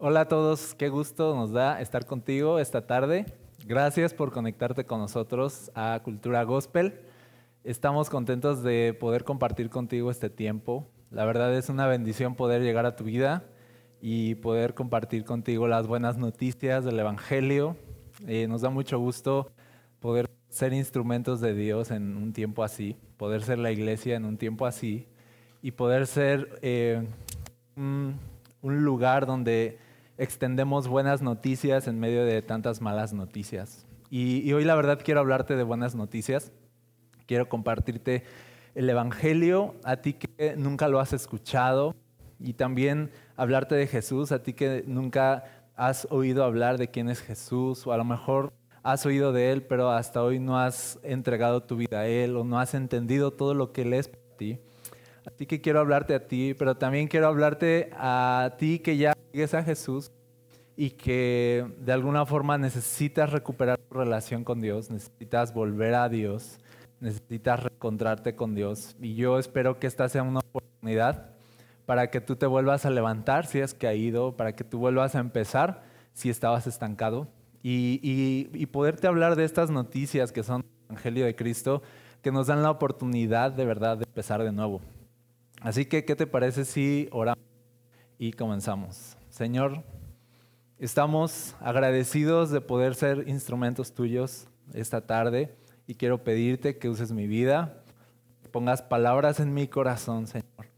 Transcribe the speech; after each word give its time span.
Hola 0.00 0.20
a 0.20 0.28
todos, 0.28 0.76
qué 0.76 0.90
gusto 0.90 1.34
nos 1.34 1.50
da 1.50 1.80
estar 1.80 2.06
contigo 2.06 2.60
esta 2.60 2.86
tarde. 2.86 3.26
Gracias 3.66 4.14
por 4.14 4.30
conectarte 4.30 4.84
con 4.84 5.00
nosotros 5.00 5.72
a 5.74 6.00
Cultura 6.04 6.44
Gospel. 6.44 7.00
Estamos 7.64 8.08
contentos 8.08 8.62
de 8.62 8.96
poder 8.98 9.24
compartir 9.24 9.70
contigo 9.70 10.12
este 10.12 10.30
tiempo. 10.30 10.86
La 11.10 11.24
verdad 11.24 11.52
es 11.52 11.68
una 11.68 11.88
bendición 11.88 12.36
poder 12.36 12.62
llegar 12.62 12.86
a 12.86 12.94
tu 12.94 13.02
vida 13.02 13.42
y 14.00 14.36
poder 14.36 14.74
compartir 14.74 15.24
contigo 15.24 15.66
las 15.66 15.88
buenas 15.88 16.16
noticias 16.16 16.84
del 16.84 17.00
Evangelio. 17.00 17.76
Eh, 18.28 18.46
nos 18.46 18.60
da 18.60 18.70
mucho 18.70 19.00
gusto 19.00 19.50
poder 19.98 20.30
ser 20.48 20.74
instrumentos 20.74 21.40
de 21.40 21.54
Dios 21.54 21.90
en 21.90 22.16
un 22.16 22.32
tiempo 22.32 22.62
así, 22.62 22.96
poder 23.16 23.42
ser 23.42 23.58
la 23.58 23.72
iglesia 23.72 24.14
en 24.14 24.26
un 24.26 24.38
tiempo 24.38 24.64
así 24.64 25.08
y 25.60 25.72
poder 25.72 26.06
ser 26.06 26.60
eh, 26.62 27.04
un, 27.74 28.14
un 28.62 28.84
lugar 28.84 29.26
donde 29.26 29.87
extendemos 30.18 30.88
buenas 30.88 31.22
noticias 31.22 31.86
en 31.86 31.98
medio 32.00 32.24
de 32.24 32.42
tantas 32.42 32.80
malas 32.80 33.14
noticias. 33.14 33.86
Y, 34.10 34.52
hoy 34.52 34.64
la 34.64 34.74
verdad 34.74 35.00
quiero 35.02 35.20
hablarte 35.20 35.54
de 35.54 35.62
buenas 35.62 35.94
noticias. 35.94 36.52
Quiero 37.26 37.48
compartirte 37.48 38.24
el 38.74 38.90
Evangelio 38.90 39.76
a 39.84 39.98
ti 39.98 40.14
que 40.14 40.56
nunca 40.56 40.88
lo 40.88 40.98
has 40.98 41.12
escuchado 41.12 41.94
y 42.40 42.54
también 42.54 43.10
hablarte 43.36 43.74
de 43.74 43.86
Jesús 43.86 44.32
a 44.32 44.42
ti 44.42 44.54
que 44.54 44.84
nunca 44.86 45.44
has 45.76 46.06
oído 46.10 46.44
hablar 46.44 46.78
de 46.78 46.88
quién 46.88 47.08
es 47.08 47.20
Jesús 47.20 47.86
o 47.86 47.92
a 47.92 47.96
lo 47.96 48.04
mejor 48.04 48.52
has 48.82 49.04
oído 49.04 49.32
de 49.32 49.52
Él 49.52 49.62
pero 49.62 49.90
hasta 49.90 50.22
hoy 50.22 50.38
no 50.38 50.58
has 50.58 50.98
entregado 51.02 51.62
tu 51.62 51.76
vida 51.76 52.00
a 52.00 52.06
Él 52.06 52.36
o 52.36 52.44
no 52.44 52.58
has 52.58 52.74
entendido 52.74 53.32
todo 53.32 53.54
lo 53.54 53.72
que 53.72 53.82
Él 53.82 53.92
es 53.92 54.08
para 54.08 54.36
ti. 54.36 54.58
A 55.26 55.30
ti 55.30 55.46
que 55.46 55.60
quiero 55.60 55.80
hablarte 55.80 56.14
a 56.14 56.26
ti, 56.26 56.54
pero 56.54 56.76
también 56.76 57.08
quiero 57.08 57.26
hablarte 57.26 57.90
a 57.92 58.54
ti 58.58 58.78
que 58.78 58.96
ya 58.96 59.12
sigues 59.30 59.52
a 59.52 59.62
Jesús 59.62 60.10
y 60.80 60.90
que 60.90 61.66
de 61.80 61.92
alguna 61.92 62.24
forma 62.24 62.56
necesitas 62.56 63.32
recuperar 63.32 63.80
tu 63.80 63.98
relación 63.98 64.44
con 64.44 64.60
Dios, 64.60 64.92
necesitas 64.92 65.52
volver 65.52 65.96
a 65.96 66.08
Dios, 66.08 66.60
necesitas 67.00 67.64
reencontrarte 67.64 68.36
con 68.36 68.54
Dios. 68.54 68.94
Y 69.00 69.16
yo 69.16 69.40
espero 69.40 69.80
que 69.80 69.88
esta 69.88 70.08
sea 70.08 70.22
una 70.22 70.38
oportunidad 70.38 71.30
para 71.84 72.10
que 72.12 72.20
tú 72.20 72.36
te 72.36 72.46
vuelvas 72.46 72.86
a 72.86 72.90
levantar 72.90 73.46
si 73.46 73.60
has 73.60 73.74
caído, 73.74 74.36
para 74.36 74.54
que 74.54 74.62
tú 74.62 74.78
vuelvas 74.78 75.16
a 75.16 75.18
empezar 75.18 75.82
si 76.12 76.30
estabas 76.30 76.68
estancado 76.68 77.26
y, 77.60 77.98
y, 78.00 78.48
y 78.56 78.66
poderte 78.66 79.08
hablar 79.08 79.34
de 79.34 79.46
estas 79.46 79.72
noticias 79.72 80.30
que 80.30 80.44
son 80.44 80.60
el 80.60 80.90
Evangelio 80.90 81.24
de 81.24 81.34
Cristo, 81.34 81.82
que 82.22 82.30
nos 82.30 82.46
dan 82.46 82.62
la 82.62 82.70
oportunidad 82.70 83.50
de 83.50 83.64
verdad 83.64 83.98
de 83.98 84.04
empezar 84.04 84.44
de 84.44 84.52
nuevo. 84.52 84.80
Así 85.60 85.86
que, 85.86 86.04
¿qué 86.04 86.14
te 86.14 86.28
parece 86.28 86.64
si 86.64 87.08
oramos 87.10 87.42
y 88.16 88.30
comenzamos? 88.30 89.16
Señor, 89.28 89.82
estamos 90.78 91.56
agradecidos 91.60 92.50
de 92.50 92.60
poder 92.60 92.94
ser 92.94 93.24
instrumentos 93.26 93.92
tuyos 93.92 94.46
esta 94.72 95.00
tarde 95.00 95.56
y 95.88 95.94
quiero 95.94 96.22
pedirte 96.22 96.78
que 96.78 96.88
uses 96.88 97.10
mi 97.10 97.26
vida, 97.26 97.82
pongas 98.52 98.82
palabras 98.82 99.40
en 99.40 99.52
mi 99.52 99.66
corazón, 99.66 100.28
Señor, 100.28 100.68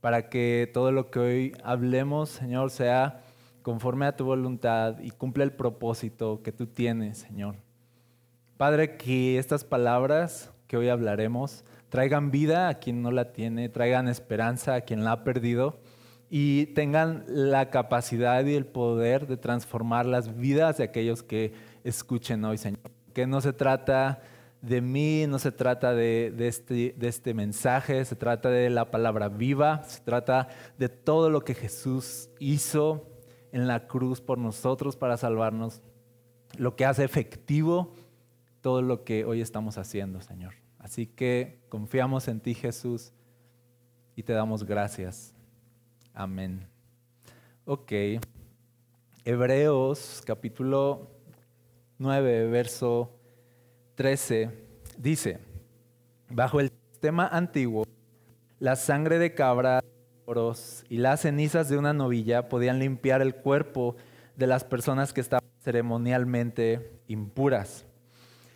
para 0.00 0.30
que 0.30 0.70
todo 0.72 0.92
lo 0.92 1.10
que 1.10 1.18
hoy 1.18 1.56
hablemos, 1.62 2.30
Señor, 2.30 2.70
sea 2.70 3.20
conforme 3.60 4.06
a 4.06 4.16
tu 4.16 4.24
voluntad 4.24 4.98
y 5.00 5.10
cumpla 5.10 5.44
el 5.44 5.52
propósito 5.52 6.42
que 6.42 6.52
tú 6.52 6.66
tienes, 6.66 7.18
Señor. 7.18 7.56
Padre, 8.56 8.96
que 8.96 9.38
estas 9.38 9.64
palabras 9.64 10.50
que 10.68 10.78
hoy 10.78 10.88
hablaremos, 10.88 11.64
traigan 11.90 12.30
vida 12.30 12.68
a 12.68 12.74
quien 12.74 13.02
no 13.02 13.10
la 13.10 13.32
tiene, 13.32 13.68
traigan 13.68 14.08
esperanza 14.08 14.74
a 14.74 14.80
quien 14.80 15.04
la 15.04 15.12
ha 15.12 15.24
perdido 15.24 15.78
y 16.28 16.66
tengan 16.66 17.24
la 17.28 17.70
capacidad 17.70 18.44
y 18.44 18.54
el 18.54 18.66
poder 18.66 19.26
de 19.26 19.36
transformar 19.36 20.06
las 20.06 20.36
vidas 20.36 20.78
de 20.78 20.84
aquellos 20.84 21.22
que 21.22 21.52
escuchen 21.84 22.44
hoy, 22.44 22.58
Señor. 22.58 22.80
Que 23.12 23.26
no 23.26 23.40
se 23.40 23.52
trata 23.52 24.20
de 24.60 24.80
mí, 24.80 25.26
no 25.28 25.38
se 25.38 25.52
trata 25.52 25.94
de, 25.94 26.34
este, 26.38 26.94
de 26.96 27.08
este 27.08 27.34
mensaje, 27.34 28.04
se 28.04 28.16
trata 28.16 28.50
de 28.50 28.68
la 28.70 28.90
palabra 28.90 29.28
viva, 29.28 29.84
se 29.84 30.00
trata 30.00 30.48
de 30.78 30.88
todo 30.88 31.30
lo 31.30 31.44
que 31.44 31.54
Jesús 31.54 32.30
hizo 32.40 33.08
en 33.52 33.68
la 33.68 33.86
cruz 33.86 34.20
por 34.20 34.38
nosotros 34.38 34.96
para 34.96 35.16
salvarnos, 35.16 35.82
lo 36.58 36.74
que 36.74 36.84
hace 36.84 37.04
efectivo 37.04 37.94
todo 38.66 38.82
lo 38.82 39.04
que 39.04 39.24
hoy 39.24 39.40
estamos 39.40 39.78
haciendo, 39.78 40.20
Señor. 40.20 40.54
Así 40.80 41.06
que 41.06 41.60
confiamos 41.68 42.26
en 42.26 42.40
ti, 42.40 42.52
Jesús, 42.52 43.12
y 44.16 44.24
te 44.24 44.32
damos 44.32 44.64
gracias. 44.64 45.35
Amén. 46.18 46.66
Ok. 47.66 47.92
Hebreos 49.22 50.22
capítulo 50.24 51.10
9, 51.98 52.48
verso 52.48 53.10
13, 53.96 54.50
dice, 54.96 55.40
bajo 56.30 56.60
el 56.60 56.70
sistema 56.90 57.28
antiguo, 57.28 57.84
la 58.58 58.76
sangre 58.76 59.18
de 59.18 59.34
cabra 59.34 59.84
y 60.88 60.96
las 60.96 61.20
cenizas 61.20 61.68
de 61.68 61.76
una 61.76 61.92
novilla 61.92 62.48
podían 62.48 62.78
limpiar 62.78 63.20
el 63.20 63.34
cuerpo 63.34 63.94
de 64.36 64.46
las 64.46 64.64
personas 64.64 65.12
que 65.12 65.20
estaban 65.20 65.44
ceremonialmente 65.60 66.98
impuras. 67.08 67.84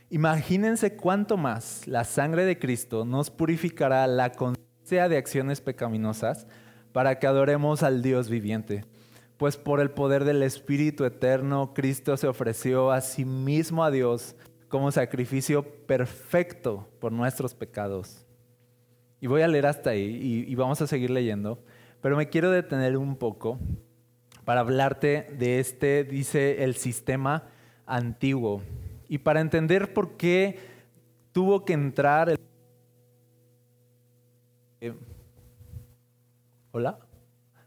Imagínense 0.08 0.96
cuánto 0.96 1.36
más 1.36 1.86
la 1.86 2.04
sangre 2.04 2.46
de 2.46 2.58
Cristo 2.58 3.04
nos 3.04 3.30
purificará 3.30 4.06
la 4.06 4.32
conciencia 4.32 5.10
de 5.10 5.18
acciones 5.18 5.60
pecaminosas 5.60 6.46
para 6.92 7.18
que 7.18 7.26
adoremos 7.26 7.82
al 7.82 8.02
Dios 8.02 8.28
viviente. 8.28 8.84
Pues 9.36 9.56
por 9.56 9.80
el 9.80 9.90
poder 9.90 10.24
del 10.24 10.42
Espíritu 10.42 11.04
eterno, 11.04 11.72
Cristo 11.74 12.16
se 12.16 12.28
ofreció 12.28 12.90
a 12.90 13.00
sí 13.00 13.24
mismo 13.24 13.84
a 13.84 13.90
Dios 13.90 14.36
como 14.68 14.92
sacrificio 14.92 15.64
perfecto 15.86 16.88
por 17.00 17.12
nuestros 17.12 17.54
pecados. 17.54 18.26
Y 19.20 19.26
voy 19.26 19.42
a 19.42 19.48
leer 19.48 19.66
hasta 19.66 19.90
ahí 19.90 20.46
y, 20.48 20.54
vamos 20.54 20.80
a 20.80 20.86
seguir 20.86 21.10
leyendo, 21.10 21.62
pero 22.00 22.16
me 22.16 22.28
quiero 22.28 22.50
detener 22.50 22.96
un 22.96 23.16
poco 23.16 23.58
para 24.44 24.60
hablarte 24.60 25.26
de 25.38 25.58
este, 25.60 26.04
dice, 26.04 26.64
el 26.64 26.74
sistema 26.74 27.44
antiguo 27.84 28.62
y 29.08 29.18
para 29.18 29.40
entender 29.40 29.92
por 29.92 30.16
qué 30.16 30.58
tuvo 31.32 31.64
que 31.64 31.72
entrar 31.74 32.30
el... 34.80 34.96
¿Hola? 36.72 36.98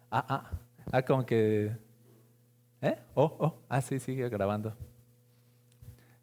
Ah, 0.09 0.25
ah, 0.29 0.51
ah, 0.91 1.01
como 1.01 1.25
que... 1.25 1.75
¿Eh? 2.81 2.97
Oh, 3.15 3.35
oh, 3.39 3.59
ah, 3.67 3.81
sí, 3.81 3.99
sigue 3.99 4.29
grabando. 4.29 4.75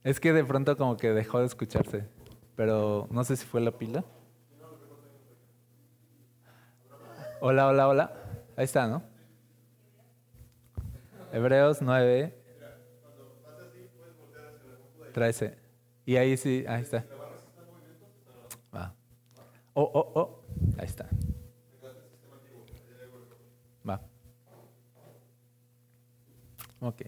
Es 0.03 0.19
que 0.19 0.33
de 0.33 0.45
pronto 0.45 0.77
como 0.79 0.97
que 0.97 1.11
dejó 1.13 1.41
de 1.41 1.47
escucharse, 1.47 2.09
pero 2.57 3.07
no 3.11 3.23
sé 3.25 3.37
si 3.37 3.45
fue 3.45 3.61
la 3.61 3.71
pila. 3.71 4.03
Hola, 7.41 7.69
hola, 7.69 7.89
hola. 7.89 8.13
Ahí 8.57 8.65
está, 8.65 8.87
¿no? 8.87 9.03
Hebreos 11.33 11.83
9, 11.83 12.35
13. 15.13 15.59
Y 16.07 16.17
ahí 16.17 16.37
sí, 16.37 16.65
ahí 16.67 16.83
está. 16.83 17.05
Va. 18.75 18.95
Oh, 19.75 19.91
oh, 19.95 20.13
oh. 20.15 20.45
Ahí 20.79 20.87
está. 20.87 21.09
Va. 23.89 24.01
Ok. 26.81 27.03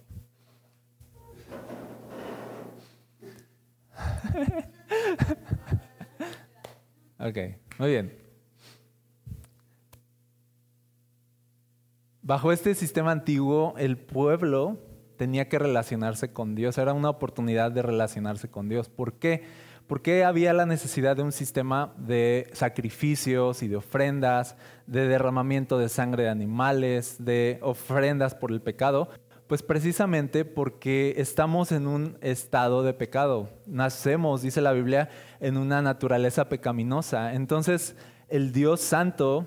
ok, 7.18 7.38
muy 7.78 7.90
bien. 7.90 8.18
Bajo 12.20 12.52
este 12.52 12.74
sistema 12.74 13.12
antiguo, 13.12 13.74
el 13.78 13.96
pueblo 13.98 14.78
tenía 15.16 15.48
que 15.48 15.58
relacionarse 15.58 16.32
con 16.32 16.54
Dios, 16.54 16.76
era 16.78 16.92
una 16.92 17.10
oportunidad 17.10 17.72
de 17.72 17.82
relacionarse 17.82 18.48
con 18.50 18.68
Dios. 18.68 18.88
¿Por 18.88 19.14
qué? 19.14 19.42
Porque 19.86 20.24
había 20.24 20.52
la 20.52 20.66
necesidad 20.66 21.16
de 21.16 21.22
un 21.22 21.32
sistema 21.32 21.94
de 21.96 22.48
sacrificios 22.52 23.62
y 23.62 23.68
de 23.68 23.76
ofrendas, 23.76 24.56
de 24.86 25.08
derramamiento 25.08 25.78
de 25.78 25.88
sangre 25.88 26.24
de 26.24 26.28
animales, 26.28 27.16
de 27.18 27.58
ofrendas 27.62 28.34
por 28.34 28.52
el 28.52 28.60
pecado? 28.60 29.08
Pues 29.52 29.62
precisamente 29.62 30.46
porque 30.46 31.12
estamos 31.18 31.72
en 31.72 31.86
un 31.86 32.16
estado 32.22 32.82
de 32.82 32.94
pecado. 32.94 33.50
Nacemos, 33.66 34.40
dice 34.40 34.62
la 34.62 34.72
Biblia, 34.72 35.10
en 35.40 35.58
una 35.58 35.82
naturaleza 35.82 36.48
pecaminosa. 36.48 37.34
Entonces, 37.34 37.94
el 38.30 38.54
Dios 38.54 38.80
Santo 38.80 39.46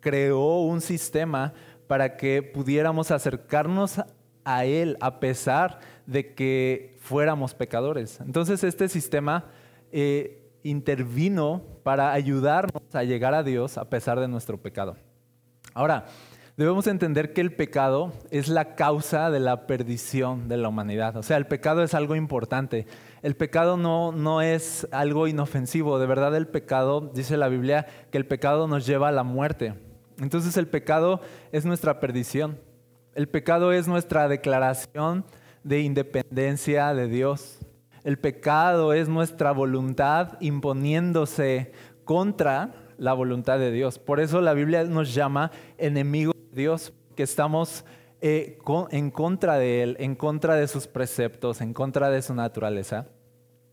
creó 0.00 0.62
un 0.62 0.80
sistema 0.80 1.54
para 1.86 2.16
que 2.16 2.42
pudiéramos 2.42 3.12
acercarnos 3.12 4.02
a 4.42 4.64
Él 4.64 4.96
a 5.00 5.20
pesar 5.20 5.78
de 6.06 6.34
que 6.34 6.98
fuéramos 6.98 7.54
pecadores. 7.54 8.18
Entonces 8.18 8.64
este 8.64 8.88
sistema 8.88 9.44
eh, 9.92 10.50
intervino 10.64 11.62
para 11.84 12.12
ayudarnos 12.12 12.82
a 12.92 13.04
llegar 13.04 13.32
a 13.32 13.44
Dios 13.44 13.78
a 13.78 13.88
pesar 13.88 14.18
de 14.18 14.26
nuestro 14.26 14.60
pecado. 14.60 14.96
Ahora, 15.72 16.06
debemos 16.56 16.86
entender 16.86 17.32
que 17.32 17.40
el 17.40 17.54
pecado 17.54 18.12
es 18.30 18.48
la 18.48 18.74
causa 18.76 19.30
de 19.30 19.40
la 19.40 19.66
perdición 19.66 20.48
de 20.48 20.56
la 20.56 20.68
humanidad. 20.68 21.16
O 21.16 21.22
sea, 21.22 21.36
el 21.36 21.46
pecado 21.46 21.82
es 21.82 21.94
algo 21.94 22.14
importante. 22.14 22.86
El 23.22 23.36
pecado 23.36 23.76
no, 23.76 24.12
no 24.12 24.42
es 24.42 24.86
algo 24.92 25.26
inofensivo. 25.26 25.98
De 25.98 26.06
verdad 26.06 26.34
el 26.36 26.46
pecado, 26.46 27.10
dice 27.14 27.36
la 27.36 27.48
Biblia, 27.48 27.86
que 28.10 28.18
el 28.18 28.26
pecado 28.26 28.68
nos 28.68 28.86
lleva 28.86 29.08
a 29.08 29.12
la 29.12 29.24
muerte. 29.24 29.74
Entonces 30.20 30.56
el 30.56 30.68
pecado 30.68 31.20
es 31.50 31.64
nuestra 31.64 31.98
perdición. 32.00 32.58
El 33.14 33.28
pecado 33.28 33.72
es 33.72 33.88
nuestra 33.88 34.28
declaración 34.28 35.24
de 35.62 35.80
independencia 35.80 36.94
de 36.94 37.08
Dios. 37.08 37.58
El 38.04 38.18
pecado 38.18 38.92
es 38.92 39.08
nuestra 39.08 39.52
voluntad 39.52 40.36
imponiéndose 40.40 41.72
contra 42.04 42.74
la 42.98 43.12
voluntad 43.12 43.58
de 43.58 43.70
Dios. 43.70 43.98
Por 43.98 44.20
eso 44.20 44.40
la 44.40 44.52
Biblia 44.52 44.84
nos 44.84 45.14
llama 45.14 45.50
enemigos 45.78 46.33
Dios, 46.54 46.92
que 47.16 47.22
estamos 47.22 47.84
eh, 48.20 48.58
en 48.90 49.10
contra 49.10 49.58
de 49.58 49.82
Él, 49.82 49.96
en 50.00 50.14
contra 50.14 50.54
de 50.54 50.68
sus 50.68 50.86
preceptos, 50.86 51.60
en 51.60 51.74
contra 51.74 52.10
de 52.10 52.22
su 52.22 52.34
naturaleza. 52.34 53.06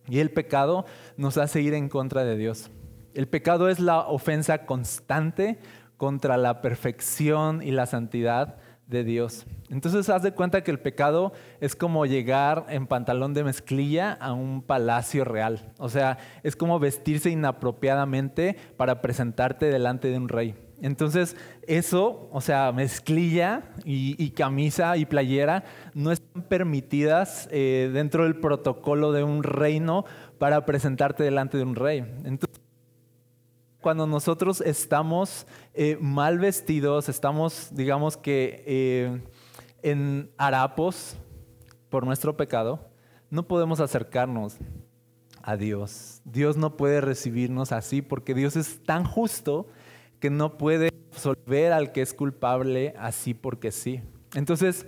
Y 0.08 0.20
el 0.20 0.32
pecado 0.32 0.86
nos 1.16 1.38
hace 1.38 1.62
ir 1.62 1.74
en 1.74 1.90
contra 1.90 2.24
de 2.24 2.36
Dios. 2.36 2.70
El 3.14 3.28
pecado 3.28 3.70
es 3.70 3.80
la 3.80 4.00
ofensa 4.00 4.66
constante 4.66 5.60
contra 5.98 6.38
la 6.38 6.62
perfección 6.62 7.62
y 7.62 7.72
la 7.72 7.86
santidad 7.86 8.58
de 8.88 9.04
Dios. 9.04 9.46
Entonces 9.70 10.10
haz 10.10 10.24
de 10.24 10.34
cuenta 10.34 10.64
que 10.64 10.72
el 10.72 10.80
pecado 10.80 11.32
es 11.62 11.76
como 11.76 12.06
llegar 12.06 12.66
en 12.70 12.88
pantalón 12.88 13.34
de 13.34 13.44
mezclilla 13.44 14.14
a 14.14 14.34
un 14.34 14.62
palacio 14.62 15.24
real. 15.24 15.72
O 15.78 15.88
sea, 15.88 16.18
es 16.44 16.56
como 16.56 16.80
vestirse 16.80 17.30
inapropiadamente 17.30 18.58
para 18.76 19.02
presentarte 19.02 19.68
delante 19.68 20.10
de 20.10 20.18
un 20.18 20.28
rey. 20.28 20.56
Entonces, 20.82 21.38
eso, 21.68 22.28
o 22.32 22.42
sea, 22.42 22.72
mezclilla 22.72 23.70
y, 23.86 24.32
camisa 24.32 24.98
y 24.98 25.06
playera 25.06 25.64
no 25.94 26.12
están 26.12 26.44
permitidas 26.44 27.48
eh, 27.52 27.92
dentro 27.94 28.24
del 28.24 28.40
protocolo 28.40 29.12
de 29.12 29.24
un 29.24 29.44
reino 29.44 30.06
para 30.40 30.66
presentarte 30.66 31.24
delante 31.24 31.58
de 31.58 31.64
un 31.64 31.76
rey. 31.76 32.00
Entonces, 32.26 32.62
cuando 33.80 34.08
nosotros 34.08 34.62
estamos 34.62 35.46
eh, 35.74 35.98
mal 36.02 36.40
vestidos, 36.40 37.10
estamos, 37.10 37.70
digamos 37.72 38.18
que, 38.18 38.64
eh, 38.66 39.22
en 39.84 40.32
harapos 40.38 41.16
por 41.90 42.06
nuestro 42.06 42.38
pecado, 42.38 42.90
no 43.30 43.48
podemos 43.48 43.80
acercarnos 43.80 44.58
a 45.44 45.58
Dios. 45.58 46.22
Dios 46.26 46.58
no 46.58 46.78
puede 46.78 47.02
recibirnos 47.02 47.72
así 47.72 48.02
porque 48.02 48.34
Dios 48.34 48.56
es 48.56 48.84
tan 48.84 49.04
justo 49.04 49.68
que 50.22 50.30
no 50.30 50.58
puede 50.58 50.92
absolver 51.12 51.74
al 51.74 51.92
que 51.92 52.02
es 52.02 52.14
culpable 52.14 52.94
así 52.98 53.34
porque 53.34 53.72
sí. 53.72 54.02
Entonces 54.36 54.86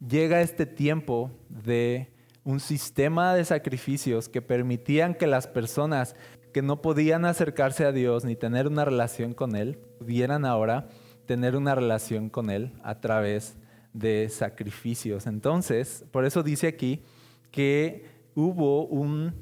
llega 0.00 0.40
este 0.40 0.64
tiempo 0.64 1.30
de 1.50 2.08
un 2.44 2.60
sistema 2.60 3.34
de 3.34 3.44
sacrificios 3.44 4.28
que 4.30 4.40
permitían 4.40 5.14
que 5.14 5.26
las 5.26 5.46
personas 5.46 6.16
que 6.54 6.62
no 6.62 6.80
podían 6.80 7.26
acercarse 7.26 7.84
a 7.84 7.92
Dios 7.92 8.24
ni 8.24 8.36
tener 8.36 8.66
una 8.66 8.86
relación 8.86 9.34
con 9.34 9.54
Él, 9.54 9.78
pudieran 9.98 10.46
ahora 10.46 10.88
tener 11.26 11.56
una 11.56 11.74
relación 11.74 12.30
con 12.30 12.48
Él 12.48 12.72
a 12.82 13.00
través 13.00 13.58
de 13.92 14.28
sacrificios. 14.30 15.26
Entonces, 15.26 16.04
por 16.10 16.24
eso 16.24 16.42
dice 16.42 16.68
aquí 16.68 17.02
que 17.50 18.06
hubo 18.34 18.86
un, 18.86 19.34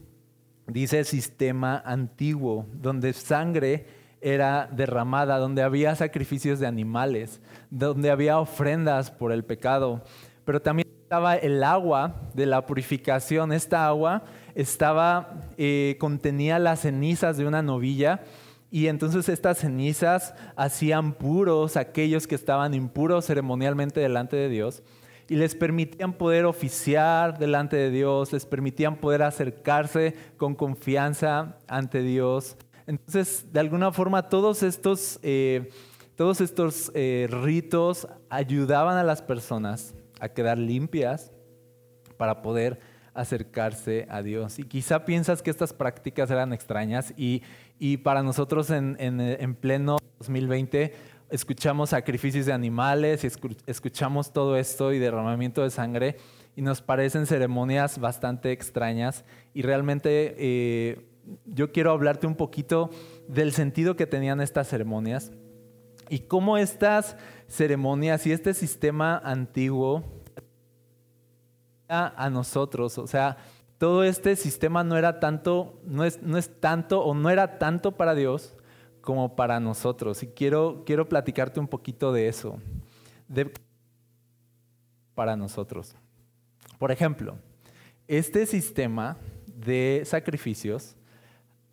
dice, 0.67 1.05
sistema 1.05 1.79
antiguo, 1.85 2.67
donde 2.73 3.13
sangre 3.13 3.87
era 4.21 4.69
derramada, 4.73 5.39
donde 5.39 5.63
había 5.63 5.95
sacrificios 5.95 6.59
de 6.59 6.67
animales, 6.67 7.41
donde 7.71 8.11
había 8.11 8.39
ofrendas 8.39 9.11
por 9.11 9.33
el 9.33 9.45
pecado, 9.45 10.03
pero 10.45 10.61
también 10.61 10.89
estaba 11.03 11.37
el 11.37 11.63
agua 11.63 12.17
de 12.35 12.47
la 12.47 12.67
purificación. 12.67 13.53
Esta 13.53 13.87
agua 13.87 14.25
estaba, 14.55 15.41
eh, 15.57 15.97
contenía 16.01 16.59
las 16.59 16.81
cenizas 16.81 17.37
de 17.37 17.47
una 17.47 17.63
novilla 17.63 18.23
y 18.71 18.89
entonces 18.89 19.29
estas 19.29 19.59
cenizas 19.59 20.35
hacían 20.57 21.13
puros 21.13 21.77
aquellos 21.77 22.27
que 22.27 22.35
estaban 22.35 22.75
impuros 22.75 23.27
ceremonialmente 23.27 24.01
delante 24.01 24.37
de 24.37 24.49
Dios 24.49 24.83
y 25.29 25.37
les 25.37 25.55
permitían 25.55 26.13
poder 26.13 26.45
oficiar 26.45 27.39
delante 27.39 27.77
de 27.77 27.91
Dios, 27.91 28.33
les 28.33 28.47
permitían 28.47 28.97
poder 28.97 29.23
acercarse 29.23 30.15
con 30.37 30.55
confianza 30.55 31.57
ante 31.67 32.03
Dios. 32.03 32.57
Entonces, 32.87 33.53
de 33.53 33.61
alguna 33.61 33.93
forma, 33.93 34.29
todos 34.29 34.63
estos, 34.63 35.19
eh, 35.23 35.71
todos 36.15 36.41
estos 36.41 36.91
eh, 36.95 37.29
ritos 37.31 38.07
ayudaban 38.31 38.97
a 38.97 39.03
las 39.03 39.23
personas 39.23 39.95
a 40.21 40.29
quedar 40.29 40.59
limpias 40.59 41.33
para 42.17 42.43
poder 42.43 42.79
acercarse 43.13 44.07
a 44.11 44.23
Dios. 44.23 44.59
Y 44.59 44.65
quizá 44.65 45.05
piensas 45.05 45.43
que 45.43 45.51
estas 45.51 45.73
prácticas 45.73 46.31
eran 46.31 46.53
extrañas 46.53 47.13
y, 47.17 47.43
para 47.99 48.23
nosotros 48.23 48.71
en, 48.71 48.97
en, 48.99 49.55
pleno 49.55 49.99
2020 50.19 50.95
escuchamos 51.29 51.91
sacrificios 51.91 52.47
de 52.47 52.53
animales 52.53 53.25
y 53.25 53.29
escuchamos 53.67 54.33
todo 54.33 54.57
esto 54.57 54.93
y 54.93 54.99
derramamiento 54.99 55.63
de 55.63 55.71
sangre 55.71 56.17
y 56.55 56.63
nos 56.63 56.81
parecen 56.81 57.27
ceremonias 57.27 57.99
bastante 57.99 58.53
extrañas 58.53 59.25
y 59.53 59.63
realmente 59.63 60.35
eh, 60.39 61.07
yo 61.45 61.73
quiero 61.73 61.91
hablarte 61.91 62.27
un 62.27 62.37
poquito 62.37 62.91
del 63.29 63.53
sentido 63.53 63.97
que 63.97 64.07
tenían 64.07 64.41
estas 64.41 64.69
ceremonias 64.69 65.33
y 66.09 66.21
cómo 66.21 66.57
estas 66.57 67.17
ceremonias 67.49 68.27
y 68.27 68.33
este 68.33 68.55
sistema 68.55 69.19
antiguo 69.19 70.05
a 71.89 72.31
nosotros. 72.31 72.99
O 72.99 73.07
sea, 73.07 73.37
todo 73.79 74.05
este 74.05 74.37
sistema 74.37 74.85
no 74.85 74.97
era 74.97 75.21
tanto, 75.21 75.79
no 75.85 76.05
es, 76.05 76.23
no 76.23 76.39
es 76.39 76.61
tanto 76.61 77.05
o 77.05 77.15
no 77.15 77.31
era 77.31 77.59
tanto 77.59 77.93
para 77.93 78.15
Dios 78.15 78.57
como 79.01 79.37
para 79.37 79.61
nosotros. 79.61 80.23
Y 80.23 80.29
quiero, 80.29 80.83
quiero 80.87 81.09
platicarte 81.09 81.61
un 81.61 81.69
poquito 81.69 82.13
de 82.13 82.29
eso. 82.29 82.59
De, 83.29 83.53
para 85.15 85.37
nosotros. 85.37 85.95
Por 86.79 86.91
ejemplo, 86.91 87.39
este 88.09 88.47
sistema 88.47 89.17
de 89.47 90.03
sacrificios 90.05 90.96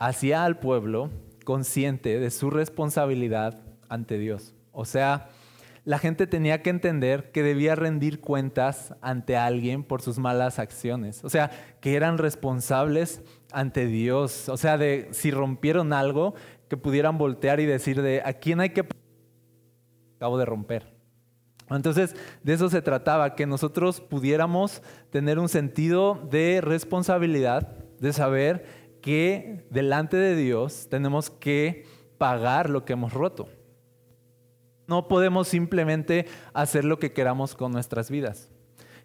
hacía 0.08 0.44
al 0.44 0.60
pueblo 0.60 1.10
consciente 1.46 2.20
de 2.20 2.30
su 2.30 2.50
responsabilidad 2.50 3.62
ante 3.88 4.18
Dios. 4.18 4.54
O 4.72 4.86
sea, 4.86 5.30
la 5.86 5.98
gente 5.98 6.28
tenía 6.28 6.62
que 6.62 6.70
entender 6.70 7.32
que 7.32 7.44
debía 7.44 7.76
rendir 7.76 8.20
cuentas 8.20 8.96
ante 9.02 9.38
alguien 9.38 9.84
por 9.84 10.02
sus 10.02 10.20
malas 10.20 10.60
acciones. 10.60 11.24
O 11.24 11.30
sea, 11.30 11.52
que 11.80 11.96
eran 11.96 12.18
responsables 12.18 13.22
ante 13.52 13.86
Dios. 13.86 14.50
O 14.50 14.58
sea, 14.58 14.78
de 14.78 15.08
si 15.12 15.32
rompieron 15.32 15.94
algo, 15.94 16.36
que 16.68 16.76
pudieran 16.76 17.18
voltear 17.18 17.60
y 17.60 17.66
decir 17.66 18.02
de 18.02 18.22
a 18.26 18.34
quién 18.34 18.60
hay 18.60 18.72
que 18.72 18.86
acabo 20.18 20.38
de 20.38 20.46
romper. 20.46 20.94
Entonces, 21.70 22.16
de 22.44 22.54
eso 22.54 22.70
se 22.70 22.82
trataba, 22.82 23.36
que 23.36 23.46
nosotros 23.46 24.02
pudiéramos 24.02 24.82
tener 25.12 25.40
un 25.40 25.50
sentido 25.50 26.28
de 26.30 26.60
responsabilidad, 26.62 27.78
de 28.00 28.12
saber 28.12 28.83
que 29.04 29.68
delante 29.70 30.16
de 30.16 30.34
Dios 30.34 30.88
tenemos 30.90 31.30
que 31.30 31.86
pagar 32.18 32.70
lo 32.70 32.86
que 32.86 32.94
hemos 32.94 33.12
roto. 33.12 33.50
No 34.88 35.10
podemos 35.10 35.50
simplemente 35.50 36.26
hacer 36.54 36.86
lo 36.86 37.00
que 37.00 37.12
queramos 37.12 37.54
con 37.54 37.74
nuestras 37.74 38.10
vidas. 38.10 38.50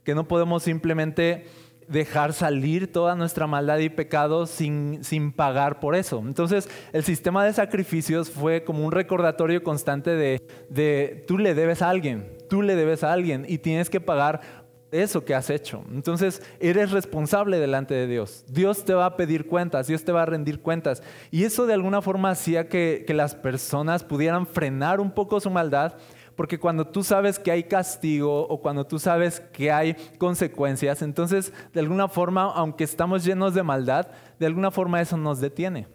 Que 0.04 0.14
no 0.14 0.28
podemos 0.28 0.62
simplemente 0.62 1.46
dejar 1.88 2.32
salir 2.32 2.92
toda 2.92 3.16
nuestra 3.16 3.48
maldad 3.48 3.78
y 3.78 3.88
pecado 3.88 4.46
sin, 4.46 5.02
sin, 5.02 5.32
pagar 5.32 5.80
por 5.80 5.96
eso. 5.96 6.22
Entonces, 6.24 6.68
el 6.92 7.02
sistema 7.02 7.44
de 7.44 7.52
sacrificios 7.52 8.30
fue 8.30 8.62
como 8.62 8.86
un 8.86 8.92
recordatorio 8.92 9.64
constante 9.64 10.10
de, 10.10 10.46
de 10.68 11.24
tú 11.26 11.38
le 11.38 11.54
debes 11.54 11.82
a 11.82 11.90
alguien, 11.90 12.30
tú 12.48 12.62
le 12.62 12.76
debes 12.76 13.02
a 13.02 13.12
alguien 13.12 13.46
y 13.48 13.58
tienes 13.58 13.90
que 13.90 14.00
pagar 14.00 14.57
eso 14.90 15.24
que 15.24 15.34
has 15.34 15.50
hecho. 15.50 15.84
Entonces, 15.92 16.42
eres 16.60 16.90
responsable 16.90 17.58
delante 17.58 17.94
de 17.94 18.06
Dios. 18.06 18.44
Dios 18.48 18.84
te 18.84 18.94
va 18.94 19.06
a 19.06 19.16
pedir 19.16 19.46
cuentas, 19.46 19.86
Dios 19.86 20.04
te 20.04 20.12
va 20.12 20.22
a 20.22 20.26
rendir 20.26 20.60
cuentas. 20.60 21.02
Y 21.30 21.44
eso 21.44 21.66
de 21.66 21.74
alguna 21.74 22.02
forma 22.02 22.30
hacía 22.30 22.68
que, 22.68 23.04
que 23.06 23.14
las 23.14 23.34
personas 23.34 24.04
pudieran 24.04 24.46
frenar 24.46 25.00
un 25.00 25.10
poco 25.10 25.40
su 25.40 25.50
maldad, 25.50 25.94
porque 26.36 26.58
cuando 26.58 26.86
tú 26.86 27.02
sabes 27.02 27.38
que 27.38 27.50
hay 27.50 27.64
castigo 27.64 28.46
o 28.46 28.62
cuando 28.62 28.86
tú 28.86 28.98
sabes 28.98 29.40
que 29.52 29.72
hay 29.72 29.96
consecuencias, 30.18 31.02
entonces 31.02 31.52
de 31.72 31.80
alguna 31.80 32.06
forma, 32.06 32.44
aunque 32.44 32.84
estamos 32.84 33.24
llenos 33.24 33.54
de 33.54 33.64
maldad, 33.64 34.06
de 34.38 34.46
alguna 34.46 34.70
forma 34.70 35.00
eso 35.00 35.16
nos 35.16 35.40
detiene. 35.40 35.88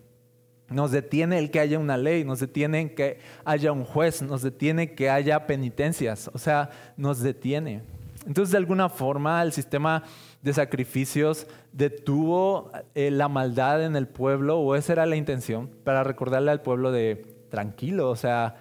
Nos 0.70 0.92
detiene 0.92 1.40
el 1.40 1.52
que 1.52 1.60
haya 1.60 1.78
una 1.80 1.98
ley, 1.98 2.24
nos 2.24 2.40
detiene 2.40 2.94
que 2.94 3.20
haya 3.46 3.72
un 3.72 3.86
juez, 3.86 4.22
nos 4.22 4.42
detiene 4.42 4.96
que 4.96 5.10
haya 5.10 5.46
penitencias, 5.46 6.30
o 6.34 6.38
sea, 6.38 6.72
nos 6.98 7.22
detiene. 7.22 7.84
Entonces, 8.26 8.52
de 8.52 8.58
alguna 8.58 8.90
forma, 8.90 9.42
el 9.42 9.52
sistema 9.52 10.04
de 10.42 10.54
sacrificios 10.54 11.48
detuvo 11.72 12.72
eh, 12.96 13.12
la 13.12 13.28
maldad 13.28 13.84
en 13.84 13.96
el 13.96 14.08
pueblo, 14.08 14.60
o 14.60 14.76
esa 14.76 14.94
era 14.94 15.06
la 15.06 15.16
intención, 15.16 15.70
para 15.84 16.04
recordarle 16.04 16.52
al 16.52 16.62
pueblo 16.62 16.92
de 16.92 17.26
tranquilo, 17.50 18.10
o 18.10 18.16
sea, 18.16 18.56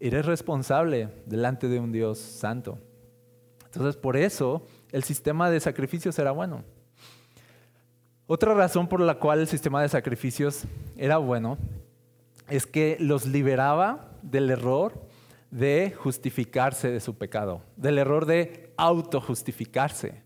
eres 0.00 0.26
responsable 0.26 1.08
delante 1.26 1.68
de 1.68 1.80
un 1.80 1.92
Dios 1.92 2.18
santo. 2.18 2.78
Entonces, 3.66 3.96
por 3.96 4.16
eso 4.16 4.66
el 4.92 5.02
sistema 5.02 5.50
de 5.50 5.60
sacrificios 5.60 6.18
era 6.18 6.30
bueno. 6.30 6.62
Otra 8.26 8.54
razón 8.54 8.88
por 8.88 9.00
la 9.00 9.16
cual 9.16 9.40
el 9.40 9.48
sistema 9.48 9.82
de 9.82 9.88
sacrificios 9.88 10.64
era 10.96 11.18
bueno 11.18 11.58
es 12.48 12.66
que 12.66 12.96
los 13.00 13.26
liberaba 13.26 14.12
del 14.22 14.50
error 14.50 14.92
de 15.54 15.94
justificarse 15.96 16.90
de 16.90 16.98
su 16.98 17.16
pecado, 17.16 17.62
del 17.76 17.98
error 17.98 18.26
de 18.26 18.72
autojustificarse 18.76 20.20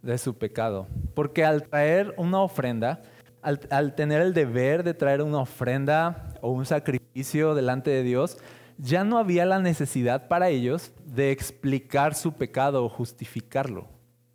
de 0.00 0.16
su 0.16 0.38
pecado. 0.38 0.88
Porque 1.14 1.44
al 1.44 1.64
traer 1.68 2.14
una 2.16 2.40
ofrenda, 2.40 3.02
al, 3.42 3.94
tener 3.94 4.22
el 4.22 4.32
deber 4.32 4.82
de 4.82 4.94
traer 4.94 5.20
una 5.20 5.40
ofrenda 5.40 6.34
o 6.40 6.50
un 6.50 6.64
sacrificio 6.64 7.54
delante 7.54 7.90
de 7.90 8.02
Dios, 8.04 8.38
ya 8.78 9.04
no 9.04 9.18
había 9.18 9.44
la 9.44 9.58
necesidad 9.58 10.28
para 10.28 10.48
ellos 10.48 10.92
de 11.04 11.30
explicar 11.30 12.14
su 12.14 12.32
pecado 12.32 12.86
o 12.86 12.88
justificarlo. 12.88 13.86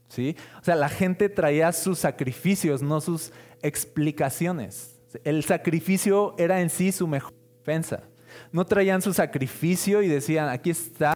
¿sí? 0.09 0.37
O 0.61 0.63
sea, 0.63 0.75
la 0.75 0.89
gente 0.89 1.29
traía 1.29 1.71
sus 1.71 1.97
sacrificios, 1.97 2.83
no 2.83 3.01
sus 3.01 3.33
explicaciones. 3.63 5.01
El 5.23 5.43
sacrificio 5.43 6.35
era 6.37 6.61
en 6.61 6.69
sí 6.69 6.91
su 6.91 7.07
mejor 7.07 7.33
defensa. 7.57 8.03
No 8.51 8.65
traían 8.65 9.01
su 9.01 9.13
sacrificio 9.13 10.01
y 10.01 10.07
decían, 10.07 10.49
aquí 10.49 10.71
está 10.71 11.13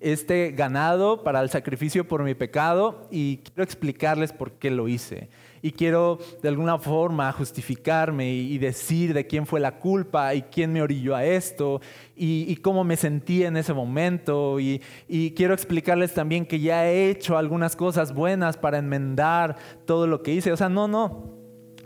este 0.00 0.52
ganado 0.52 1.22
para 1.22 1.40
el 1.40 1.48
sacrificio 1.48 2.06
por 2.06 2.22
mi 2.22 2.34
pecado 2.34 3.08
y 3.10 3.38
quiero 3.38 3.62
explicarles 3.62 4.32
por 4.32 4.52
qué 4.52 4.70
lo 4.70 4.88
hice. 4.88 5.28
Y 5.62 5.72
quiero 5.72 6.18
de 6.42 6.48
alguna 6.50 6.78
forma 6.78 7.32
justificarme 7.32 8.30
y 8.30 8.58
decir 8.58 9.14
de 9.14 9.26
quién 9.26 9.46
fue 9.46 9.60
la 9.60 9.78
culpa 9.78 10.34
y 10.34 10.42
quién 10.42 10.74
me 10.74 10.82
orilló 10.82 11.16
a 11.16 11.24
esto 11.24 11.80
y, 12.14 12.54
cómo 12.56 12.84
me 12.84 12.96
sentí 12.96 13.44
en 13.44 13.56
ese 13.56 13.72
momento. 13.72 14.60
Y, 14.60 14.82
y 15.08 15.30
quiero 15.30 15.54
explicarles 15.54 16.12
también 16.12 16.44
que 16.44 16.60
ya 16.60 16.86
he 16.86 17.08
hecho 17.08 17.38
algunas 17.38 17.76
cosas 17.76 18.12
buenas 18.12 18.58
para 18.58 18.76
enmendar 18.76 19.56
todo 19.86 20.06
lo 20.06 20.22
que 20.22 20.34
hice. 20.34 20.52
O 20.52 20.56
sea, 20.56 20.68
no, 20.68 20.86
no. 20.86 21.33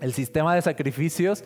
El 0.01 0.13
sistema 0.13 0.55
de 0.55 0.63
sacrificios 0.63 1.45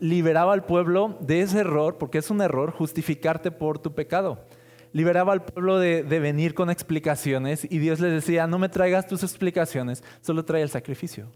liberaba 0.00 0.52
al 0.52 0.64
pueblo 0.64 1.16
de 1.20 1.42
ese 1.42 1.60
error, 1.60 1.98
porque 1.98 2.18
es 2.18 2.30
un 2.30 2.40
error 2.40 2.72
justificarte 2.72 3.50
por 3.50 3.78
tu 3.78 3.94
pecado 3.94 4.44
liberaba 4.92 5.32
al 5.32 5.44
pueblo 5.44 5.78
de, 5.78 6.02
venir 6.02 6.54
con 6.54 6.70
explicaciones 6.70 7.66
y 7.70 7.78
Dios 7.78 8.00
les 8.00 8.12
decía, 8.12 8.46
no 8.46 8.58
me 8.58 8.68
traigas 8.68 9.06
tus 9.06 9.22
explicaciones, 9.22 10.02
solo 10.20 10.44
trae 10.44 10.62
el 10.62 10.70
sacrificio. 10.70 11.30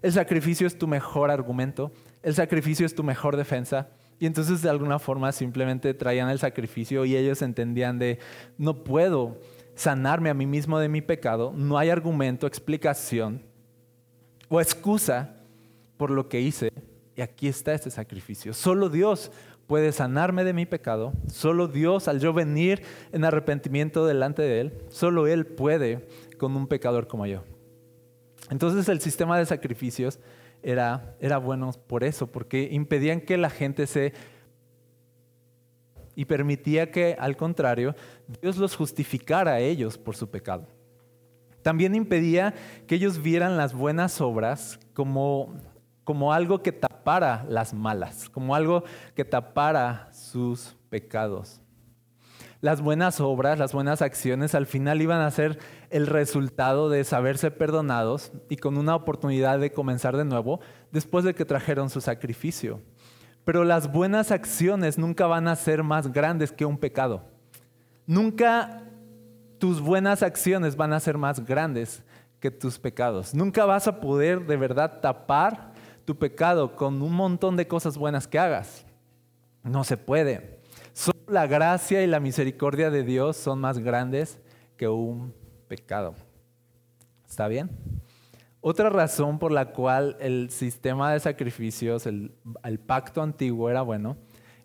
El 0.00 0.12
sacrificio 0.12 0.66
es 0.66 0.76
tu 0.76 0.88
mejor 0.88 1.30
argumento, 1.30 1.92
el 2.22 2.34
sacrificio 2.34 2.86
es 2.86 2.94
tu 2.94 3.04
mejor 3.04 3.36
defensa. 3.36 3.90
Y 4.18 4.26
entonces 4.26 4.62
de 4.62 4.70
alguna 4.70 4.98
forma 4.98 5.32
simplemente 5.32 5.94
traían 5.94 6.28
el 6.28 6.38
sacrificio 6.38 7.04
y 7.04 7.16
ellos 7.16 7.42
entendían 7.42 7.98
de, 7.98 8.18
no 8.56 8.84
puedo 8.84 9.40
sanarme 9.74 10.30
a 10.30 10.34
mí 10.34 10.46
mismo 10.46 10.78
de 10.78 10.88
mi 10.88 11.00
pecado, 11.00 11.52
no 11.54 11.78
hay 11.78 11.90
argumento, 11.90 12.46
explicación 12.46 13.42
o 14.48 14.60
excusa 14.60 15.41
por 16.02 16.10
lo 16.10 16.28
que 16.28 16.40
hice. 16.40 16.72
Y 17.14 17.20
aquí 17.20 17.46
está 17.46 17.74
este 17.74 17.88
sacrificio. 17.88 18.54
Solo 18.54 18.88
Dios 18.88 19.30
puede 19.68 19.92
sanarme 19.92 20.42
de 20.42 20.52
mi 20.52 20.66
pecado. 20.66 21.12
Solo 21.28 21.68
Dios, 21.68 22.08
al 22.08 22.18
yo 22.18 22.32
venir 22.32 22.82
en 23.12 23.24
arrepentimiento 23.24 24.04
delante 24.04 24.42
de 24.42 24.62
Él, 24.62 24.72
solo 24.88 25.28
Él 25.28 25.46
puede 25.46 26.08
con 26.38 26.56
un 26.56 26.66
pecador 26.66 27.06
como 27.06 27.24
yo. 27.26 27.44
Entonces 28.50 28.88
el 28.88 29.00
sistema 29.00 29.38
de 29.38 29.46
sacrificios 29.46 30.18
era, 30.60 31.14
era 31.20 31.38
bueno 31.38 31.70
por 31.86 32.02
eso, 32.02 32.26
porque 32.26 32.68
impedían 32.72 33.20
que 33.20 33.36
la 33.36 33.50
gente 33.50 33.86
se... 33.86 34.12
y 36.16 36.24
permitía 36.24 36.90
que, 36.90 37.14
al 37.16 37.36
contrario, 37.36 37.94
Dios 38.40 38.56
los 38.56 38.74
justificara 38.74 39.52
a 39.52 39.60
ellos 39.60 39.98
por 39.98 40.16
su 40.16 40.28
pecado. 40.28 40.66
También 41.62 41.94
impedía 41.94 42.54
que 42.88 42.96
ellos 42.96 43.22
vieran 43.22 43.56
las 43.56 43.72
buenas 43.72 44.20
obras 44.20 44.80
como 44.94 45.54
como 46.04 46.32
algo 46.32 46.62
que 46.62 46.72
tapara 46.72 47.44
las 47.48 47.74
malas, 47.74 48.28
como 48.28 48.54
algo 48.54 48.84
que 49.14 49.24
tapara 49.24 50.08
sus 50.12 50.76
pecados. 50.88 51.60
Las 52.60 52.80
buenas 52.80 53.20
obras, 53.20 53.58
las 53.58 53.72
buenas 53.72 54.02
acciones 54.02 54.54
al 54.54 54.66
final 54.66 55.02
iban 55.02 55.20
a 55.20 55.30
ser 55.32 55.58
el 55.90 56.06
resultado 56.06 56.90
de 56.90 57.02
saberse 57.02 57.50
perdonados 57.50 58.30
y 58.48 58.56
con 58.56 58.78
una 58.78 58.94
oportunidad 58.94 59.58
de 59.58 59.72
comenzar 59.72 60.16
de 60.16 60.24
nuevo 60.24 60.60
después 60.92 61.24
de 61.24 61.34
que 61.34 61.44
trajeron 61.44 61.90
su 61.90 62.00
sacrificio. 62.00 62.80
Pero 63.44 63.64
las 63.64 63.90
buenas 63.90 64.30
acciones 64.30 64.96
nunca 64.96 65.26
van 65.26 65.48
a 65.48 65.56
ser 65.56 65.82
más 65.82 66.12
grandes 66.12 66.52
que 66.52 66.64
un 66.64 66.78
pecado. 66.78 67.24
Nunca 68.06 68.84
tus 69.58 69.80
buenas 69.80 70.22
acciones 70.22 70.76
van 70.76 70.92
a 70.92 71.00
ser 71.00 71.18
más 71.18 71.44
grandes 71.44 72.04
que 72.38 72.52
tus 72.52 72.78
pecados. 72.78 73.34
Nunca 73.34 73.64
vas 73.64 73.88
a 73.88 74.00
poder 74.00 74.46
de 74.46 74.56
verdad 74.56 75.00
tapar 75.00 75.71
tu 76.04 76.16
pecado 76.16 76.76
con 76.76 77.02
un 77.02 77.14
montón 77.14 77.56
de 77.56 77.66
cosas 77.66 77.96
buenas 77.96 78.26
que 78.26 78.38
hagas. 78.38 78.84
No 79.62 79.84
se 79.84 79.96
puede. 79.96 80.60
Solo 80.92 81.18
la 81.28 81.46
gracia 81.46 82.02
y 82.02 82.06
la 82.06 82.20
misericordia 82.20 82.90
de 82.90 83.02
Dios 83.02 83.36
son 83.36 83.60
más 83.60 83.78
grandes 83.78 84.40
que 84.76 84.88
un 84.88 85.34
pecado. 85.68 86.14
¿Está 87.28 87.48
bien? 87.48 87.70
Otra 88.60 88.90
razón 88.90 89.38
por 89.38 89.50
la 89.50 89.72
cual 89.72 90.16
el 90.20 90.50
sistema 90.50 91.12
de 91.12 91.18
sacrificios, 91.18 92.06
el, 92.06 92.32
pacto 92.86 93.20
antiguo 93.20 93.68
era 93.68 93.82
bueno, 93.82 94.16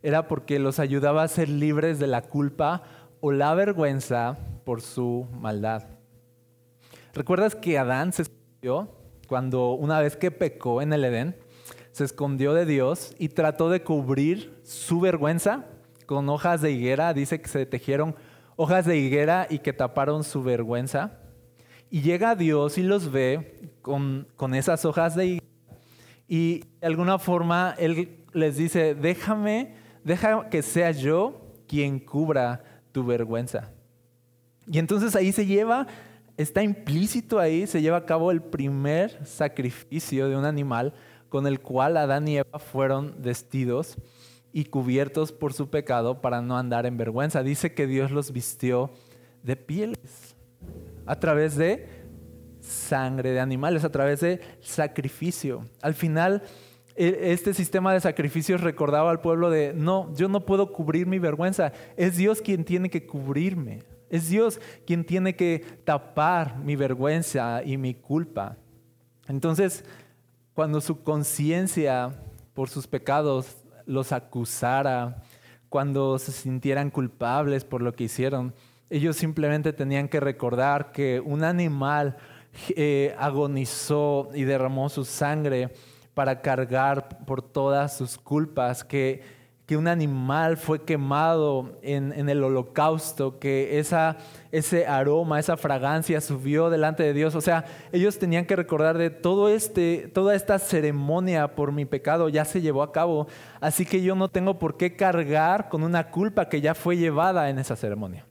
era 0.03 0.27
porque 0.27 0.59
los 0.59 0.79
ayudaba 0.79 1.23
a 1.23 1.27
ser 1.27 1.49
libres 1.49 1.97
de 1.97 2.05
la 2.05 2.21
culpa 2.21 2.83
o 3.21 3.31
la 3.31 3.55
vergüenza 3.55 4.37
por 4.65 4.81
su 4.81 5.27
maldad. 5.31 5.87
¿Recuerdas 7.13 7.55
que 7.55 7.79
Adán 7.79 8.13
se 8.13 8.23
escondió 8.23 8.96
cuando 9.27 9.71
una 9.71 9.99
vez 9.99 10.15
que 10.15 10.31
pecó 10.31 10.81
en 10.81 10.93
el 10.93 11.05
Edén, 11.05 11.35
se 11.91 12.03
escondió 12.03 12.53
de 12.53 12.65
Dios 12.65 13.15
y 13.17 13.29
trató 13.29 13.69
de 13.69 13.83
cubrir 13.83 14.59
su 14.63 14.99
vergüenza 14.99 15.65
con 16.05 16.29
hojas 16.29 16.61
de 16.61 16.71
higuera. 16.71 17.13
Dice 17.13 17.41
que 17.41 17.47
se 17.47 17.65
tejieron 17.65 18.15
hojas 18.55 18.85
de 18.85 18.97
higuera 18.97 19.47
y 19.49 19.59
que 19.59 19.73
taparon 19.73 20.23
su 20.23 20.43
vergüenza. 20.43 21.19
Y 21.89 22.01
llega 22.01 22.35
Dios 22.35 22.77
y 22.77 22.83
los 22.83 23.11
ve 23.11 23.71
con, 23.81 24.27
con 24.35 24.53
esas 24.53 24.85
hojas 24.85 25.15
de 25.15 25.25
higuera. 25.25 25.47
Y 26.27 26.59
de 26.79 26.87
alguna 26.87 27.19
forma 27.19 27.75
Él 27.77 28.25
les 28.33 28.57
dice, 28.57 28.93
déjame, 28.93 29.75
deja 30.03 30.49
que 30.49 30.61
sea 30.61 30.91
yo 30.91 31.41
quien 31.67 31.99
cubra 31.99 32.63
tu 32.91 33.05
vergüenza. 33.05 33.71
Y 34.67 34.79
entonces 34.79 35.15
ahí 35.15 35.31
se 35.31 35.45
lleva 35.45 35.87
está 36.37 36.63
implícito 36.63 37.39
ahí, 37.39 37.67
se 37.67 37.81
lleva 37.81 37.97
a 37.97 38.05
cabo 38.05 38.31
el 38.31 38.41
primer 38.41 39.25
sacrificio 39.25 40.29
de 40.29 40.37
un 40.37 40.45
animal 40.45 40.93
con 41.29 41.47
el 41.47 41.59
cual 41.59 41.97
Adán 41.97 42.27
y 42.27 42.37
Eva 42.37 42.59
fueron 42.59 43.15
vestidos 43.19 43.97
y 44.53 44.65
cubiertos 44.65 45.31
por 45.31 45.53
su 45.53 45.69
pecado 45.69 46.21
para 46.21 46.41
no 46.41 46.57
andar 46.57 46.85
en 46.85 46.97
vergüenza. 46.97 47.43
Dice 47.43 47.73
que 47.73 47.87
Dios 47.87 48.11
los 48.11 48.31
vistió 48.31 48.91
de 49.43 49.55
pieles 49.55 50.35
a 51.05 51.19
través 51.19 51.55
de 51.55 51.87
sangre 52.61 53.31
de 53.31 53.39
animales, 53.39 53.83
a 53.83 53.91
través 53.91 54.21
de 54.21 54.41
sacrificio. 54.61 55.65
Al 55.81 55.93
final, 55.93 56.43
e, 56.95 57.31
este 57.31 57.53
sistema 57.53 57.93
de 57.93 57.99
sacrificios 57.99 58.61
recordaba 58.61 59.11
al 59.11 59.21
pueblo 59.21 59.49
de, 59.49 59.73
no, 59.73 60.13
yo 60.15 60.27
no 60.27 60.45
puedo 60.45 60.71
cubrir 60.71 61.07
mi 61.07 61.19
vergüenza, 61.19 61.71
es 61.95 62.17
Dios 62.17 62.41
quien 62.41 62.63
tiene 62.63 62.89
que 62.89 63.05
cubrirme. 63.05 63.83
Es 64.09 64.29
Dios 64.29 64.59
quien 64.85 65.05
tiene 65.05 65.35
que 65.35 65.59
tapar 65.83 66.57
mi 66.57 66.75
vergüenza 66.75 67.63
y 67.63 67.77
mi 67.77 67.93
culpa. 67.93 68.57
Entonces, 69.27 69.83
cuando 70.53 70.81
su 70.81 71.03
conciencia 71.03 72.19
por 72.53 72.69
sus 72.69 72.87
pecados 72.87 73.57
los 73.85 74.11
acusara, 74.11 75.21
cuando 75.69 76.17
se 76.17 76.31
sintieran 76.31 76.89
culpables 76.89 77.65
por 77.65 77.81
lo 77.81 77.93
que 77.93 78.05
hicieron, 78.05 78.53
ellos 78.89 79.17
simplemente 79.17 79.73
tenían 79.73 80.07
que 80.07 80.19
recordar 80.19 80.91
que 80.91 81.19
un 81.19 81.43
animal 81.43 82.17
eh, 82.69 83.13
agonizó 83.19 84.29
y 84.33 84.43
derramó 84.43 84.89
su 84.89 85.03
sangre 85.03 85.73
para 86.13 86.41
cargar 86.41 87.25
por 87.25 87.41
todas 87.41 87.97
sus 87.97 88.17
culpas, 88.17 88.83
que 88.83 89.21
que 89.67 89.75
un 89.75 89.89
animal 89.89 90.55
fue 90.55 90.83
quemado 90.83 91.77
en, 91.81 92.29
el 92.29 92.41
holocausto, 92.41 93.37
que 93.37 93.77
ese 94.49 94.87
aroma, 94.87 95.41
esa 95.41 95.57
fragancia 95.57 96.21
subió 96.21 96.69
delante 96.69 97.03
de 97.03 97.13
Dios. 97.13 97.35
O 97.35 97.41
sea, 97.41 97.65
ellos 97.91 98.17
tenían 98.17 98.45
que 98.45 98.55
recordar 98.55 98.97
de 98.97 99.09
todo 99.09 99.49
este, 99.49 100.09
toda 100.13 100.35
esta 100.35 100.57
ceremonia 100.57 101.53
por 101.53 101.73
mi 101.73 101.83
pecado 101.83 102.29
ya 102.29 102.45
se 102.45 102.61
llevó 102.61 102.81
a 102.81 102.93
cabo, 102.93 103.27
así 103.59 103.85
que 103.85 104.01
yo 104.01 104.15
no 104.15 104.29
tengo 104.29 104.57
por 104.57 104.77
qué 104.77 104.95
cargar 104.95 105.67
con 105.67 105.83
una 105.83 106.11
culpa 106.11 106.47
que 106.47 106.61
ya 106.61 106.73
fue 106.73 106.95
llevada 106.95 107.49
en 107.49 107.59
esa 107.59 107.75
ceremonia. 107.75 108.25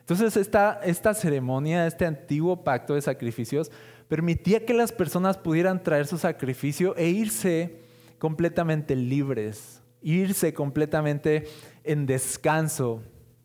Entonces 0.00 0.36
esta 0.36 1.14
ceremonia, 1.14 1.86
este 1.86 2.06
antiguo 2.06 2.64
pacto 2.64 2.96
de 2.96 3.02
sacrificios, 3.02 3.70
permitía 4.08 4.66
que 4.66 4.74
las 4.74 4.90
personas 4.90 5.38
pudieran 5.38 5.80
traer 5.80 6.08
su 6.08 6.18
sacrificio 6.18 6.96
e 6.96 7.06
irse 7.06 7.82
completamente 8.18 8.96
libres 8.96 9.81
irse 10.02 10.52
completamente 10.54 11.46
en 11.84 12.06
descanso, 12.06 13.02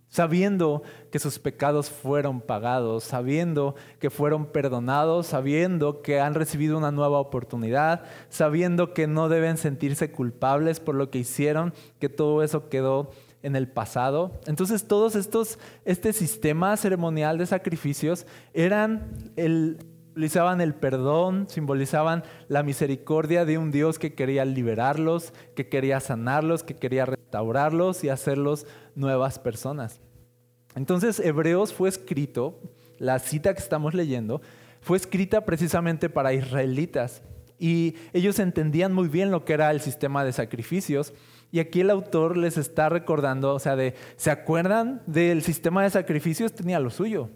sabiendo 0.10 0.84
que 1.12 1.20
sus 1.20 1.40
pecados 1.40 1.90
fueron 1.90 2.42
pagados, 2.42 3.04
sabiendo 3.04 3.76
que 4.00 4.10
fueron 4.10 4.48
perdonados, 4.48 5.28
sabiendo 5.28 6.02
que 6.02 6.20
han 6.20 6.34
recibido 6.34 6.78
una 6.78 6.92
nueva 6.92 7.20
oportunidad, 7.20 8.04
sabiendo 8.30 8.94
que 8.94 9.08
no 9.08 9.30
deben 9.30 9.58
sentirse 9.58 10.12
culpables 10.12 10.80
por 10.80 10.96
lo 10.96 11.10
que 11.10 11.20
hicieron, 11.20 11.74
que 12.00 12.10
todo 12.10 12.44
eso 12.44 12.70
quedó 12.70 13.12
en 13.44 13.56
el 13.56 13.68
pasado. 13.68 14.40
Entonces 14.48 14.88
todos 14.88 15.16
estos, 15.16 15.60
este 15.86 16.14
sistema 16.14 16.76
ceremonial 16.78 17.38
de 17.38 17.46
sacrificios 17.46 18.26
eran 18.54 19.32
el, 19.36 19.78
simbolizaban 20.18 20.62
el 20.62 20.74
perdón, 20.74 21.46
simbolizaban 21.48 22.24
la 22.48 22.64
misericordia 22.64 23.46
de 23.46 23.60
un 23.60 23.70
Dios 23.70 24.00
que 24.00 24.16
quería 24.16 24.46
liberarlos, 24.46 25.32
que 25.56 25.70
quería 25.70 26.00
sanarlos, 26.00 26.64
que 26.64 26.74
quería 26.74 27.06
restaurarlos 27.06 28.04
y 28.04 28.10
hacerlos 28.10 28.66
nuevas 28.96 29.38
personas. 29.38 30.02
Entonces 30.74 31.20
Hebreos 31.20 31.72
fue 31.72 31.88
escrito, 31.88 32.60
la 32.98 33.20
cita 33.20 33.54
que 33.54 33.60
estamos 33.60 33.94
leyendo, 33.94 34.42
fue 34.82 34.98
escrita 34.98 35.46
precisamente 35.46 36.10
para 36.10 36.34
israelitas 36.34 37.22
y 37.60 37.94
ellos 38.12 38.40
entendían 38.40 38.94
muy 38.94 39.10
bien 39.10 39.30
lo 39.30 39.46
que 39.46 39.54
era 39.54 39.70
el 39.70 39.82
sistema 39.82 40.26
de 40.26 40.34
sacrificios. 40.34 41.14
Y 41.52 41.60
aquí 41.60 41.82
el 41.82 41.92
autor 41.92 42.38
les 42.38 42.58
está 42.58 42.90
recordando, 42.90 43.54
o 43.54 43.60
sea, 43.60 43.78
¿se 44.16 44.32
acuerdan 44.32 45.04
del 45.06 45.44
sistema 45.44 45.84
de 45.84 45.92
sacrificios? 45.92 46.54
Tenía 46.54 46.80
lo 46.80 46.90
suyo 46.90 47.30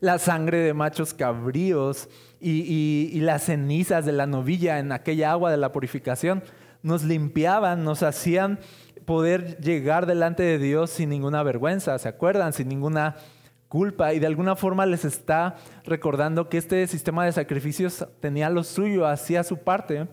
la 0.00 0.18
sangre 0.18 0.58
de 0.58 0.74
machos 0.74 1.14
cabríos 1.14 2.08
y, 2.40 3.20
las 3.20 3.44
cenizas 3.44 4.04
de 4.06 4.12
la 4.12 4.26
novilla 4.26 4.78
en 4.78 4.92
aquella 4.92 5.32
agua 5.32 5.50
de 5.50 5.58
la 5.58 5.72
purificación 5.72 6.42
nos 6.82 7.04
limpiaban, 7.04 7.84
nos 7.84 8.02
hacían 8.02 8.58
poder 9.04 9.58
llegar 9.58 10.06
delante 10.06 10.42
de 10.42 10.58
Dios 10.58 10.90
sin 10.90 11.10
ninguna 11.10 11.42
vergüenza, 11.42 11.98
¿se 11.98 12.08
acuerdan? 12.08 12.52
Sin 12.52 12.68
ninguna 12.68 13.16
culpa 13.68 14.14
y 14.14 14.18
de 14.18 14.26
alguna 14.26 14.56
forma 14.56 14.86
les 14.86 15.04
está 15.04 15.56
recordando 15.84 16.48
que 16.48 16.58
este 16.58 16.86
sistema 16.86 17.24
de 17.24 17.32
sacrificios 17.32 18.06
tenía 18.20 18.50
lo 18.50 18.64
suyo, 18.64 19.06
hacía 19.06 19.44
su 19.44 19.58
parte, 19.58 20.08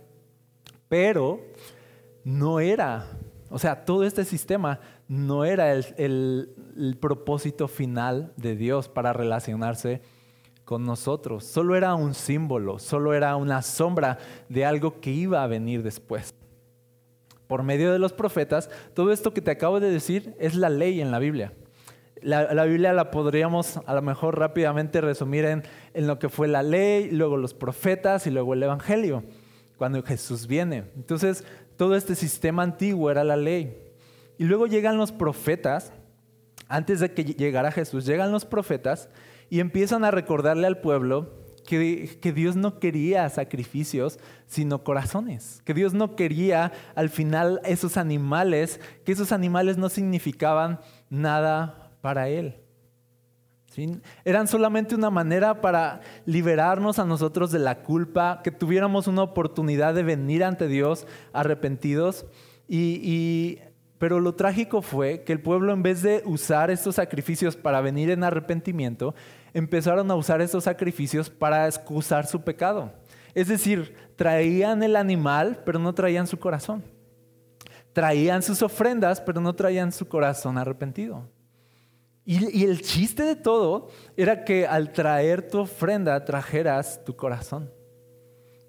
pero 0.89 1.41
no 2.23 2.59
era, 2.59 3.07
o 3.49 3.57
sea, 3.57 3.85
todo 3.85 4.03
este 4.03 4.25
sistema 4.25 4.79
no 5.07 5.45
era 5.45 5.71
el, 5.71 6.49
propósito 6.99 7.67
final 7.67 8.33
de 8.37 8.55
Dios 8.55 8.87
para 8.89 9.13
relacionarse 9.13 10.01
con 10.67 10.83
nosotros. 10.83 11.45
Solo 11.45 11.75
era 11.75 11.95
un 11.95 12.13
símbolo, 12.13 12.77
solo 12.77 13.13
era 13.13 13.35
una 13.35 13.61
sombra 13.61 14.17
de 14.49 14.65
algo 14.65 14.99
que 14.99 15.11
iba 15.11 15.41
a 15.41 15.47
venir 15.47 15.81
después. 15.81 16.35
Por 17.47 17.63
medio 17.63 17.93
de 17.93 17.99
los 17.99 18.11
profetas, 18.11 18.69
todo 18.93 19.13
esto 19.13 19.33
que 19.33 19.41
te 19.41 19.51
acabo 19.51 19.79
de 19.79 19.89
decir 19.89 20.35
es 20.39 20.55
la 20.55 20.69
ley 20.69 20.99
en 20.99 21.11
la 21.11 21.19
Biblia. 21.19 21.53
La, 22.21 22.65
Biblia 22.65 22.91
la 22.93 23.11
podríamos 23.11 23.77
a 23.85 23.93
lo 23.93 24.01
mejor 24.01 24.37
rápidamente 24.37 24.99
resumir 24.99 25.45
en, 25.45 25.63
en 25.93 26.07
lo 26.07 26.19
que 26.19 26.29
fue 26.29 26.47
la 26.47 26.63
ley, 26.63 27.11
luego 27.11 27.37
los 27.37 27.53
profetas 27.53 28.27
y 28.27 28.31
luego 28.31 28.53
el 28.53 28.63
Evangelio, 28.63 29.23
cuando 29.77 30.03
Jesús 30.03 30.47
viene. 30.47 30.85
Entonces, 30.95 31.45
todo 31.77 31.95
este 31.95 32.15
sistema 32.15 32.63
antiguo 32.63 33.09
era 33.09 33.23
la 33.23 33.37
ley. 33.37 33.77
Y 34.37 34.43
luego 34.43 34.67
llegan 34.67 34.97
los 34.97 35.11
profetas, 35.11 35.93
antes 36.67 36.99
de 36.99 37.13
que 37.13 37.23
llegara 37.23 37.71
Jesús, 37.71 38.05
llegan 38.05 38.31
los 38.31 38.45
profetas 38.45 39.09
y 39.49 39.59
empiezan 39.59 40.03
a 40.03 40.11
recordarle 40.11 40.67
al 40.67 40.79
pueblo 40.79 41.45
que, 41.65 42.17
que, 42.21 42.31
Dios 42.31 42.55
no 42.55 42.79
quería 42.79 43.29
sacrificios, 43.29 44.19
sino 44.45 44.83
corazones. 44.83 45.61
Que 45.65 45.73
Dios 45.73 45.93
no 45.93 46.15
quería 46.15 46.71
al 46.95 47.09
final 47.09 47.59
esos 47.65 47.97
animales, 47.97 48.79
que 49.03 49.11
esos 49.11 49.31
animales 49.31 49.77
no 49.77 49.89
significaban 49.89 50.79
nada 51.09 51.91
para 52.01 52.29
Él. 52.29 52.61
Eran 54.25 54.47
solamente 54.47 54.95
una 54.95 55.09
manera 55.09 55.61
para 55.61 56.01
liberarnos 56.25 56.99
a 56.99 57.05
nosotros 57.05 57.51
de 57.51 57.59
la 57.59 57.83
culpa, 57.83 58.41
que 58.43 58.51
tuviéramos 58.51 59.07
una 59.07 59.21
oportunidad 59.21 59.93
de 59.93 60.03
venir 60.03 60.43
ante 60.43 60.67
Dios 60.67 61.05
arrepentidos 61.31 62.25
y, 62.67 62.99
y 63.03 63.59
pero 63.99 64.19
lo 64.19 64.35
trágico 64.35 64.81
fue 64.81 65.23
que 65.23 65.33
el 65.33 65.41
pueblo 65.41 65.73
en 65.73 65.81
vez 65.81 66.01
de 66.01 66.21
usar 66.25 66.69
estos 66.69 66.95
sacrificios 66.95 67.55
para 67.55 67.81
venir 67.81 68.11
en 68.11 68.23
arrepentimiento, 68.23 69.15
empezaron 69.53 70.09
a 70.11 70.15
usar 70.15 70.41
estos 70.41 70.65
sacrificios 70.65 71.29
para 71.29 71.67
excusar 71.67 72.27
su 72.27 72.41
pecado. 72.41 72.91
Es 73.33 73.47
decir, 73.47 73.95
traían 74.15 74.83
el 74.83 74.95
animal, 74.95 75.61
pero 75.65 75.79
no 75.79 75.93
traían 75.93 76.27
su 76.27 76.37
corazón. 76.37 76.83
Traían 77.93 78.43
sus 78.43 78.61
ofrendas, 78.61 79.19
pero 79.19 79.41
no 79.41 79.55
traían 79.55 79.91
su 79.91 80.07
corazón 80.07 80.57
arrepentido. 80.57 81.27
Y, 82.23 82.65
el 82.65 82.81
chiste 82.81 83.23
de 83.23 83.35
todo 83.35 83.89
era 84.17 84.43
que 84.43 84.67
al 84.67 84.91
traer 84.91 85.47
tu 85.47 85.59
ofrenda 85.59 86.23
trajeras 86.25 87.03
tu 87.05 87.15
corazón. 87.15 87.71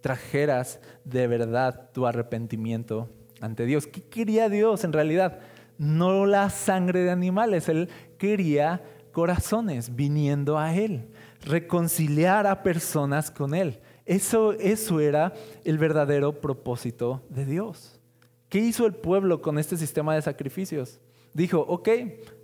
Trajeras 0.00 0.80
de 1.04 1.26
verdad 1.26 1.90
tu 1.92 2.06
arrepentimiento 2.06 3.10
ante 3.40 3.66
Dios. 3.66 3.86
¿Qué 3.86 4.02
quería 4.02 4.48
Dios 4.48 4.84
en 4.84 4.92
realidad? 4.92 5.40
No 5.78 6.26
la 6.26 6.50
sangre 6.50 7.00
de 7.00 7.10
animales, 7.10 7.68
Él 7.68 7.88
quería 8.18 8.82
corazones 9.12 9.94
viniendo 9.94 10.58
a 10.58 10.74
Él, 10.74 11.08
reconciliar 11.42 12.46
a 12.46 12.62
personas 12.62 13.30
con 13.30 13.54
Él. 13.54 13.80
Eso, 14.06 14.52
eso 14.52 15.00
era 15.00 15.34
el 15.64 15.78
verdadero 15.78 16.40
propósito 16.40 17.22
de 17.28 17.44
Dios. 17.44 18.00
¿Qué 18.48 18.58
hizo 18.58 18.86
el 18.86 18.94
pueblo 18.94 19.42
con 19.42 19.58
este 19.58 19.76
sistema 19.76 20.14
de 20.14 20.22
sacrificios? 20.22 21.00
Dijo, 21.34 21.60
ok, 21.60 21.88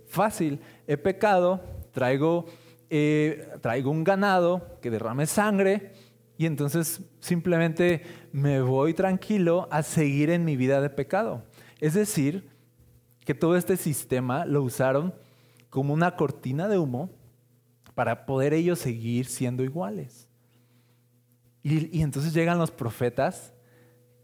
fácil, 0.07 0.59
he 0.85 0.97
pecado, 0.97 1.61
traigo, 1.91 2.45
eh, 2.89 3.49
traigo 3.61 3.89
un 3.89 4.03
ganado 4.03 4.77
que 4.81 4.91
derrame 4.91 5.25
sangre, 5.25 5.93
y 6.37 6.45
entonces 6.45 7.01
simplemente 7.19 8.01
me 8.31 8.61
voy 8.61 8.93
tranquilo 8.93 9.67
a 9.71 9.83
seguir 9.83 10.29
en 10.29 10.43
mi 10.43 10.57
vida 10.57 10.81
de 10.81 10.89
pecado. 10.89 11.43
Es 11.79 11.93
decir, 11.93 12.49
que 13.23 13.33
todo 13.33 13.55
este 13.55 13.77
sistema 13.77 14.45
lo 14.45 14.61
usaron 14.61 15.13
como 15.69 15.93
una 15.93 16.15
cortina 16.15 16.67
de 16.67 16.77
humo 16.77 17.11
para 17.95 18.25
poder 18.25 18.53
ellos 18.53 18.79
seguir 18.79 19.25
siendo 19.25 19.63
iguales. 19.63 20.29
Y, 21.63 22.01
entonces 22.01 22.33
llegan 22.33 22.59
los 22.59 22.69
profetas 22.69 23.53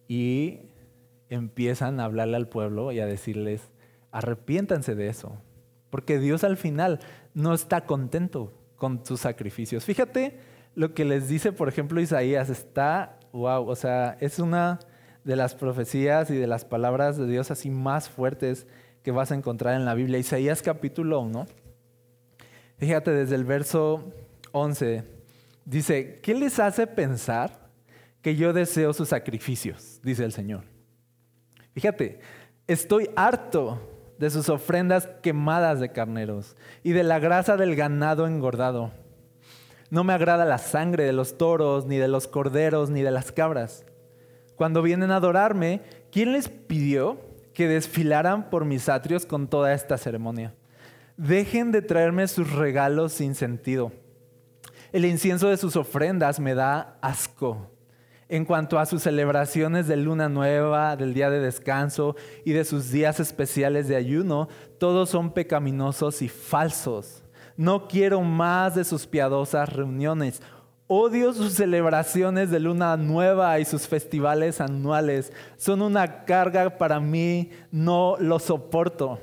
y 0.07 0.59
empiezan 1.29 1.99
a 1.99 2.05
hablarle 2.05 2.35
al 2.35 2.49
pueblo 2.49 2.91
y 2.91 2.99
a 2.99 3.07
decirles, 3.07 3.71
arrepiéntanse 4.11 4.93
de 4.95 5.07
eso, 5.07 5.41
porque 5.89 6.19
Dios 6.19 6.43
al 6.43 6.57
final 6.57 6.99
no 7.33 7.53
está 7.53 7.85
contento 7.85 8.53
con 8.75 9.03
sus 9.05 9.21
sacrificios. 9.21 9.85
Fíjate 9.85 10.37
lo 10.75 10.93
que 10.93 11.05
les 11.05 11.27
dice, 11.27 11.51
por 11.51 11.67
ejemplo, 11.67 12.01
Isaías 12.01 12.49
está, 12.49 13.19
wow, 13.33 13.67
o 13.67 13.75
sea, 13.75 14.17
es 14.19 14.39
una 14.39 14.79
de 15.23 15.35
las 15.35 15.55
profecías 15.55 16.29
y 16.29 16.35
de 16.35 16.47
las 16.47 16.65
palabras 16.65 17.17
de 17.17 17.27
Dios 17.27 17.51
así 17.51 17.69
más 17.69 18.09
fuertes 18.09 18.67
que 19.03 19.11
vas 19.11 19.31
a 19.31 19.35
encontrar 19.35 19.75
en 19.75 19.85
la 19.85 19.93
Biblia. 19.93 20.19
Isaías 20.19 20.61
capítulo 20.61 21.19
1. 21.21 21.45
Fíjate 22.77 23.11
desde 23.11 23.35
el 23.35 23.45
verso 23.45 24.13
11. 24.51 25.03
Dice, 25.65 26.19
¿qué 26.21 26.33
les 26.33 26.59
hace 26.59 26.87
pensar 26.87 27.69
que 28.21 28.35
yo 28.35 28.53
deseo 28.53 28.93
sus 28.93 29.09
sacrificios? 29.09 29.99
Dice 30.03 30.23
el 30.23 30.31
Señor. 30.31 30.63
Fíjate, 31.73 32.19
estoy 32.67 33.09
harto 33.15 33.79
de 34.17 34.29
sus 34.29 34.49
ofrendas 34.49 35.07
quemadas 35.21 35.79
de 35.79 35.91
carneros 35.91 36.55
y 36.83 36.91
de 36.91 37.03
la 37.03 37.19
grasa 37.19 37.57
del 37.57 37.75
ganado 37.75 38.27
engordado. 38.27 38.91
No 39.91 40.05
me 40.05 40.13
agrada 40.13 40.45
la 40.45 40.57
sangre 40.57 41.03
de 41.03 41.11
los 41.11 41.37
toros, 41.37 41.85
ni 41.85 41.97
de 41.97 42.07
los 42.07 42.25
corderos, 42.25 42.89
ni 42.89 43.01
de 43.01 43.11
las 43.11 43.33
cabras. 43.33 43.85
Cuando 44.55 44.81
vienen 44.81 45.11
a 45.11 45.17
adorarme, 45.17 45.81
¿quién 46.13 46.31
les 46.31 46.47
pidió 46.47 47.19
que 47.53 47.67
desfilaran 47.67 48.49
por 48.49 48.63
mis 48.63 48.87
atrios 48.87 49.25
con 49.25 49.49
toda 49.49 49.73
esta 49.73 49.97
ceremonia? 49.97 50.55
Dejen 51.17 51.73
de 51.73 51.81
traerme 51.81 52.25
sus 52.29 52.53
regalos 52.53 53.11
sin 53.11 53.35
sentido. 53.35 53.91
El 54.93 55.03
incienso 55.03 55.49
de 55.49 55.57
sus 55.57 55.75
ofrendas 55.75 56.39
me 56.39 56.55
da 56.55 56.97
asco. 57.01 57.69
En 58.29 58.45
cuanto 58.45 58.79
a 58.79 58.85
sus 58.85 59.03
celebraciones 59.03 59.89
de 59.89 59.97
luna 59.97 60.29
nueva, 60.29 60.95
del 60.95 61.13
día 61.13 61.29
de 61.29 61.41
descanso 61.41 62.15
y 62.45 62.53
de 62.53 62.63
sus 62.63 62.91
días 62.91 63.19
especiales 63.19 63.89
de 63.89 63.97
ayuno, 63.97 64.47
todos 64.79 65.09
son 65.09 65.33
pecaminosos 65.33 66.21
y 66.21 66.29
falsos. 66.29 67.20
No 67.61 67.87
quiero 67.87 68.21
más 68.21 68.73
de 68.73 68.83
sus 68.83 69.05
piadosas 69.05 69.71
reuniones. 69.71 70.41
Odio 70.87 71.31
sus 71.31 71.53
celebraciones 71.53 72.49
de 72.49 72.59
luna 72.59 72.97
nueva 72.97 73.59
y 73.59 73.65
sus 73.65 73.87
festivales 73.87 74.59
anuales. 74.59 75.31
Son 75.57 75.83
una 75.83 76.25
carga 76.25 76.79
para 76.79 76.99
mí, 76.99 77.51
no 77.69 78.15
lo 78.17 78.39
soporto. 78.39 79.19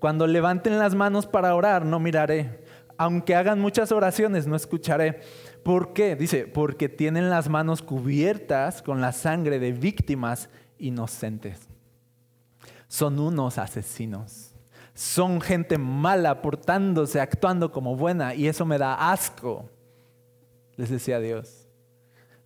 Cuando 0.00 0.26
levanten 0.26 0.80
las 0.80 0.96
manos 0.96 1.28
para 1.28 1.54
orar, 1.54 1.86
no 1.86 2.00
miraré. 2.00 2.64
Aunque 2.98 3.36
hagan 3.36 3.60
muchas 3.60 3.92
oraciones, 3.92 4.48
no 4.48 4.56
escucharé. 4.56 5.20
¿Por 5.62 5.92
qué? 5.92 6.16
Dice, 6.16 6.48
porque 6.48 6.88
tienen 6.88 7.30
las 7.30 7.48
manos 7.48 7.82
cubiertas 7.82 8.82
con 8.82 9.00
la 9.00 9.12
sangre 9.12 9.60
de 9.60 9.70
víctimas 9.70 10.48
inocentes. 10.76 11.68
son 12.88 13.20
unos 13.20 13.58
asesinos. 13.58 14.45
Son 14.96 15.42
gente 15.42 15.76
mala, 15.76 16.40
portándose, 16.40 17.20
actuando 17.20 17.70
como 17.70 17.96
buena, 17.96 18.34
y 18.34 18.48
eso 18.48 18.64
me 18.64 18.78
da 18.78 19.12
asco, 19.12 19.68
les 20.74 20.88
decía 20.88 21.20
Dios. 21.20 21.68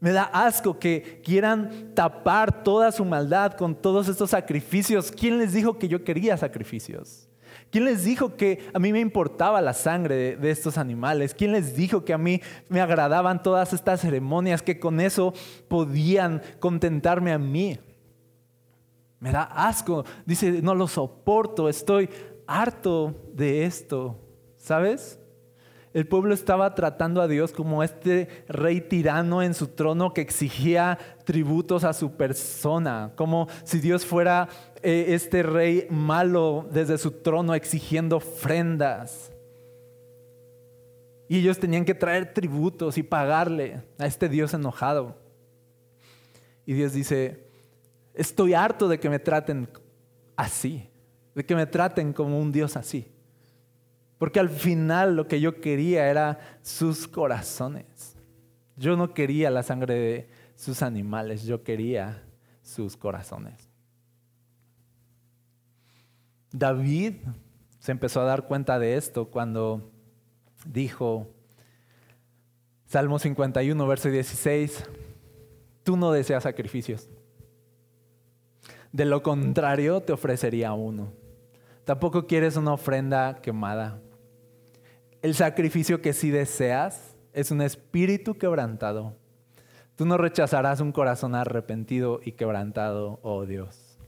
Me 0.00 0.10
da 0.10 0.24
asco 0.24 0.76
que 0.76 1.22
quieran 1.24 1.94
tapar 1.94 2.64
toda 2.64 2.90
su 2.90 3.04
maldad 3.04 3.52
con 3.52 3.76
todos 3.76 4.08
estos 4.08 4.30
sacrificios. 4.30 5.12
¿Quién 5.12 5.38
les 5.38 5.52
dijo 5.52 5.78
que 5.78 5.86
yo 5.86 6.02
quería 6.02 6.36
sacrificios? 6.36 7.28
¿Quién 7.70 7.84
les 7.84 8.02
dijo 8.02 8.34
que 8.34 8.68
a 8.74 8.80
mí 8.80 8.92
me 8.92 8.98
importaba 8.98 9.60
la 9.60 9.72
sangre 9.72 10.36
de, 10.36 10.50
estos 10.50 10.76
animales? 10.76 11.34
¿Quién 11.34 11.52
les 11.52 11.76
dijo 11.76 12.04
que 12.04 12.12
a 12.12 12.18
mí 12.18 12.40
me 12.68 12.80
agradaban 12.80 13.44
todas 13.44 13.72
estas 13.72 14.00
ceremonias, 14.00 14.60
que 14.60 14.80
con 14.80 15.00
eso 15.00 15.32
podían 15.68 16.42
contentarme 16.58 17.30
a 17.30 17.38
mí? 17.38 17.78
Me 19.20 19.30
da 19.30 19.42
asco. 19.42 20.04
Dice, 20.24 20.62
no 20.62 20.74
lo 20.74 20.88
soporto, 20.88 21.68
estoy 21.68 22.08
harto 22.50 23.14
de 23.32 23.64
esto. 23.64 24.18
¿Sabes? 24.58 25.18
El 25.92 26.06
pueblo 26.06 26.34
estaba 26.34 26.74
tratando 26.74 27.20
a 27.20 27.28
Dios 27.28 27.52
como 27.52 27.82
este 27.82 28.28
rey 28.48 28.80
tirano 28.80 29.42
en 29.42 29.54
su 29.54 29.68
trono 29.68 30.12
que 30.12 30.20
exigía 30.20 30.98
tributos 31.24 31.82
a 31.82 31.92
su 31.92 32.12
persona, 32.12 33.12
como 33.16 33.48
si 33.64 33.80
Dios 33.80 34.04
fuera 34.04 34.48
eh, 34.82 35.06
este 35.08 35.42
rey 35.42 35.86
malo 35.90 36.68
desde 36.70 36.98
su 36.98 37.10
trono 37.10 37.54
exigiendo 37.54 38.18
ofrendas. 38.18 39.32
Y 41.28 41.38
ellos 41.38 41.58
tenían 41.58 41.84
que 41.84 41.94
traer 41.94 42.34
tributos 42.34 42.98
y 42.98 43.02
pagarle 43.04 43.82
a 43.98 44.06
este 44.06 44.28
Dios 44.28 44.52
enojado. 44.52 45.16
Y 46.66 46.74
Dios 46.74 46.92
dice, 46.92 47.46
estoy 48.14 48.54
harto 48.54 48.88
de 48.88 48.98
que 49.00 49.08
me 49.08 49.20
traten 49.20 49.68
así, 50.36 50.89
de 51.35 51.45
que 51.45 51.55
me 51.55 51.66
traten 51.66 52.12
como 52.12 52.38
un 52.38 52.53
Dios 52.53 52.77
así. 52.77 53.07
Porque 54.19 54.40
al 54.40 54.51
final 54.51 55.16
lo 55.16 55.27
que 55.27 55.40
yo 55.40 55.61
quería 55.61 56.09
era 56.09 56.38
sus 56.62 57.09
corazones. 57.09 58.16
Yo 58.77 58.97
no 58.97 59.14
quería 59.14 59.51
la 59.51 59.62
sangre 59.62 59.95
de 59.95 60.29
sus 60.57 60.83
animales, 60.83 61.45
yo 61.45 61.62
quería 61.62 62.23
sus 62.62 62.97
corazones. 62.97 63.71
David 66.53 67.14
se 67.79 67.93
empezó 67.93 68.21
a 68.21 68.25
dar 68.25 68.47
cuenta 68.47 68.79
de 68.79 68.97
esto 68.97 69.31
cuando 69.31 69.90
dijo, 70.66 71.29
Salmo 72.87 73.19
51, 73.19 73.87
verso 73.87 74.11
16, 74.11 74.85
tú 75.83 75.97
no 75.97 76.12
deseas 76.12 76.43
sacrificios. 76.43 77.09
De 78.93 79.05
lo 79.05 79.23
contrario, 79.23 80.01
te 80.01 80.12
ofrecería 80.12 80.73
uno. 80.73 81.19
Tampoco 81.90 82.29
quieres 82.29 82.55
una 82.55 82.74
ofrenda 82.74 83.42
quemada. 83.42 84.00
El 85.22 85.35
sacrificio 85.35 86.00
que 86.00 86.12
sí 86.12 86.31
deseas 86.31 87.16
es 87.33 87.50
un 87.50 87.62
espíritu 87.62 88.38
quebrantado. 88.38 89.16
Tú 89.96 90.07
no 90.07 90.16
rechazarás 90.16 90.81
un 90.81 90.92
corazón 90.92 91.35
arrepentido 91.35 92.20
y 92.22 92.31
quebrantado, 92.31 93.18
oh 93.24 93.44
Dios. 93.44 93.98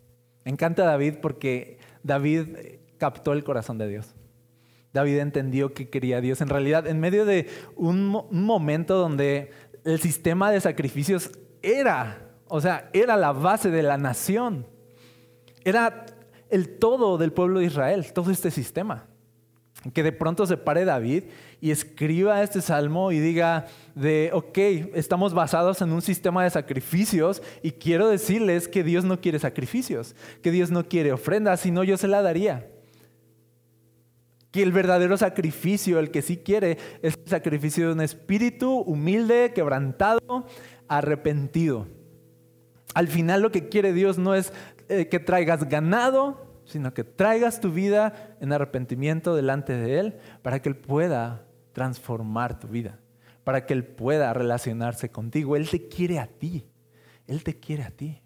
Me 0.44 0.52
encanta 0.52 0.84
David 0.84 1.14
porque 1.20 1.78
David 2.04 2.56
captó 2.98 3.32
el 3.32 3.42
corazón 3.42 3.78
de 3.78 3.88
Dios. 3.88 4.14
David 4.92 5.18
entendió 5.18 5.74
que 5.74 5.90
quería 5.90 6.20
Dios. 6.20 6.40
En 6.40 6.50
realidad, 6.50 6.86
en 6.86 7.00
medio 7.00 7.24
de 7.24 7.50
un, 7.74 8.06
momento 8.30 8.96
donde 8.96 9.50
el 9.84 9.98
sistema 9.98 10.52
de 10.52 10.60
sacrificios 10.60 11.32
era, 11.62 12.30
o 12.46 12.60
sea, 12.60 12.90
era 12.92 13.16
la 13.16 13.32
base 13.32 13.72
de 13.72 13.82
la 13.82 13.98
nación. 13.98 14.68
Era 15.64 16.06
el 16.52 16.78
todo 16.78 17.18
del 17.18 17.32
pueblo 17.32 17.60
de 17.60 17.66
Israel, 17.66 18.12
todo 18.12 18.30
este 18.30 18.50
sistema 18.50 19.08
que 19.92 20.02
de 20.02 20.12
pronto 20.12 20.46
se 20.46 20.56
pare 20.56 20.84
David 20.84 21.24
y 21.60 21.70
escriba 21.70 22.42
este 22.42 22.60
salmo 22.60 23.10
y 23.10 23.18
diga 23.18 23.66
de, 23.94 24.30
ok, 24.32 24.58
estamos 24.94 25.34
basados 25.34 25.82
en 25.82 25.90
un 25.92 26.02
sistema 26.02 26.44
de 26.44 26.50
sacrificios 26.50 27.42
y 27.62 27.72
quiero 27.72 28.08
decirles 28.08 28.68
que 28.68 28.84
Dios 28.84 29.04
no 29.04 29.20
quiere 29.20 29.38
sacrificios, 29.38 30.14
que 30.40 30.52
Dios 30.52 30.70
no 30.70 30.88
quiere 30.88 31.12
ofrendas, 31.12 31.60
sino 31.60 31.82
yo 31.82 31.96
se 31.96 32.08
la 32.08 32.22
daría. 32.22 32.68
Que 34.52 34.62
el 34.62 34.70
verdadero 34.70 35.16
sacrificio, 35.16 35.98
el 35.98 36.10
que 36.10 36.22
sí 36.22 36.36
quiere, 36.36 36.78
es 37.00 37.18
el 37.24 37.28
sacrificio 37.28 37.86
de 37.86 37.94
un 37.94 38.02
espíritu 38.02 38.80
humilde, 38.80 39.52
quebrantado, 39.54 40.46
arrepentido. 40.88 41.88
Al 42.94 43.08
final 43.08 43.40
lo 43.40 43.50
que 43.50 43.68
quiere 43.70 43.94
Dios 43.94 44.18
no 44.18 44.34
es 44.34 44.52
eh, 44.92 45.08
que 45.08 45.18
traigas 45.18 45.66
ganado, 45.68 46.60
sino 46.66 46.92
que 46.92 47.02
traigas 47.02 47.60
tu 47.60 47.72
vida 47.72 48.36
en 48.40 48.52
arrepentimiento 48.52 49.34
delante 49.34 49.72
de 49.74 49.98
Él 49.98 50.18
para 50.42 50.60
que 50.60 50.68
Él 50.68 50.76
pueda 50.76 51.46
transformar 51.72 52.58
tu 52.58 52.68
vida, 52.68 52.98
para 53.42 53.64
que 53.64 53.72
Él 53.72 53.84
pueda 53.84 54.34
relacionarse 54.34 55.10
contigo. 55.10 55.56
Él 55.56 55.70
te 55.70 55.88
quiere 55.88 56.18
a 56.18 56.26
ti, 56.26 56.66
Él 57.26 57.42
te 57.42 57.58
quiere 57.58 57.84
a 57.84 57.90
ti. 57.90 58.20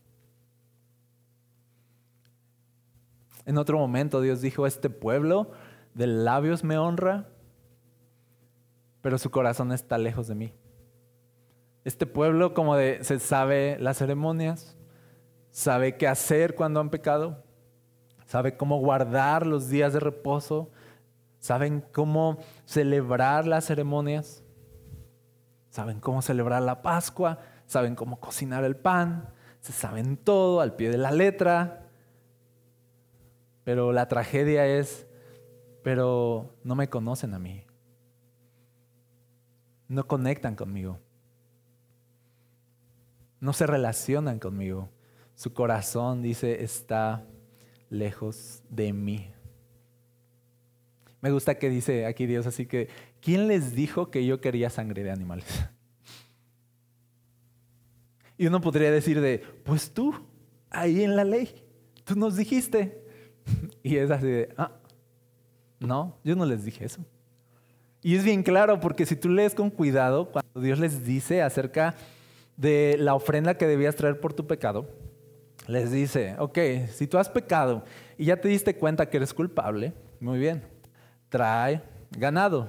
En 3.44 3.58
otro 3.58 3.78
momento 3.78 4.20
Dios 4.20 4.40
dijo, 4.40 4.66
este 4.66 4.90
pueblo 4.90 5.52
de 5.94 6.08
labios 6.08 6.64
me 6.64 6.78
honra, 6.78 7.28
pero 9.02 9.18
su 9.18 9.30
corazón 9.30 9.70
está 9.70 9.98
lejos 9.98 10.26
de 10.26 10.34
mí. 10.34 10.52
Este 11.84 12.06
pueblo 12.06 12.54
como 12.54 12.74
de, 12.74 13.04
se 13.04 13.20
sabe 13.20 13.78
las 13.78 13.98
ceremonias, 13.98 14.75
sabe 15.56 15.96
qué 15.96 16.06
hacer 16.06 16.54
cuando 16.54 16.80
han 16.80 16.90
pecado, 16.90 17.42
sabe 18.26 18.58
cómo 18.58 18.78
guardar 18.78 19.46
los 19.46 19.70
días 19.70 19.94
de 19.94 20.00
reposo, 20.00 20.70
saben 21.38 21.82
cómo 21.92 22.36
celebrar 22.66 23.46
las 23.46 23.64
ceremonias, 23.64 24.44
saben 25.70 25.98
cómo 25.98 26.20
celebrar 26.20 26.60
la 26.60 26.82
Pascua, 26.82 27.38
saben 27.64 27.94
cómo 27.94 28.20
cocinar 28.20 28.64
el 28.64 28.76
pan, 28.76 29.30
se 29.60 29.72
saben 29.72 30.18
todo 30.18 30.60
al 30.60 30.76
pie 30.76 30.90
de 30.90 30.98
la 30.98 31.10
letra. 31.10 31.86
Pero 33.64 33.92
la 33.92 34.08
tragedia 34.08 34.66
es, 34.66 35.06
pero 35.82 36.54
no 36.64 36.74
me 36.74 36.90
conocen 36.90 37.32
a 37.32 37.38
mí. 37.38 37.64
No 39.88 40.06
conectan 40.06 40.54
conmigo. 40.54 41.00
No 43.40 43.54
se 43.54 43.66
relacionan 43.66 44.38
conmigo. 44.38 44.90
Su 45.36 45.52
corazón, 45.52 46.22
dice, 46.22 46.64
está 46.64 47.26
lejos 47.90 48.62
de 48.70 48.92
mí. 48.92 49.30
Me 51.20 51.30
gusta 51.30 51.58
que 51.58 51.68
dice 51.68 52.06
aquí 52.06 52.26
Dios 52.26 52.46
así 52.46 52.66
que, 52.66 52.88
¿quién 53.20 53.46
les 53.46 53.74
dijo 53.74 54.10
que 54.10 54.24
yo 54.24 54.40
quería 54.40 54.70
sangre 54.70 55.04
de 55.04 55.12
animales? 55.12 55.46
Y 58.38 58.46
uno 58.46 58.60
podría 58.60 58.90
decir 58.90 59.18
de, 59.22 59.38
pues 59.64 59.94
tú, 59.94 60.14
ahí 60.68 61.02
en 61.02 61.16
la 61.16 61.24
ley, 61.24 61.48
tú 62.04 62.16
nos 62.16 62.36
dijiste. 62.36 63.02
Y 63.82 63.96
es 63.96 64.10
así 64.10 64.26
de, 64.26 64.54
ah, 64.58 64.72
no, 65.80 66.18
yo 66.22 66.36
no 66.36 66.44
les 66.44 66.62
dije 66.62 66.84
eso. 66.84 67.02
Y 68.02 68.14
es 68.14 68.24
bien 68.24 68.42
claro 68.42 68.78
porque 68.78 69.06
si 69.06 69.16
tú 69.16 69.30
lees 69.30 69.54
con 69.54 69.70
cuidado, 69.70 70.30
cuando 70.30 70.60
Dios 70.60 70.78
les 70.78 71.04
dice 71.04 71.40
acerca 71.40 71.94
de 72.58 72.96
la 72.98 73.14
ofrenda 73.14 73.56
que 73.56 73.66
debías 73.66 73.96
traer 73.96 74.20
por 74.20 74.34
tu 74.34 74.46
pecado, 74.46 74.86
les 75.66 75.90
dice, 75.90 76.36
ok, 76.38 76.58
si 76.92 77.06
tú 77.06 77.18
has 77.18 77.28
pecado 77.28 77.84
y 78.16 78.26
ya 78.26 78.40
te 78.40 78.48
diste 78.48 78.76
cuenta 78.76 79.08
que 79.08 79.16
eres 79.16 79.34
culpable, 79.34 79.92
muy 80.20 80.38
bien, 80.38 80.62
trae 81.28 81.82
ganado, 82.10 82.68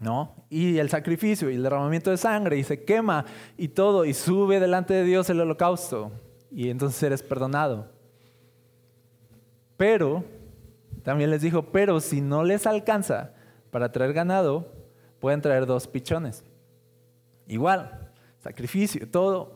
¿no? 0.00 0.34
Y 0.48 0.78
el 0.78 0.88
sacrificio 0.88 1.50
y 1.50 1.54
el 1.54 1.62
derramamiento 1.62 2.10
de 2.10 2.16
sangre 2.16 2.56
y 2.58 2.64
se 2.64 2.84
quema 2.84 3.24
y 3.56 3.68
todo 3.68 4.04
y 4.04 4.14
sube 4.14 4.60
delante 4.60 4.94
de 4.94 5.04
Dios 5.04 5.28
el 5.30 5.40
holocausto 5.40 6.12
y 6.50 6.70
entonces 6.70 7.02
eres 7.02 7.22
perdonado. 7.22 7.92
Pero, 9.76 10.24
también 11.02 11.30
les 11.30 11.42
dijo, 11.42 11.72
pero 11.72 12.00
si 12.00 12.20
no 12.20 12.44
les 12.44 12.66
alcanza 12.66 13.32
para 13.70 13.90
traer 13.90 14.12
ganado, 14.12 14.72
pueden 15.18 15.40
traer 15.40 15.66
dos 15.66 15.88
pichones. 15.88 16.44
Igual, 17.46 18.12
sacrificio, 18.38 19.08
todo, 19.10 19.53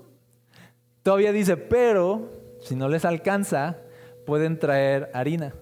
Todavía 1.02 1.32
dice, 1.32 1.56
pero 1.56 2.30
si 2.60 2.74
no 2.74 2.88
les 2.88 3.04
alcanza, 3.04 3.78
pueden 4.26 4.58
traer 4.58 5.10
harina. 5.14 5.54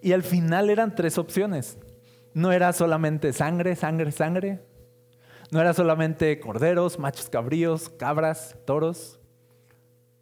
Y 0.00 0.12
al 0.12 0.22
final 0.22 0.70
eran 0.70 0.94
tres 0.94 1.18
opciones. 1.18 1.78
No 2.34 2.52
era 2.52 2.72
solamente 2.72 3.32
sangre, 3.32 3.76
sangre, 3.76 4.10
sangre. 4.10 4.60
No 5.50 5.60
era 5.60 5.74
solamente 5.74 6.40
corderos, 6.40 6.98
machos 6.98 7.28
cabríos, 7.28 7.88
cabras, 7.90 8.56
toros. 8.64 9.20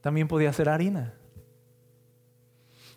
También 0.00 0.28
podía 0.28 0.52
ser 0.52 0.68
harina. 0.68 1.14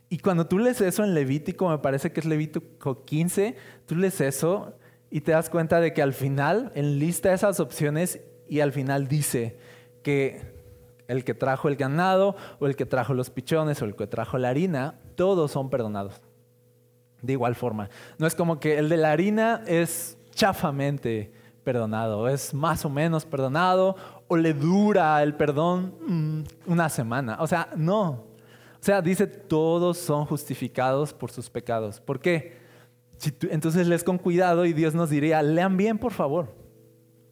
Y 0.10 0.20
cuando 0.20 0.46
tú 0.46 0.60
lees 0.60 0.80
eso 0.82 1.04
en 1.04 1.14
Levítico, 1.14 1.70
me 1.70 1.78
parece 1.80 2.12
que 2.12 2.20
es 2.20 2.26
Levítico 2.26 3.04
15, 3.04 3.56
tú 3.86 3.96
lees 3.96 4.22
eso 4.22 4.78
y 5.10 5.22
te 5.22 5.32
das 5.32 5.50
cuenta 5.50 5.80
de 5.80 5.94
que 5.94 6.02
al 6.02 6.14
final 6.14 6.72
enlista 6.76 7.34
esas 7.34 7.60
opciones 7.60 8.20
y 8.48 8.60
al 8.60 8.72
final 8.72 9.08
dice 9.08 9.58
que 10.04 10.53
El 11.08 11.24
que 11.24 11.34
trajo 11.34 11.68
el 11.68 11.76
ganado 11.76 12.36
o 12.60 12.68
el 12.68 12.76
que 12.76 12.86
trajo 12.86 13.14
los 13.14 13.30
pichones 13.30 13.82
o 13.82 13.86
el 13.86 13.96
que 13.96 14.08
trajo 14.08 14.38
la 14.38 14.50
harina, 14.50 15.00
todos 15.16 15.52
son 15.52 15.70
perdonados. 15.70 16.22
De 17.22 17.34
igual 17.34 17.56
forma. 17.56 17.90
No 18.18 18.28
es 18.28 18.36
como 18.36 18.60
que 18.60 18.78
el 18.78 18.90
de 18.90 18.98
la 18.98 19.12
harina 19.12 19.64
es 19.66 20.18
chafamente 20.32 21.32
perdonado, 21.64 22.28
es 22.28 22.54
más 22.54 22.84
o 22.86 22.90
menos 22.90 23.26
perdonado 23.26 23.96
o 24.28 24.36
le 24.36 24.54
dura 24.54 25.22
el 25.24 25.36
perdón 25.36 25.96
mm, 26.06 26.72
una 26.72 26.90
semana. 26.90 27.38
O 27.40 27.48
sea, 27.48 27.70
no. 27.76 28.10
O 28.10 28.86
sea, 28.86 29.02
dice, 29.02 29.28
todos 29.28 29.98
son 29.98 30.26
justificados 30.26 31.14
por 31.14 31.32
sus 31.32 31.50
pecados. 31.50 32.02
¿Por 32.02 32.20
qué? 32.20 32.62
entonces 33.50 33.88
lees 33.88 34.04
con 34.04 34.18
cuidado 34.18 34.66
y 34.66 34.74
Dios 34.74 34.94
nos 34.94 35.10
diría, 35.10 35.42
lean 35.42 35.78
bien, 35.78 35.98
por 35.98 36.12
favor. 36.12 36.54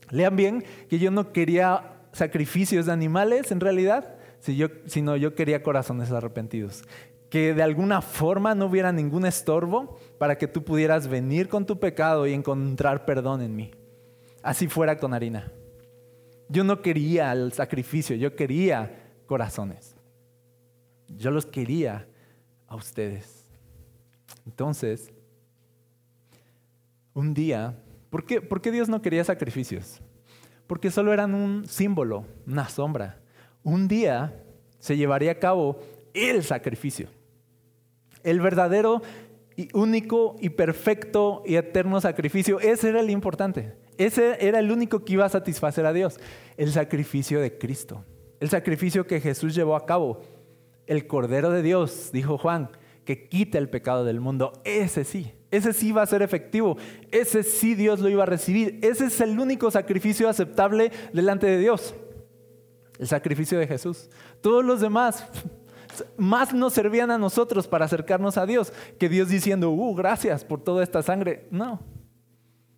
Lean 0.09 0.35
bien 0.35 0.63
que 0.89 0.99
yo 0.99 1.11
no 1.11 1.33
quería 1.33 1.90
sacrificios 2.13 2.85
de 2.85 2.91
animales 2.91 3.51
en 3.51 3.59
realidad, 3.59 4.15
sino 4.85 5.15
yo 5.15 5.35
quería 5.35 5.63
corazones 5.63 6.11
arrepentidos. 6.11 6.83
Que 7.29 7.53
de 7.53 7.63
alguna 7.63 8.01
forma 8.01 8.55
no 8.55 8.65
hubiera 8.65 8.91
ningún 8.91 9.25
estorbo 9.25 9.97
para 10.17 10.37
que 10.37 10.47
tú 10.47 10.63
pudieras 10.63 11.07
venir 11.07 11.47
con 11.47 11.65
tu 11.65 11.79
pecado 11.79 12.27
y 12.27 12.33
encontrar 12.33 13.05
perdón 13.05 13.41
en 13.41 13.55
mí. 13.55 13.71
Así 14.43 14.67
fuera 14.67 14.97
con 14.97 15.13
harina. 15.13 15.51
Yo 16.49 16.63
no 16.63 16.81
quería 16.81 17.31
el 17.31 17.53
sacrificio, 17.53 18.15
yo 18.15 18.35
quería 18.35 19.13
corazones. 19.25 19.95
Yo 21.07 21.31
los 21.31 21.45
quería 21.45 22.07
a 22.67 22.75
ustedes. 22.75 23.47
Entonces, 24.45 25.11
un 27.13 27.33
día, 27.33 27.77
¿por 28.09 28.25
qué, 28.25 28.41
¿por 28.41 28.61
qué 28.61 28.71
Dios 28.71 28.89
no 28.89 29.01
quería 29.01 29.23
sacrificios? 29.23 30.01
Porque 30.71 30.89
solo 30.89 31.11
eran 31.11 31.35
un 31.35 31.67
símbolo, 31.67 32.25
una 32.47 32.69
sombra. 32.69 33.19
Un 33.61 33.89
día 33.89 34.41
se 34.79 34.95
llevaría 34.95 35.33
a 35.33 35.37
cabo 35.37 35.81
el 36.13 36.45
sacrificio. 36.45 37.09
El 38.23 38.39
verdadero 38.39 39.01
único 39.73 40.37
y 40.39 40.47
perfecto 40.47 41.43
y 41.45 41.57
eterno 41.57 41.99
sacrificio. 41.99 42.61
Ese 42.61 42.87
era 42.87 43.01
el 43.01 43.09
importante. 43.09 43.73
Ese 43.97 44.37
era 44.47 44.59
el 44.59 44.71
único 44.71 45.03
que 45.03 45.11
iba 45.11 45.25
a 45.25 45.29
satisfacer 45.29 45.85
a 45.85 45.91
Dios. 45.91 46.21
El 46.55 46.71
sacrificio 46.71 47.41
de 47.41 47.57
Cristo. 47.57 48.05
El 48.39 48.47
sacrificio 48.47 49.05
que 49.05 49.19
Jesús 49.19 49.53
llevó 49.53 49.75
a 49.75 49.85
cabo. 49.85 50.21
El 50.87 51.05
Cordero 51.05 51.51
de 51.51 51.63
Dios, 51.63 52.11
dijo 52.13 52.37
Juan, 52.37 52.69
que 53.03 53.27
quita 53.27 53.57
el 53.57 53.67
pecado 53.67 54.05
del 54.05 54.21
mundo. 54.21 54.53
Ese 54.63 55.03
sí. 55.03 55.33
Ese 55.51 55.73
sí 55.73 55.91
va 55.91 56.01
a 56.01 56.07
ser 56.07 56.21
efectivo. 56.21 56.77
Ese 57.11 57.43
sí 57.43 57.75
Dios 57.75 57.99
lo 57.99 58.07
iba 58.07 58.23
a 58.23 58.25
recibir. 58.25 58.79
Ese 58.81 59.05
es 59.05 59.19
el 59.19 59.37
único 59.37 59.69
sacrificio 59.69 60.29
aceptable 60.29 60.91
delante 61.11 61.45
de 61.45 61.59
Dios. 61.59 61.93
El 62.97 63.07
sacrificio 63.07 63.59
de 63.59 63.67
Jesús. 63.67 64.09
Todos 64.39 64.63
los 64.63 64.79
demás 64.79 65.25
más 66.17 66.53
nos 66.53 66.71
servían 66.71 67.11
a 67.11 67.17
nosotros 67.17 67.67
para 67.67 67.85
acercarnos 67.85 68.37
a 68.37 68.45
Dios 68.45 68.71
que 68.97 69.09
Dios 69.09 69.27
diciendo, 69.27 69.71
uh, 69.71 69.93
gracias 69.93 70.45
por 70.45 70.63
toda 70.63 70.83
esta 70.83 71.03
sangre. 71.03 71.47
No. 71.51 71.81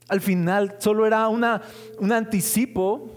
Al 0.09 0.19
final 0.19 0.75
solo 0.79 1.05
era 1.05 1.27
una, 1.27 1.62
un 1.99 2.12
anticipo 2.12 3.12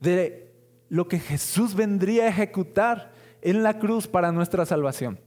de 0.00 0.52
lo 0.90 1.08
que 1.08 1.18
Jesús 1.18 1.74
vendría 1.74 2.24
a 2.24 2.28
ejecutar 2.28 3.12
en 3.40 3.62
la 3.62 3.78
cruz 3.78 4.06
para 4.06 4.32
nuestra 4.32 4.66
salvación. 4.66 5.18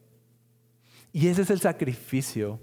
Y 1.11 1.29
ese 1.29 1.41
es 1.41 1.49
el 1.49 1.59
sacrificio 1.59 2.59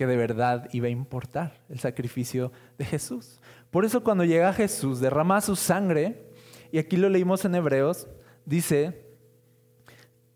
que 0.00 0.06
de 0.06 0.16
verdad 0.16 0.66
iba 0.72 0.86
a 0.86 0.90
importar, 0.90 1.60
el 1.68 1.78
sacrificio 1.78 2.52
de 2.78 2.86
Jesús. 2.86 3.38
Por 3.70 3.84
eso 3.84 4.02
cuando 4.02 4.24
llega 4.24 4.50
Jesús, 4.54 4.98
derrama 4.98 5.42
su 5.42 5.56
sangre, 5.56 6.24
y 6.72 6.78
aquí 6.78 6.96
lo 6.96 7.10
leímos 7.10 7.44
en 7.44 7.54
Hebreos, 7.54 8.08
dice, 8.46 9.04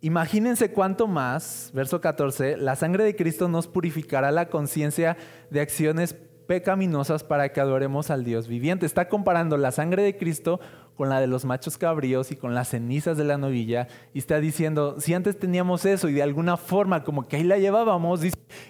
imagínense 0.02 0.70
cuánto 0.70 1.06
más, 1.06 1.70
verso 1.72 2.02
14, 2.02 2.58
la 2.58 2.76
sangre 2.76 3.04
de 3.04 3.16
Cristo 3.16 3.48
nos 3.48 3.66
purificará 3.66 4.30
la 4.32 4.50
conciencia 4.50 5.16
de 5.48 5.62
acciones 5.62 6.14
pecaminosas 6.46 7.24
para 7.24 7.52
que 7.52 7.60
adoremos 7.60 8.10
al 8.10 8.24
Dios 8.24 8.48
viviente. 8.48 8.86
Está 8.86 9.08
comparando 9.08 9.56
la 9.56 9.72
sangre 9.72 10.02
de 10.02 10.16
Cristo 10.16 10.60
con 10.94 11.08
la 11.08 11.20
de 11.20 11.26
los 11.26 11.44
machos 11.44 11.76
cabríos 11.76 12.30
y 12.30 12.36
con 12.36 12.54
las 12.54 12.68
cenizas 12.68 13.16
de 13.16 13.24
la 13.24 13.38
novilla 13.38 13.88
y 14.12 14.18
está 14.18 14.38
diciendo, 14.40 14.96
si 15.00 15.14
antes 15.14 15.38
teníamos 15.38 15.84
eso 15.84 16.08
y 16.08 16.12
de 16.12 16.22
alguna 16.22 16.56
forma 16.56 17.02
como 17.02 17.26
que 17.26 17.36
ahí 17.36 17.44
la 17.44 17.58
llevábamos, 17.58 18.20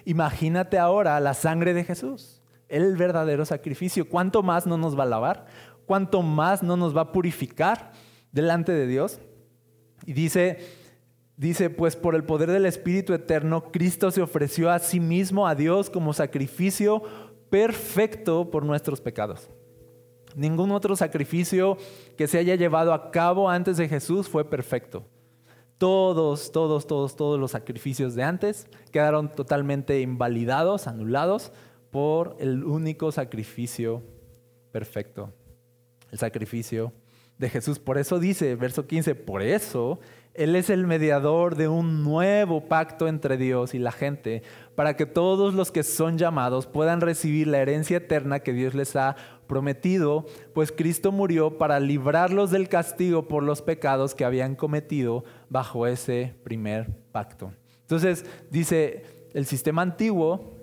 imagínate 0.05 0.77
ahora 0.77 1.19
la 1.19 1.33
sangre 1.33 1.73
de 1.73 1.83
Jesús, 1.83 2.41
el 2.67 2.97
verdadero 2.97 3.45
sacrificio. 3.45 4.09
¿Cuánto 4.09 4.41
más 4.41 4.65
no 4.65 4.77
nos 4.77 4.97
va 4.97 5.03
a 5.03 5.07
lavar? 5.07 5.45
¿Cuánto 5.85 6.21
más 6.23 6.63
no 6.63 6.77
nos 6.77 6.95
va 6.95 7.01
a 7.01 7.11
purificar 7.11 7.91
delante 8.31 8.71
de 8.71 8.87
Dios? 8.87 9.19
Y 10.05 10.13
dice, 10.13 10.57
dice, 11.37 11.69
pues 11.69 11.95
por 11.95 12.15
el 12.15 12.23
poder 12.23 12.49
del 12.49 12.65
Espíritu 12.65 13.13
Eterno, 13.13 13.71
Cristo 13.71 14.09
se 14.09 14.21
ofreció 14.21 14.71
a 14.71 14.79
sí 14.79 14.99
mismo 14.99 15.47
a 15.47 15.53
Dios 15.53 15.91
como 15.91 16.13
sacrificio 16.13 17.03
perfecto 17.49 18.49
por 18.49 18.65
nuestros 18.65 19.01
pecados. 19.01 19.49
Ningún 20.35 20.71
otro 20.71 20.95
sacrificio 20.95 21.77
que 22.17 22.27
se 22.27 22.37
haya 22.37 22.55
llevado 22.55 22.93
a 22.93 23.11
cabo 23.11 23.49
antes 23.49 23.77
de 23.77 23.87
Jesús 23.87 24.27
fue 24.27 24.43
perfecto. 24.49 25.05
Todos, 25.77 26.51
todos, 26.51 26.87
todos, 26.87 27.15
todos 27.15 27.39
los 27.39 27.51
sacrificios 27.51 28.15
de 28.15 28.23
antes 28.23 28.67
quedaron 28.91 29.31
totalmente 29.31 30.01
invalidados, 30.01 30.87
anulados 30.87 31.51
por 31.91 32.35
el 32.39 32.63
único 32.63 33.11
sacrificio 33.11 34.03
perfecto, 34.71 35.33
el 36.11 36.19
sacrificio 36.19 36.91
de 37.37 37.49
Jesús. 37.49 37.79
Por 37.79 37.97
eso 37.97 38.19
dice, 38.19 38.55
verso 38.55 38.87
15, 38.87 39.15
por 39.15 39.41
eso 39.41 39.99
Él 40.35 40.55
es 40.55 40.69
el 40.69 40.85
mediador 40.85 41.55
de 41.55 41.69
un 41.69 42.03
nuevo 42.03 42.65
pacto 42.65 43.07
entre 43.07 43.37
Dios 43.37 43.73
y 43.73 43.79
la 43.79 43.93
gente, 43.93 44.43
para 44.75 44.97
que 44.97 45.05
todos 45.05 45.53
los 45.53 45.71
que 45.71 45.83
son 45.83 46.17
llamados 46.17 46.67
puedan 46.67 46.99
recibir 46.99 47.47
la 47.47 47.59
herencia 47.59 47.97
eterna 47.97 48.41
que 48.41 48.51
Dios 48.51 48.73
les 48.73 48.95
ha 48.97 49.15
prometido, 49.47 50.25
pues 50.53 50.73
Cristo 50.73 51.13
murió 51.13 51.57
para 51.57 51.79
librarlos 51.79 52.51
del 52.51 52.67
castigo 52.67 53.27
por 53.27 53.43
los 53.43 53.61
pecados 53.61 54.13
que 54.13 54.25
habían 54.25 54.55
cometido 54.55 55.23
bajo 55.49 55.87
ese 55.87 56.35
primer 56.43 56.91
pacto. 57.13 57.53
Entonces 57.81 58.25
dice, 58.51 59.29
el 59.33 59.45
sistema 59.45 59.83
antiguo 59.83 60.57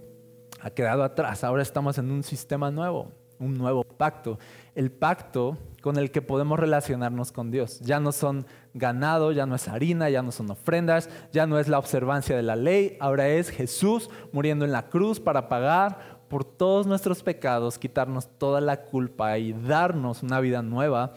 ha 0.60 0.70
quedado 0.70 1.02
atrás, 1.02 1.44
ahora 1.44 1.62
estamos 1.62 1.96
en 1.96 2.10
un 2.10 2.22
sistema 2.22 2.70
nuevo, 2.70 3.12
un 3.42 3.58
nuevo 3.58 3.84
pacto. 3.84 4.38
El 4.74 4.90
pacto 4.90 5.58
con 5.82 5.98
el 5.98 6.10
que 6.10 6.22
podemos 6.22 6.58
relacionarnos 6.58 7.32
con 7.32 7.50
Dios. 7.50 7.80
Ya 7.80 8.00
no 8.00 8.12
son 8.12 8.46
ganado, 8.72 9.32
ya 9.32 9.44
no 9.44 9.56
es 9.56 9.68
harina, 9.68 10.08
ya 10.08 10.22
no 10.22 10.32
son 10.32 10.50
ofrendas, 10.50 11.10
ya 11.32 11.46
no 11.46 11.58
es 11.58 11.68
la 11.68 11.78
observancia 11.78 12.36
de 12.36 12.42
la 12.42 12.56
ley, 12.56 12.96
ahora 13.00 13.28
es 13.28 13.50
Jesús 13.50 14.08
muriendo 14.32 14.64
en 14.64 14.72
la 14.72 14.88
cruz 14.88 15.20
para 15.20 15.48
pagar 15.48 16.22
por 16.28 16.44
todos 16.44 16.86
nuestros 16.86 17.22
pecados, 17.22 17.78
quitarnos 17.78 18.38
toda 18.38 18.60
la 18.60 18.84
culpa 18.84 19.36
y 19.36 19.52
darnos 19.52 20.22
una 20.22 20.40
vida 20.40 20.62
nueva 20.62 21.12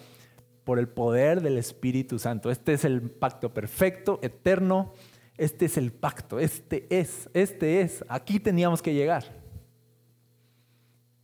por 0.65 0.79
el 0.79 0.89
poder 0.89 1.41
del 1.41 1.57
Espíritu 1.57 2.19
Santo. 2.19 2.51
Este 2.51 2.73
es 2.73 2.83
el 2.83 3.01
pacto 3.01 3.53
perfecto, 3.53 4.19
eterno. 4.21 4.93
Este 5.37 5.65
es 5.65 5.77
el 5.77 5.91
pacto, 5.91 6.39
este 6.39 6.87
es, 6.89 7.29
este 7.33 7.81
es. 7.81 8.03
Aquí 8.07 8.39
teníamos 8.39 8.81
que 8.81 8.93
llegar. 8.93 9.44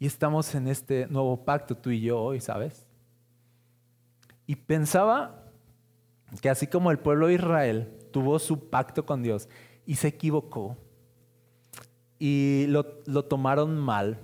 Y 0.01 0.07
estamos 0.07 0.55
en 0.55 0.67
este 0.67 1.05
nuevo 1.11 1.45
pacto, 1.45 1.77
tú 1.77 1.91
y 1.91 2.01
yo 2.01 2.19
hoy, 2.19 2.41
¿sabes? 2.41 2.87
Y 4.47 4.55
pensaba 4.55 5.43
que 6.41 6.49
así 6.49 6.65
como 6.65 6.89
el 6.89 6.97
pueblo 6.97 7.27
de 7.27 7.35
Israel 7.35 7.99
tuvo 8.11 8.39
su 8.39 8.71
pacto 8.71 9.05
con 9.05 9.21
Dios 9.21 9.47
y 9.85 9.97
se 9.97 10.07
equivocó, 10.07 10.75
y 12.17 12.65
lo, 12.67 12.83
tomaron 13.25 13.77
mal. 13.77 14.17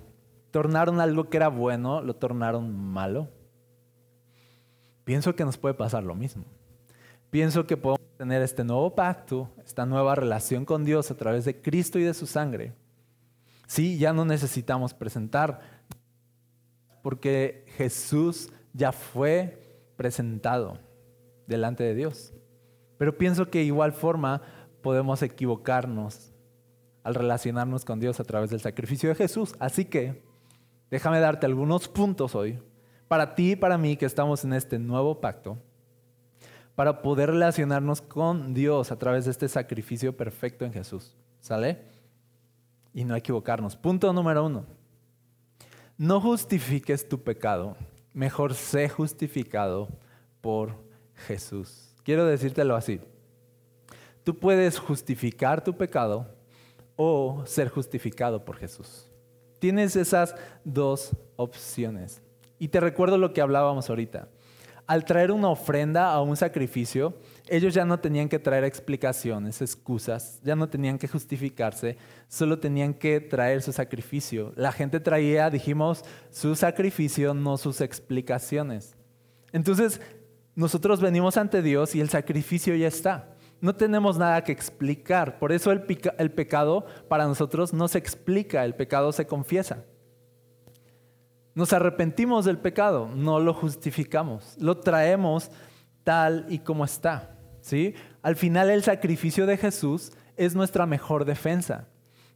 Tornaron 0.50 0.98
algo 0.98 1.30
que 1.30 1.36
era 1.36 1.46
bueno, 1.46 2.02
lo 2.02 2.16
tornaron 2.16 2.76
malo. 2.76 3.28
Pienso 5.04 5.36
que 5.36 5.44
nos 5.44 5.58
puede 5.58 5.74
pasar 5.74 6.02
lo 6.02 6.16
mismo. 6.16 6.44
Pienso 7.30 7.68
que 7.68 7.76
podemos 7.76 8.16
tener 8.16 8.42
este 8.42 8.64
nuevo 8.64 8.96
pacto, 8.96 9.48
esta 9.64 9.86
nueva 9.86 10.16
relación 10.16 10.64
con 10.64 10.84
Dios 10.84 11.12
a 11.12 11.16
través 11.16 11.44
de 11.44 11.62
Cristo 11.62 12.00
y 12.00 12.02
de 12.02 12.14
su 12.14 12.26
sangre. 12.26 12.72
Sí, 13.68 13.98
ya 13.98 14.14
no 14.14 14.24
necesitamos 14.24 14.94
presentar, 14.94 15.60
porque 17.02 17.66
Jesús 17.76 18.50
ya 18.72 18.92
fue 18.92 19.78
presentado 19.94 20.78
delante 21.46 21.84
de 21.84 21.94
Dios. 21.94 22.32
Pero 22.96 23.18
pienso 23.18 23.50
que 23.50 23.62
igual 23.62 23.92
forma 23.92 24.40
podemos 24.82 25.22
equivocarnos 25.22 26.32
al 27.02 27.14
relacionarnos 27.14 27.84
con 27.84 28.00
Dios 28.00 28.20
a 28.20 28.24
través 28.24 28.48
del 28.48 28.60
sacrificio 28.60 29.10
de 29.10 29.14
Jesús. 29.14 29.54
Así 29.58 29.84
que 29.84 30.22
déjame 30.90 31.20
darte 31.20 31.44
algunos 31.44 31.88
puntos 31.88 32.34
hoy 32.34 32.58
para 33.06 33.34
ti 33.34 33.52
y 33.52 33.56
para 33.56 33.76
mí 33.76 33.98
que 33.98 34.06
estamos 34.06 34.44
en 34.44 34.54
este 34.54 34.78
nuevo 34.78 35.20
pacto, 35.20 35.58
para 36.74 37.02
poder 37.02 37.32
relacionarnos 37.32 38.00
con 38.00 38.54
Dios 38.54 38.92
a 38.92 38.98
través 38.98 39.26
de 39.26 39.30
este 39.32 39.46
sacrificio 39.46 40.16
perfecto 40.16 40.64
en 40.64 40.72
Jesús. 40.72 41.14
¿Sale? 41.40 41.97
Y 42.98 43.04
no 43.04 43.14
equivocarnos. 43.14 43.76
Punto 43.76 44.12
número 44.12 44.44
uno. 44.44 44.66
No 45.96 46.20
justifiques 46.20 47.08
tu 47.08 47.22
pecado, 47.22 47.76
mejor 48.12 48.54
sé 48.54 48.88
justificado 48.88 49.86
por 50.40 50.74
Jesús. 51.28 51.94
Quiero 52.02 52.26
decírtelo 52.26 52.74
así. 52.74 53.00
Tú 54.24 54.36
puedes 54.36 54.80
justificar 54.80 55.62
tu 55.62 55.76
pecado 55.76 56.26
o 56.96 57.44
ser 57.46 57.68
justificado 57.68 58.44
por 58.44 58.56
Jesús. 58.56 59.08
Tienes 59.60 59.94
esas 59.94 60.34
dos 60.64 61.12
opciones. 61.36 62.20
Y 62.58 62.66
te 62.66 62.80
recuerdo 62.80 63.16
lo 63.16 63.32
que 63.32 63.40
hablábamos 63.40 63.88
ahorita. 63.88 64.26
Al 64.88 65.04
traer 65.04 65.30
una 65.30 65.50
ofrenda 65.50 66.10
a 66.10 66.20
un 66.20 66.36
sacrificio, 66.36 67.14
ellos 67.48 67.74
ya 67.74 67.84
no 67.84 67.98
tenían 67.98 68.28
que 68.28 68.38
traer 68.38 68.64
explicaciones, 68.64 69.60
excusas, 69.62 70.40
ya 70.42 70.54
no 70.54 70.68
tenían 70.68 70.98
que 70.98 71.08
justificarse, 71.08 71.96
solo 72.28 72.58
tenían 72.58 72.94
que 72.94 73.20
traer 73.20 73.62
su 73.62 73.72
sacrificio. 73.72 74.52
La 74.56 74.72
gente 74.72 75.00
traía, 75.00 75.50
dijimos, 75.50 76.04
su 76.30 76.54
sacrificio, 76.54 77.34
no 77.34 77.56
sus 77.56 77.80
explicaciones. 77.80 78.96
Entonces, 79.52 80.00
nosotros 80.54 81.00
venimos 81.00 81.36
ante 81.36 81.62
Dios 81.62 81.94
y 81.94 82.00
el 82.00 82.08
sacrificio 82.08 82.74
ya 82.74 82.88
está. 82.88 83.34
No 83.60 83.74
tenemos 83.74 84.18
nada 84.18 84.42
que 84.42 84.52
explicar. 84.52 85.38
Por 85.38 85.52
eso 85.52 85.72
el, 85.72 85.82
pecado 86.32 86.86
para 87.08 87.26
nosotros 87.26 87.72
no 87.72 87.88
se 87.88 87.98
explica, 87.98 88.64
el 88.64 88.74
pecado 88.74 89.12
se 89.12 89.26
confiesa. 89.26 89.84
Nos 91.54 91.72
arrepentimos 91.72 92.44
del 92.44 92.58
pecado, 92.58 93.10
no 93.14 93.40
lo 93.40 93.52
justificamos, 93.52 94.56
lo 94.58 94.78
traemos 94.78 95.50
tal 96.04 96.46
y 96.48 96.60
como 96.60 96.84
está. 96.84 97.37
¿Sí? 97.68 97.94
Al 98.22 98.34
final 98.34 98.70
el 98.70 98.82
sacrificio 98.82 99.46
de 99.46 99.58
Jesús 99.58 100.12
es 100.36 100.54
nuestra 100.54 100.86
mejor 100.86 101.24
defensa. 101.24 101.86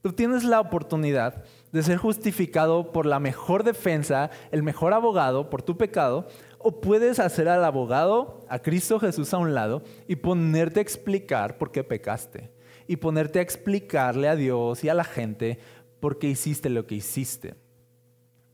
Tú 0.02 0.12
tienes 0.12 0.44
la 0.44 0.60
oportunidad 0.60 1.44
de 1.70 1.82
ser 1.82 1.96
justificado 1.96 2.92
por 2.92 3.06
la 3.06 3.20
mejor 3.20 3.62
defensa, 3.62 4.30
el 4.50 4.62
mejor 4.62 4.92
abogado 4.92 5.48
por 5.48 5.62
tu 5.62 5.78
pecado, 5.78 6.26
o 6.58 6.80
puedes 6.80 7.18
hacer 7.18 7.48
al 7.48 7.64
abogado, 7.64 8.44
a 8.48 8.58
Cristo 8.58 9.00
Jesús 9.00 9.32
a 9.32 9.38
un 9.38 9.54
lado, 9.54 9.82
y 10.08 10.16
ponerte 10.16 10.80
a 10.80 10.82
explicar 10.82 11.56
por 11.56 11.72
qué 11.72 11.82
pecaste. 11.84 12.52
Y 12.86 12.96
ponerte 12.96 13.38
a 13.38 13.42
explicarle 13.42 14.28
a 14.28 14.36
Dios 14.36 14.82
y 14.84 14.88
a 14.88 14.94
la 14.94 15.04
gente 15.04 15.60
por 16.00 16.18
qué 16.18 16.28
hiciste 16.28 16.68
lo 16.68 16.86
que 16.86 16.96
hiciste. 16.96 17.54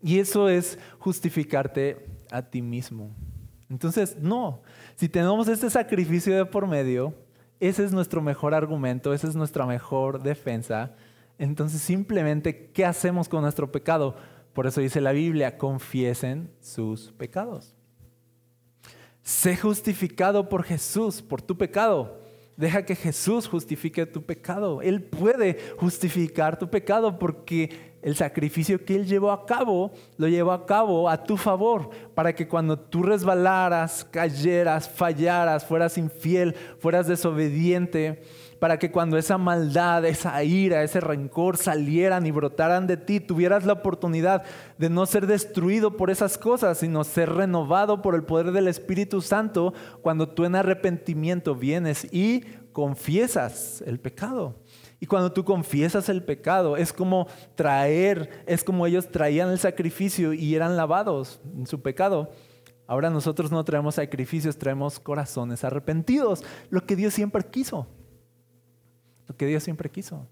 Y 0.02 0.20
eso 0.20 0.48
es 0.48 0.78
justificarte 0.98 2.06
a 2.30 2.42
ti 2.42 2.62
mismo. 2.62 3.16
Entonces, 3.70 4.16
no, 4.16 4.62
si 4.98 5.08
tenemos 5.08 5.46
este 5.46 5.70
sacrificio 5.70 6.36
de 6.36 6.44
por 6.44 6.66
medio, 6.66 7.14
ese 7.60 7.84
es 7.84 7.92
nuestro 7.92 8.20
mejor 8.20 8.52
argumento, 8.52 9.14
esa 9.14 9.28
es 9.28 9.36
nuestra 9.36 9.64
mejor 9.64 10.24
defensa. 10.24 10.96
Entonces, 11.38 11.80
simplemente, 11.80 12.72
¿qué 12.72 12.84
hacemos 12.84 13.28
con 13.28 13.42
nuestro 13.42 13.70
pecado? 13.70 14.16
Por 14.52 14.66
eso 14.66 14.80
dice 14.80 15.00
la 15.00 15.12
Biblia, 15.12 15.56
confiesen 15.56 16.50
sus 16.60 17.12
pecados. 17.12 17.76
Sé 19.22 19.56
justificado 19.56 20.48
por 20.48 20.64
Jesús, 20.64 21.22
por 21.22 21.42
tu 21.42 21.56
pecado. 21.56 22.18
Deja 22.56 22.84
que 22.84 22.96
Jesús 22.96 23.46
justifique 23.46 24.04
tu 24.04 24.26
pecado. 24.26 24.82
Él 24.82 25.04
puede 25.04 25.60
justificar 25.76 26.58
tu 26.58 26.68
pecado 26.70 27.20
porque 27.20 27.87
el 28.02 28.14
sacrificio 28.16 28.84
que 28.84 28.94
Él 28.94 29.06
llevó 29.06 29.32
a 29.32 29.44
cabo, 29.44 29.92
lo 30.16 30.28
llevó 30.28 30.52
a 30.52 30.66
cabo 30.66 31.08
a 31.08 31.24
tu 31.24 31.36
favor, 31.36 31.90
para 32.14 32.34
que 32.34 32.46
cuando 32.46 32.78
tú 32.78 33.02
resbalaras, 33.02 34.04
cayeras, 34.04 34.88
fallaras, 34.88 35.64
fueras 35.64 35.98
infiel, 35.98 36.54
fueras 36.78 37.06
desobediente, 37.06 38.22
para 38.58 38.78
que 38.78 38.90
cuando 38.90 39.16
esa 39.16 39.38
maldad, 39.38 40.04
esa 40.04 40.42
ira, 40.42 40.82
ese 40.82 41.00
rencor 41.00 41.56
salieran 41.56 42.26
y 42.26 42.30
brotaran 42.30 42.86
de 42.86 42.96
ti, 42.96 43.20
tuvieras 43.20 43.64
la 43.64 43.74
oportunidad 43.74 44.42
de 44.78 44.90
no 44.90 45.06
ser 45.06 45.26
destruido 45.26 45.96
por 45.96 46.10
esas 46.10 46.38
cosas, 46.38 46.78
sino 46.78 47.04
ser 47.04 47.32
renovado 47.32 48.02
por 48.02 48.14
el 48.14 48.24
poder 48.24 48.52
del 48.52 48.68
Espíritu 48.68 49.20
Santo 49.20 49.74
cuando 50.02 50.28
tú 50.28 50.44
en 50.44 50.56
arrepentimiento 50.56 51.54
vienes 51.54 52.06
y 52.12 52.42
confiesas 52.72 53.82
el 53.86 54.00
pecado. 54.00 54.56
Y 55.00 55.06
cuando 55.06 55.32
tú 55.32 55.44
confiesas 55.44 56.08
el 56.08 56.24
pecado, 56.24 56.76
es 56.76 56.92
como 56.92 57.28
traer, 57.54 58.42
es 58.46 58.64
como 58.64 58.86
ellos 58.86 59.10
traían 59.10 59.50
el 59.50 59.58
sacrificio 59.58 60.32
y 60.32 60.54
eran 60.54 60.76
lavados 60.76 61.40
en 61.56 61.66
su 61.66 61.80
pecado. 61.80 62.30
Ahora 62.86 63.10
nosotros 63.10 63.52
no 63.52 63.64
traemos 63.64 63.96
sacrificios, 63.96 64.58
traemos 64.58 64.98
corazones 64.98 65.62
arrepentidos, 65.62 66.42
lo 66.70 66.84
que 66.84 66.96
Dios 66.96 67.14
siempre 67.14 67.44
quiso. 67.44 67.86
Lo 69.28 69.36
que 69.36 69.46
Dios 69.46 69.62
siempre 69.62 69.90
quiso. 69.90 70.26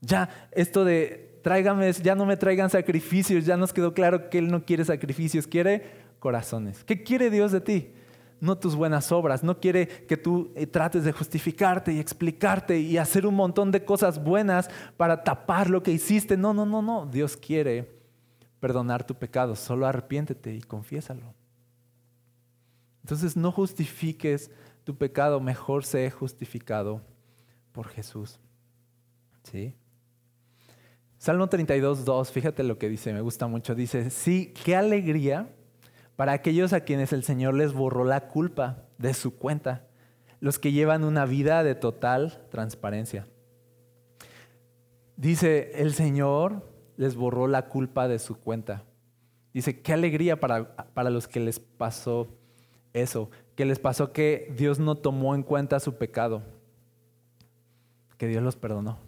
Ya, 0.00 0.28
esto 0.52 0.84
de 0.84 1.40
tráigame, 1.42 1.92
ya 1.92 2.14
no 2.14 2.26
me 2.26 2.36
traigan 2.36 2.70
sacrificios, 2.70 3.46
ya 3.46 3.56
nos 3.56 3.72
quedó 3.72 3.94
claro 3.94 4.28
que 4.28 4.38
Él 4.38 4.48
no 4.48 4.64
quiere 4.64 4.84
sacrificios, 4.84 5.46
quiere 5.46 6.04
corazones. 6.18 6.84
¿Qué 6.84 7.02
quiere 7.02 7.30
Dios 7.30 7.50
de 7.50 7.60
ti? 7.60 7.94
No 8.44 8.58
tus 8.58 8.76
buenas 8.76 9.10
obras. 9.10 9.42
No 9.42 9.58
quiere 9.58 9.88
que 9.88 10.16
tú 10.16 10.52
eh, 10.54 10.66
trates 10.66 11.04
de 11.04 11.12
justificarte 11.12 11.92
y 11.92 11.98
explicarte 11.98 12.78
y 12.78 12.98
hacer 12.98 13.26
un 13.26 13.34
montón 13.34 13.70
de 13.70 13.84
cosas 13.84 14.22
buenas 14.22 14.68
para 14.96 15.24
tapar 15.24 15.70
lo 15.70 15.82
que 15.82 15.90
hiciste. 15.90 16.36
No, 16.36 16.52
no, 16.52 16.66
no, 16.66 16.82
no. 16.82 17.06
Dios 17.06 17.36
quiere 17.36 17.98
perdonar 18.60 19.06
tu 19.06 19.14
pecado. 19.14 19.56
Solo 19.56 19.86
arrepiéntete 19.86 20.54
y 20.54 20.60
confiésalo. 20.60 21.34
Entonces 23.02 23.36
no 23.36 23.50
justifiques 23.50 24.50
tu 24.84 24.96
pecado, 24.96 25.40
mejor 25.40 25.84
sé 25.84 26.10
justificado 26.10 27.00
por 27.72 27.88
Jesús. 27.88 28.38
¿Sí? 29.42 29.74
Salmo 31.18 31.48
32, 31.48 32.04
2, 32.04 32.30
fíjate 32.30 32.62
lo 32.62 32.78
que 32.78 32.88
dice, 32.88 33.12
me 33.12 33.22
gusta 33.22 33.46
mucho. 33.46 33.74
Dice, 33.74 34.10
sí, 34.10 34.52
qué 34.64 34.76
alegría 34.76 35.48
para 36.16 36.32
aquellos 36.32 36.72
a 36.72 36.80
quienes 36.80 37.12
el 37.12 37.24
Señor 37.24 37.54
les 37.54 37.72
borró 37.72 38.04
la 38.04 38.28
culpa 38.28 38.84
de 38.98 39.14
su 39.14 39.36
cuenta, 39.36 39.86
los 40.40 40.58
que 40.58 40.72
llevan 40.72 41.04
una 41.04 41.24
vida 41.24 41.64
de 41.64 41.74
total 41.74 42.46
transparencia. 42.50 43.26
Dice, 45.16 45.72
el 45.74 45.94
Señor 45.94 46.62
les 46.96 47.16
borró 47.16 47.46
la 47.46 47.68
culpa 47.68 48.08
de 48.08 48.18
su 48.18 48.38
cuenta. 48.38 48.84
Dice, 49.52 49.80
qué 49.80 49.92
alegría 49.92 50.38
para, 50.40 50.76
para 50.94 51.10
los 51.10 51.28
que 51.28 51.40
les 51.40 51.58
pasó 51.60 52.28
eso, 52.92 53.30
que 53.56 53.64
les 53.64 53.78
pasó 53.78 54.12
que 54.12 54.52
Dios 54.56 54.78
no 54.78 54.96
tomó 54.96 55.34
en 55.34 55.42
cuenta 55.42 55.80
su 55.80 55.96
pecado, 55.96 56.42
que 58.18 58.28
Dios 58.28 58.42
los 58.42 58.56
perdonó. 58.56 58.98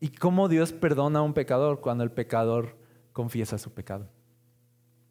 ¿Y 0.00 0.08
cómo 0.08 0.48
Dios 0.48 0.72
perdona 0.72 1.18
a 1.18 1.22
un 1.22 1.34
pecador 1.34 1.80
cuando 1.80 2.04
el 2.04 2.10
pecador 2.10 2.76
confiesa 3.12 3.58
su 3.58 3.72
pecado? 3.72 4.08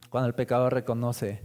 Cuando 0.09 0.27
el 0.27 0.35
pecador 0.35 0.73
reconoce 0.73 1.43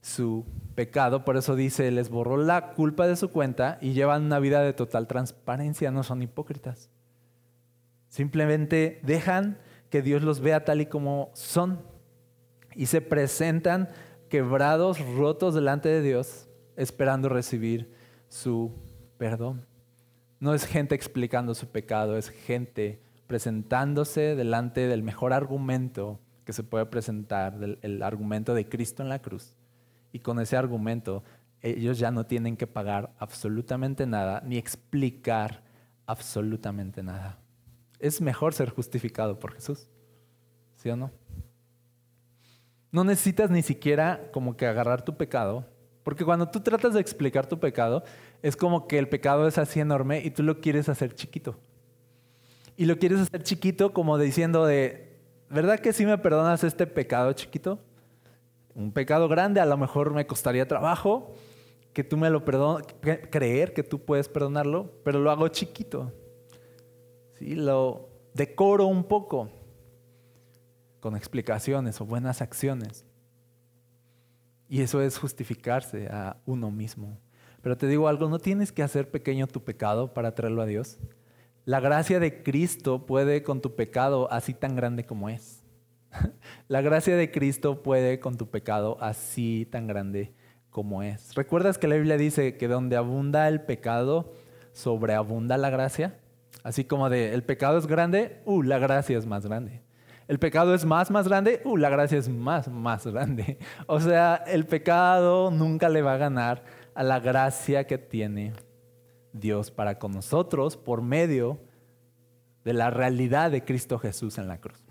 su 0.00 0.44
pecado, 0.74 1.24
por 1.24 1.36
eso 1.36 1.56
dice, 1.56 1.90
les 1.90 2.10
borró 2.10 2.36
la 2.36 2.72
culpa 2.74 3.06
de 3.06 3.16
su 3.16 3.30
cuenta 3.30 3.78
y 3.80 3.92
llevan 3.92 4.24
una 4.24 4.38
vida 4.38 4.60
de 4.60 4.72
total 4.72 5.06
transparencia, 5.06 5.90
no 5.90 6.02
son 6.02 6.22
hipócritas. 6.22 6.90
Simplemente 8.08 9.00
dejan 9.02 9.58
que 9.90 10.02
Dios 10.02 10.22
los 10.22 10.40
vea 10.40 10.64
tal 10.64 10.80
y 10.80 10.86
como 10.86 11.30
son 11.34 11.82
y 12.74 12.86
se 12.86 13.00
presentan 13.00 13.88
quebrados, 14.28 15.00
rotos 15.16 15.54
delante 15.54 15.88
de 15.88 16.02
Dios, 16.02 16.48
esperando 16.76 17.28
recibir 17.28 17.92
su 18.28 18.72
perdón. 19.18 19.66
No 20.38 20.54
es 20.54 20.66
gente 20.66 20.94
explicando 20.94 21.54
su 21.54 21.68
pecado, 21.68 22.16
es 22.16 22.28
gente 22.28 23.00
presentándose 23.26 24.36
delante 24.36 24.86
del 24.86 25.02
mejor 25.02 25.32
argumento 25.32 26.20
que 26.46 26.54
se 26.54 26.62
puede 26.62 26.86
presentar 26.86 27.58
el 27.82 28.02
argumento 28.02 28.54
de 28.54 28.66
Cristo 28.66 29.02
en 29.02 29.10
la 29.10 29.18
cruz. 29.18 29.54
Y 30.12 30.20
con 30.20 30.40
ese 30.40 30.56
argumento 30.56 31.22
ellos 31.60 31.98
ya 31.98 32.10
no 32.10 32.24
tienen 32.24 32.56
que 32.56 32.66
pagar 32.66 33.12
absolutamente 33.18 34.06
nada 34.06 34.40
ni 34.46 34.56
explicar 34.56 35.62
absolutamente 36.06 37.02
nada. 37.02 37.38
Es 37.98 38.20
mejor 38.20 38.54
ser 38.54 38.70
justificado 38.70 39.38
por 39.38 39.54
Jesús. 39.54 39.88
¿Sí 40.76 40.88
o 40.88 40.96
no? 40.96 41.10
No 42.92 43.02
necesitas 43.02 43.50
ni 43.50 43.62
siquiera 43.62 44.30
como 44.32 44.56
que 44.56 44.66
agarrar 44.66 45.04
tu 45.04 45.16
pecado, 45.16 45.66
porque 46.04 46.24
cuando 46.24 46.48
tú 46.48 46.60
tratas 46.60 46.94
de 46.94 47.00
explicar 47.00 47.46
tu 47.46 47.58
pecado, 47.58 48.04
es 48.42 48.56
como 48.56 48.86
que 48.86 48.98
el 48.98 49.08
pecado 49.08 49.48
es 49.48 49.58
así 49.58 49.80
enorme 49.80 50.22
y 50.24 50.30
tú 50.30 50.44
lo 50.44 50.60
quieres 50.60 50.88
hacer 50.88 51.14
chiquito. 51.14 51.58
Y 52.76 52.84
lo 52.84 52.98
quieres 52.98 53.20
hacer 53.20 53.42
chiquito 53.42 53.92
como 53.92 54.16
diciendo 54.18 54.66
de, 54.66 55.15
¿verdad 55.50 55.78
que 55.80 55.92
sí 55.92 56.06
me 56.06 56.18
perdonas 56.18 56.64
este 56.64 56.86
pecado 56.86 57.32
chiquito? 57.32 57.78
Un 58.74 58.92
pecado 58.92 59.28
grande, 59.28 59.60
a 59.60 59.66
lo 59.66 59.76
mejor 59.76 60.12
me 60.12 60.26
costaría 60.26 60.68
trabajo 60.68 61.34
que 61.92 62.04
tú 62.04 62.18
me 62.18 62.28
lo 62.28 62.44
perdones, 62.44 62.86
creer 63.30 63.72
que 63.72 63.82
tú 63.82 64.04
puedes 64.04 64.28
perdonarlo, 64.28 64.92
pero 65.02 65.18
lo 65.18 65.30
hago 65.30 65.48
chiquito. 65.48 66.12
¿Sí? 67.38 67.54
Lo 67.54 68.10
decoro 68.34 68.86
un 68.86 69.04
poco 69.04 69.50
con 71.00 71.16
explicaciones 71.16 71.98
o 72.02 72.04
buenas 72.04 72.42
acciones. 72.42 73.06
Y 74.68 74.82
eso 74.82 75.00
es 75.00 75.16
justificarse 75.16 76.08
a 76.08 76.36
uno 76.44 76.70
mismo. 76.70 77.18
Pero 77.62 77.78
te 77.78 77.86
digo 77.86 78.08
algo, 78.08 78.28
no 78.28 78.38
tienes 78.38 78.72
que 78.72 78.82
hacer 78.82 79.10
pequeño 79.10 79.46
tu 79.46 79.64
pecado 79.64 80.12
para 80.12 80.34
traerlo 80.34 80.60
a 80.60 80.66
Dios. 80.66 80.98
La 81.66 81.80
gracia 81.80 82.20
de 82.20 82.44
Cristo 82.44 83.06
puede 83.06 83.42
con 83.42 83.60
tu 83.60 83.74
pecado 83.74 84.30
así 84.30 84.54
tan 84.54 84.76
grande 84.76 85.04
como 85.04 85.28
es. 85.28 85.64
La 86.68 86.80
gracia 86.80 87.16
de 87.16 87.32
Cristo 87.32 87.82
puede 87.82 88.20
con 88.20 88.36
tu 88.36 88.48
pecado 88.48 88.98
así 89.00 89.66
tan 89.68 89.88
grande 89.88 90.32
como 90.70 91.02
es. 91.02 91.34
¿Recuerdas 91.34 91.76
que 91.76 91.88
la 91.88 91.96
Biblia 91.96 92.16
dice 92.18 92.56
que 92.56 92.68
donde 92.68 92.94
abunda 92.94 93.48
el 93.48 93.62
pecado, 93.62 94.32
sobreabunda 94.70 95.56
la 95.56 95.70
gracia? 95.70 96.20
Así 96.62 96.84
como 96.84 97.10
de 97.10 97.34
el 97.34 97.42
pecado 97.42 97.78
es 97.78 97.88
grande, 97.88 98.40
uh, 98.44 98.62
la 98.62 98.78
gracia 98.78 99.18
es 99.18 99.26
más 99.26 99.44
grande. 99.44 99.82
El 100.28 100.38
pecado 100.38 100.72
es 100.72 100.84
más, 100.84 101.10
más 101.10 101.26
grande, 101.26 101.62
uh, 101.64 101.76
la 101.76 101.88
gracia 101.88 102.18
es 102.18 102.28
más, 102.28 102.68
más 102.68 103.04
grande. 103.08 103.58
O 103.88 103.98
sea, 103.98 104.36
el 104.46 104.66
pecado 104.66 105.50
nunca 105.50 105.88
le 105.88 106.02
va 106.02 106.14
a 106.14 106.16
ganar 106.16 106.62
a 106.94 107.02
la 107.02 107.18
gracia 107.18 107.88
que 107.88 107.98
tiene 107.98 108.52
Dios 109.40 109.70
para 109.70 109.98
con 109.98 110.12
nosotros 110.12 110.76
por 110.76 111.02
medio 111.02 111.58
de 112.64 112.72
la 112.72 112.90
realidad 112.90 113.50
de 113.50 113.64
Cristo 113.64 113.98
Jesús 113.98 114.38
en 114.38 114.48
la 114.48 114.60
cruz. 114.60 114.82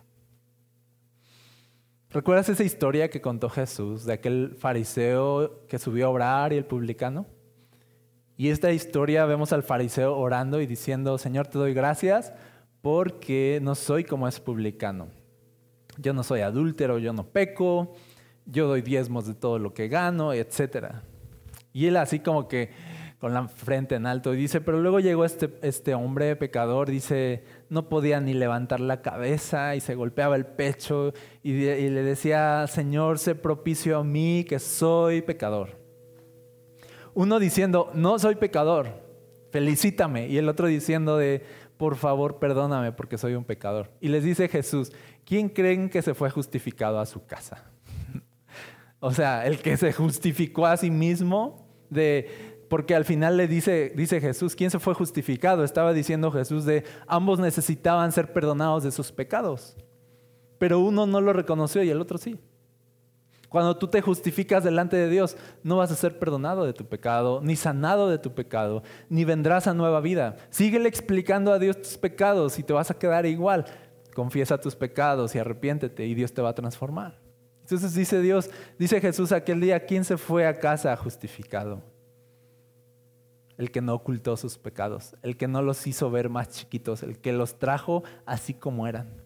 ¿Recuerdas 2.09 2.47
esa 2.47 2.63
historia 2.63 3.09
que 3.09 3.19
contó 3.19 3.49
Jesús 3.49 4.05
de 4.05 4.13
aquel 4.13 4.55
fariseo 4.57 5.67
que 5.67 5.77
subió 5.77 6.05
a 6.05 6.09
orar 6.09 6.53
y 6.53 6.55
el 6.55 6.65
publicano? 6.65 7.25
Y 8.37 8.49
esta 8.49 8.71
historia 8.71 9.25
vemos 9.25 9.51
al 9.51 9.63
fariseo 9.63 10.17
orando 10.17 10.61
y 10.61 10.65
diciendo, 10.65 11.17
Señor, 11.17 11.47
te 11.47 11.57
doy 11.57 11.73
gracias 11.73 12.31
porque 12.81 13.59
no 13.61 13.75
soy 13.75 14.05
como 14.05 14.27
es 14.27 14.39
publicano. 14.39 15.09
Yo 15.97 16.13
no 16.13 16.23
soy 16.23 16.41
adúltero, 16.41 16.99
yo 16.99 17.11
no 17.11 17.25
peco, 17.25 17.93
yo 18.45 18.67
doy 18.67 18.81
diezmos 18.81 19.27
de 19.27 19.33
todo 19.33 19.59
lo 19.59 19.73
que 19.73 19.87
gano, 19.87 20.31
etc. 20.31 20.93
Y 21.73 21.87
él 21.87 21.97
así 21.97 22.19
como 22.19 22.47
que 22.47 22.71
con 23.25 23.33
la 23.33 23.47
frente 23.47 23.95
en 23.95 24.05
alto. 24.05 24.35
Y 24.35 24.37
dice, 24.37 24.61
pero 24.61 24.79
luego 24.79 24.99
llegó 24.99 25.25
este, 25.25 25.49
este 25.63 25.95
hombre 25.95 26.35
pecador, 26.35 26.91
dice, 26.91 27.43
no 27.69 27.89
podía 27.89 28.19
ni 28.19 28.35
levantar 28.35 28.79
la 28.79 29.01
cabeza 29.01 29.75
y 29.75 29.81
se 29.81 29.95
golpeaba 29.95 30.35
el 30.35 30.45
pecho 30.45 31.11
y, 31.41 31.53
le 31.53 32.03
decía, 32.03 32.67
Señor, 32.67 33.17
sé 33.17 33.33
propicio 33.33 33.97
a 33.97 34.03
mí 34.03 34.45
que 34.47 34.59
soy 34.59 35.23
pecador. 35.23 35.69
Uno 37.15 37.39
diciendo, 37.39 37.89
no 37.95 38.19
soy 38.19 38.35
pecador, 38.35 38.89
felicítame. 39.51 40.27
Y 40.27 40.37
el 40.37 40.47
otro 40.47 40.67
diciendo 40.67 41.17
de, 41.17 41.43
por 41.77 41.95
favor, 41.95 42.37
perdóname 42.37 42.91
porque 42.91 43.17
soy 43.17 43.33
un 43.33 43.43
pecador. 43.43 43.89
Y 44.01 44.09
les 44.09 44.23
dice 44.23 44.49
Jesús, 44.49 44.91
¿quién 45.25 45.49
creen 45.49 45.89
que 45.89 46.03
se 46.03 46.13
fue 46.13 46.29
justificado 46.29 46.99
a 46.99 47.07
su 47.07 47.25
casa? 47.25 47.71
o 48.99 49.11
sea, 49.11 49.47
el 49.47 49.57
que 49.57 49.77
se 49.77 49.93
justificó 49.93 50.67
a 50.67 50.77
sí 50.77 50.91
mismo 50.91 51.65
de 51.89 52.54
porque 52.69 52.95
al 52.95 53.05
final 53.05 53.37
le 53.37 53.47
dice, 53.47 53.93
dice 53.95 54.19
Jesús, 54.19 54.55
¿quién 54.55 54.71
se 54.71 54.79
fue 54.79 54.93
justificado? 54.93 55.63
Estaba 55.63 55.93
diciendo 55.93 56.31
Jesús 56.31 56.65
de 56.65 56.83
ambos 57.07 57.39
necesitaban 57.39 58.11
ser 58.11 58.33
perdonados 58.33 58.83
de 58.83 58.91
sus 58.91 59.11
pecados, 59.11 59.75
pero 60.57 60.79
uno 60.79 61.05
no 61.05 61.21
lo 61.21 61.33
reconoció 61.33 61.83
y 61.83 61.89
el 61.89 62.01
otro 62.01 62.17
sí. 62.17 62.39
Cuando 63.49 63.77
tú 63.77 63.87
te 63.87 64.01
justificas 64.01 64.63
delante 64.63 64.97
de 64.97 65.09
Dios, 65.09 65.37
no 65.63 65.77
vas 65.77 65.91
a 65.91 65.95
ser 65.95 66.19
perdonado 66.19 66.65
de 66.65 66.73
tu 66.73 66.85
pecado, 66.85 67.39
ni 67.41 67.55
sanado 67.55 68.09
de 68.09 68.17
tu 68.17 68.33
pecado, 68.33 68.83
ni 69.07 69.23
vendrás 69.23 69.67
a 69.67 69.73
nueva 69.73 70.01
vida. 70.01 70.35
Síguele 70.49 70.89
explicando 70.89 71.53
a 71.53 71.59
Dios 71.59 71.81
tus 71.81 71.97
pecados 71.97 72.59
y 72.59 72.63
te 72.63 72.73
vas 72.73 72.91
a 72.91 72.97
quedar 72.97 73.25
igual. 73.25 73.65
Confiesa 74.13 74.57
tus 74.57 74.75
pecados 74.75 75.35
y 75.35 75.39
arrepiéntete 75.39 76.05
y 76.05 76.15
Dios 76.15 76.33
te 76.33 76.41
va 76.41 76.49
a 76.49 76.55
transformar. 76.55 77.17
Entonces 77.61 77.93
dice 77.93 78.21
Dios, 78.21 78.49
dice 78.77 78.99
Jesús 78.99 79.31
aquel 79.31 79.61
día, 79.61 79.85
¿quién 79.85 80.03
se 80.03 80.17
fue 80.17 80.45
a 80.45 80.59
casa 80.59 80.95
justificado? 80.97 81.81
El 83.57 83.71
que 83.71 83.81
no 83.81 83.93
ocultó 83.93 84.37
sus 84.37 84.57
pecados, 84.57 85.15
el 85.21 85.37
que 85.37 85.47
no 85.47 85.61
los 85.61 85.87
hizo 85.87 86.11
ver 86.11 86.29
más 86.29 86.49
chiquitos, 86.49 87.03
el 87.03 87.19
que 87.19 87.33
los 87.33 87.57
trajo 87.57 88.03
así 88.25 88.53
como 88.53 88.87
eran 88.87 89.25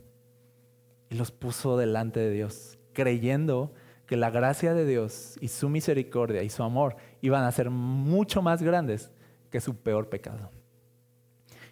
y 1.10 1.16
los 1.16 1.32
puso 1.32 1.78
delante 1.78 2.20
de 2.20 2.32
Dios, 2.32 2.78
creyendo 2.94 3.74
que 4.06 4.18
la 4.18 4.30
gracia 4.30 4.74
de 4.74 4.86
Dios 4.86 5.38
y 5.42 5.50
su 5.50 5.70
misericordia 5.70 6.44
y 6.44 6.50
su 6.50 6.64
amor 6.64 6.96
iban 7.22 7.44
a 7.44 7.52
ser 7.52 7.70
mucho 7.70 8.42
más 8.42 8.62
grandes 8.62 9.12
que 9.50 9.62
su 9.62 9.76
peor 9.76 10.10
pecado. 10.10 10.52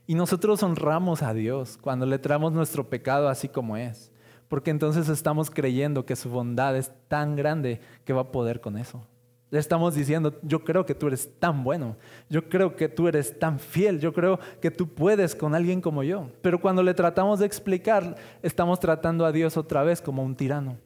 Y 0.05 0.16
nosotros 0.16 0.64
honramos 0.64 1.22
a 1.22 1.34
Dios 1.34 1.78
cuando 1.80 2.05
le 2.05 2.20
traemos 2.20 2.53
nuestro 2.53 2.89
pecado 2.89 3.28
así 3.28 3.49
como 3.49 3.78
es, 3.78 4.12
porque 4.47 4.72
entonces 4.72 5.10
estamos 5.10 5.51
creyendo 5.51 6.05
que 6.05 6.16
su 6.16 6.30
bondad 6.30 6.78
es 6.78 6.91
tan 7.08 7.36
grande 7.36 7.82
que 8.05 8.14
va 8.14 8.22
a 8.22 8.32
poder 8.32 8.62
con 8.62 8.78
eso. 8.78 9.05
Le 9.50 9.60
estamos 9.60 9.95
diciendo, 9.95 10.38
yo 10.41 10.64
creo 10.64 10.86
que 10.86 10.93
tú 10.93 11.08
eres 11.08 11.39
tan 11.39 11.64
bueno, 11.64 11.95
yo 12.30 12.50
creo 12.50 12.76
que 12.76 12.89
tú 12.89 13.08
eres 13.08 13.39
tan 13.39 13.60
fiel, 13.60 14.00
yo 14.02 14.12
creo 14.12 14.39
que 14.60 14.72
tú 14.72 14.93
puedes 14.93 15.36
con 15.36 15.56
alguien 15.56 15.80
como 15.80 16.04
yo. 16.04 16.30
Pero 16.41 16.60
cuando 16.60 16.84
le 16.84 16.93
tratamos 16.93 17.39
de 17.39 17.45
explicar, 17.45 18.18
estamos 18.41 18.80
tratando 18.80 19.26
a 19.26 19.32
Dios 19.32 19.56
otra 19.56 19.84
vez 19.84 20.02
como 20.02 20.22
un 20.22 20.36
tirano. 20.36 20.78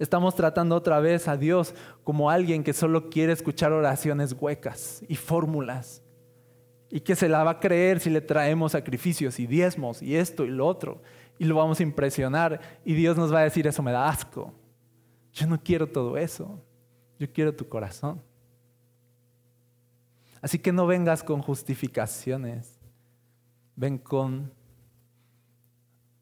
Estamos 0.00 0.34
tratando 0.34 0.74
otra 0.74 0.98
vez 0.98 1.28
a 1.28 1.36
Dios 1.36 1.74
como 2.02 2.30
alguien 2.30 2.64
que 2.64 2.72
solo 2.72 3.10
quiere 3.10 3.32
escuchar 3.32 3.70
oraciones 3.70 4.32
huecas 4.32 5.04
y 5.06 5.14
fórmulas. 5.14 6.02
Y 6.88 7.00
que 7.00 7.14
se 7.14 7.28
la 7.28 7.44
va 7.44 7.52
a 7.52 7.60
creer 7.60 8.00
si 8.00 8.10
le 8.10 8.22
traemos 8.22 8.72
sacrificios 8.72 9.38
y 9.38 9.46
diezmos 9.46 10.02
y 10.02 10.16
esto 10.16 10.44
y 10.44 10.48
lo 10.48 10.66
otro. 10.66 11.02
Y 11.38 11.44
lo 11.44 11.54
vamos 11.54 11.78
a 11.78 11.82
impresionar. 11.84 12.60
Y 12.84 12.94
Dios 12.94 13.16
nos 13.16 13.32
va 13.32 13.40
a 13.40 13.44
decir, 13.44 13.66
eso 13.66 13.82
me 13.82 13.92
da 13.92 14.08
asco. 14.08 14.52
Yo 15.32 15.46
no 15.46 15.62
quiero 15.62 15.86
todo 15.86 16.16
eso. 16.16 16.64
Yo 17.20 17.30
quiero 17.30 17.54
tu 17.54 17.68
corazón. 17.68 18.22
Así 20.40 20.58
que 20.58 20.72
no 20.72 20.86
vengas 20.86 21.22
con 21.22 21.42
justificaciones. 21.42 22.80
Ven 23.76 23.98
con 23.98 24.50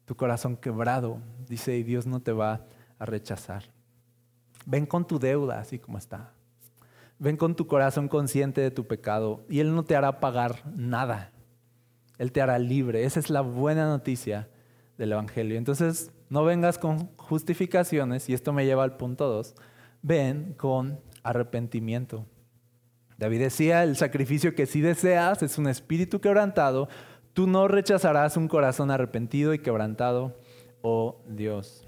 tu 0.03 0.13
corazón 0.13 0.57
quebrado. 0.57 1.21
Dice, 1.47 1.77
y 1.77 1.83
Dios 1.83 2.05
no 2.05 2.19
te 2.19 2.33
va 2.33 2.65
a 2.99 3.05
rechazar. 3.05 3.63
Ven 4.65 4.85
con 4.85 5.07
tu 5.07 5.19
deuda, 5.19 5.61
así 5.61 5.79
como 5.79 5.97
está. 5.97 6.33
Ven 7.17 7.37
con 7.37 7.55
tu 7.55 7.65
corazón 7.65 8.09
consciente 8.09 8.59
de 8.59 8.69
tu 8.69 8.85
pecado 8.85 9.45
y 9.49 9.61
Él 9.61 9.73
no 9.73 9.85
te 9.85 9.95
hará 9.95 10.19
pagar 10.19 10.69
nada. 10.75 11.31
Él 12.17 12.33
te 12.33 12.41
hará 12.41 12.59
libre. 12.59 13.05
Esa 13.05 13.21
es 13.21 13.29
la 13.29 13.39
buena 13.39 13.87
noticia 13.87 14.49
del 14.97 15.13
Evangelio. 15.13 15.57
Entonces, 15.57 16.11
no 16.29 16.43
vengas 16.43 16.77
con 16.77 17.15
justificaciones, 17.15 18.27
y 18.27 18.33
esto 18.33 18.51
me 18.51 18.65
lleva 18.65 18.83
al 18.83 18.97
punto 18.97 19.29
2 19.29 19.55
ven 20.01 20.53
con 20.57 20.99
arrepentimiento. 21.23 22.25
David 23.17 23.41
decía, 23.41 23.83
el 23.83 23.97
sacrificio 23.97 24.55
que 24.55 24.65
si 24.65 24.81
deseas 24.81 25.43
es 25.43 25.57
un 25.57 25.67
espíritu 25.67 26.21
quebrantado, 26.21 26.87
tú 27.33 27.47
no 27.47 27.67
rechazarás 27.67 28.37
un 28.37 28.47
corazón 28.47 28.91
arrepentido 28.91 29.53
y 29.53 29.59
quebrantado, 29.59 30.39
oh 30.81 31.21
Dios. 31.27 31.85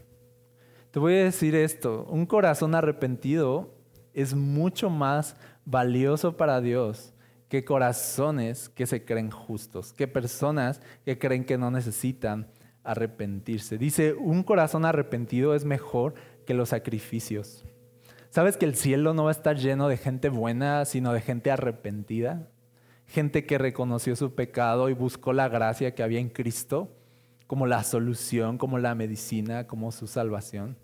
Te 0.92 1.00
voy 1.00 1.14
a 1.14 1.24
decir 1.24 1.56
esto, 1.56 2.06
un 2.10 2.26
corazón 2.26 2.76
arrepentido 2.76 3.74
es 4.14 4.34
mucho 4.34 4.90
más 4.90 5.38
valioso 5.64 6.36
para 6.36 6.60
Dios 6.60 7.14
que 7.48 7.64
corazones 7.64 8.70
que 8.70 8.86
se 8.86 9.06
creen 9.06 9.30
justos, 9.30 9.94
que 9.94 10.08
personas 10.08 10.82
que 11.06 11.18
creen 11.18 11.46
que 11.46 11.58
no 11.58 11.72
necesitan 11.72 12.48
arrepentirse. 12.84 13.78
Dice, 13.78 14.14
un 14.14 14.44
corazón 14.44 14.86
arrepentido 14.86 15.56
es 15.56 15.66
mejor 15.66 16.14
que 16.46 16.54
los 16.54 16.70
sacrificios. 16.70 17.64
¿Sabes 18.32 18.56
que 18.56 18.64
el 18.64 18.76
cielo 18.76 19.14
no 19.14 19.26
va 19.26 19.32
a 19.32 19.34
estar 19.34 19.58
lleno 19.58 19.90
de 19.90 19.98
gente 19.98 20.30
buena, 20.30 20.86
sino 20.86 21.12
de 21.12 21.20
gente 21.20 21.52
arrepentida? 21.52 22.48
Gente 23.06 23.46
que 23.46 23.58
reconoció 23.58 24.16
su 24.16 24.36
pecado 24.36 24.88
y 24.88 24.94
buscó 24.94 25.34
la 25.34 25.50
gracia 25.50 25.94
que 25.94 26.02
había 26.02 26.22
en 26.22 26.30
Cristo 26.30 26.96
como 27.46 27.68
la 27.68 27.84
solución, 27.84 28.58
como 28.58 28.80
la 28.80 28.96
medicina, 28.96 29.68
como 29.68 29.92
su 29.92 30.08
salvación. 30.08 30.78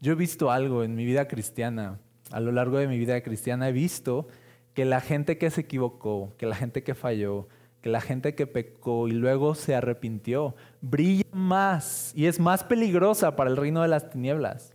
Yo 0.00 0.12
he 0.12 0.14
visto 0.14 0.52
algo 0.52 0.84
en 0.84 0.94
mi 0.94 1.04
vida 1.04 1.26
cristiana, 1.26 1.98
a 2.30 2.38
lo 2.38 2.52
largo 2.52 2.78
de 2.78 2.86
mi 2.86 2.98
vida 2.98 3.20
cristiana 3.20 3.68
he 3.68 3.72
visto 3.72 4.28
que 4.74 4.84
la 4.84 5.00
gente 5.00 5.38
que 5.38 5.50
se 5.50 5.62
equivocó, 5.62 6.34
que 6.38 6.46
la 6.46 6.54
gente 6.54 6.84
que 6.84 6.94
falló, 6.94 7.48
que 7.80 7.90
la 7.90 8.00
gente 8.00 8.36
que 8.36 8.46
pecó 8.46 9.08
y 9.08 9.10
luego 9.10 9.56
se 9.56 9.74
arrepintió, 9.74 10.54
brilla 10.80 11.26
más 11.32 12.12
y 12.14 12.26
es 12.26 12.38
más 12.38 12.62
peligrosa 12.62 13.34
para 13.34 13.50
el 13.50 13.56
reino 13.56 13.82
de 13.82 13.88
las 13.88 14.08
tinieblas 14.08 14.72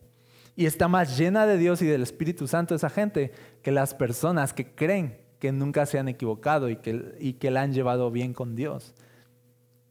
y 0.58 0.66
está 0.66 0.88
más 0.88 1.18
llena 1.18 1.46
de 1.46 1.60
Dios 1.60 1.84
y 1.84 1.86
del 1.86 2.02
Espíritu 2.02 2.48
Santo 2.48 2.74
esa 2.74 2.90
gente 2.90 3.32
que 3.62 3.72
las 3.72 3.94
personas 3.94 4.54
que 4.54 4.74
creen 4.74 5.16
que 5.40 5.52
nunca 5.52 5.86
se 5.86 6.00
han 6.00 6.08
equivocado 6.08 6.68
y 6.68 6.78
que, 6.78 7.16
y 7.20 7.34
que 7.34 7.52
la 7.52 7.62
han 7.62 7.74
llevado 7.74 8.10
bien 8.10 8.34
con 8.34 8.56
Dios. 8.56 8.96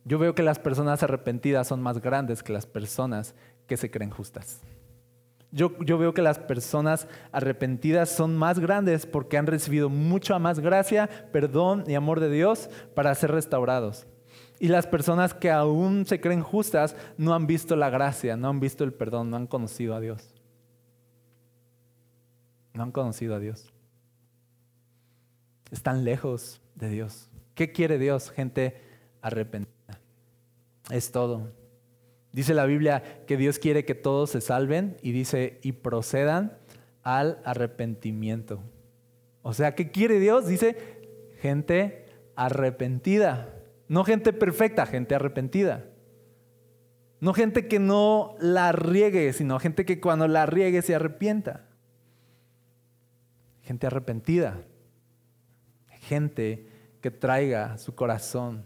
Yo 0.04 0.18
veo 0.18 0.34
que 0.34 0.42
las 0.42 0.58
personas 0.58 1.04
arrepentidas 1.04 1.68
son 1.68 1.80
más 1.80 2.02
grandes 2.02 2.42
que 2.42 2.52
las 2.52 2.66
personas 2.66 3.36
que 3.68 3.76
se 3.76 3.92
creen 3.92 4.10
justas. 4.10 4.60
Yo, 5.52 5.78
yo, 5.84 5.98
veo 5.98 6.12
que 6.12 6.20
las 6.20 6.40
personas 6.40 7.06
arrepentidas 7.30 8.10
son 8.10 8.36
más 8.36 8.58
grandes 8.58 9.06
porque 9.06 9.38
han 9.38 9.46
recibido 9.46 9.88
mucha 9.88 10.40
más 10.40 10.58
gracia, 10.58 11.08
perdón 11.32 11.84
y 11.86 11.94
amor 11.94 12.18
de 12.18 12.28
Dios 12.28 12.68
para 12.96 13.14
ser 13.14 13.30
restaurados. 13.30 14.04
Y 14.58 14.66
las 14.66 14.88
personas 14.88 15.32
que 15.32 15.52
aún 15.52 16.06
se 16.06 16.20
creen 16.20 16.42
justas 16.42 16.96
no 17.16 17.34
han 17.34 17.46
visto 17.46 17.76
la 17.76 17.88
gracia, 17.88 18.36
no 18.36 18.48
han 18.48 18.58
visto 18.58 18.82
el 18.82 18.92
perdón, 18.92 19.30
no 19.30 19.36
han 19.36 19.46
conocido 19.46 19.94
a 19.94 20.00
Dios. 20.00 20.35
No 22.76 22.82
han 22.82 22.92
conocido 22.92 23.34
a 23.34 23.40
Dios. 23.40 23.72
Están 25.70 26.04
lejos 26.04 26.60
de 26.74 26.90
Dios. 26.90 27.30
¿Qué 27.54 27.72
quiere 27.72 27.98
Dios? 27.98 28.30
Gente 28.30 28.76
arrepentida. 29.22 29.98
Es 30.90 31.10
todo. 31.10 31.52
Dice 32.32 32.52
la 32.52 32.66
Biblia 32.66 33.02
que 33.26 33.38
Dios 33.38 33.58
quiere 33.58 33.86
que 33.86 33.94
todos 33.94 34.28
se 34.28 34.42
salven 34.42 34.98
y 35.00 35.12
dice, 35.12 35.58
y 35.62 35.72
procedan 35.72 36.58
al 37.02 37.40
arrepentimiento. 37.46 38.62
O 39.40 39.54
sea, 39.54 39.74
¿qué 39.74 39.90
quiere 39.90 40.20
Dios? 40.20 40.46
Dice, 40.46 40.76
gente 41.40 42.04
arrepentida. 42.34 43.54
No 43.88 44.04
gente 44.04 44.34
perfecta, 44.34 44.84
gente 44.84 45.14
arrepentida. 45.14 45.86
No 47.20 47.32
gente 47.32 47.68
que 47.68 47.78
no 47.78 48.34
la 48.38 48.72
riegue, 48.72 49.32
sino 49.32 49.58
gente 49.58 49.86
que 49.86 49.98
cuando 49.98 50.28
la 50.28 50.44
riegue 50.44 50.82
se 50.82 50.94
arrepienta. 50.94 51.65
Gente 53.66 53.88
arrepentida. 53.88 54.62
Gente 56.00 56.68
que 57.00 57.10
traiga 57.10 57.78
su 57.78 57.96
corazón 57.96 58.64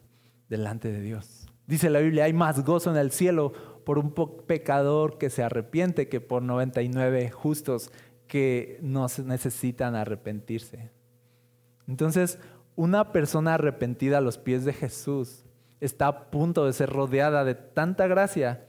delante 0.50 0.92
de 0.92 1.00
Dios. 1.00 1.46
Dice 1.66 1.88
la 1.88 2.00
Biblia, 2.00 2.24
hay 2.24 2.34
más 2.34 2.64
gozo 2.64 2.90
en 2.90 2.98
el 2.98 3.10
cielo 3.10 3.52
por 3.86 3.98
un 3.98 4.12
pecador 4.46 5.16
que 5.16 5.30
se 5.30 5.42
arrepiente 5.42 6.08
que 6.08 6.20
por 6.20 6.42
99 6.42 7.30
justos 7.30 7.90
que 8.26 8.78
no 8.82 9.06
necesitan 9.24 9.94
arrepentirse. 9.94 10.90
Entonces, 11.88 12.38
una 12.76 13.10
persona 13.10 13.54
arrepentida 13.54 14.18
a 14.18 14.20
los 14.20 14.36
pies 14.36 14.66
de 14.66 14.74
Jesús 14.74 15.44
está 15.80 16.08
a 16.08 16.30
punto 16.30 16.66
de 16.66 16.74
ser 16.74 16.90
rodeada 16.90 17.42
de 17.44 17.54
tanta 17.54 18.06
gracia 18.06 18.66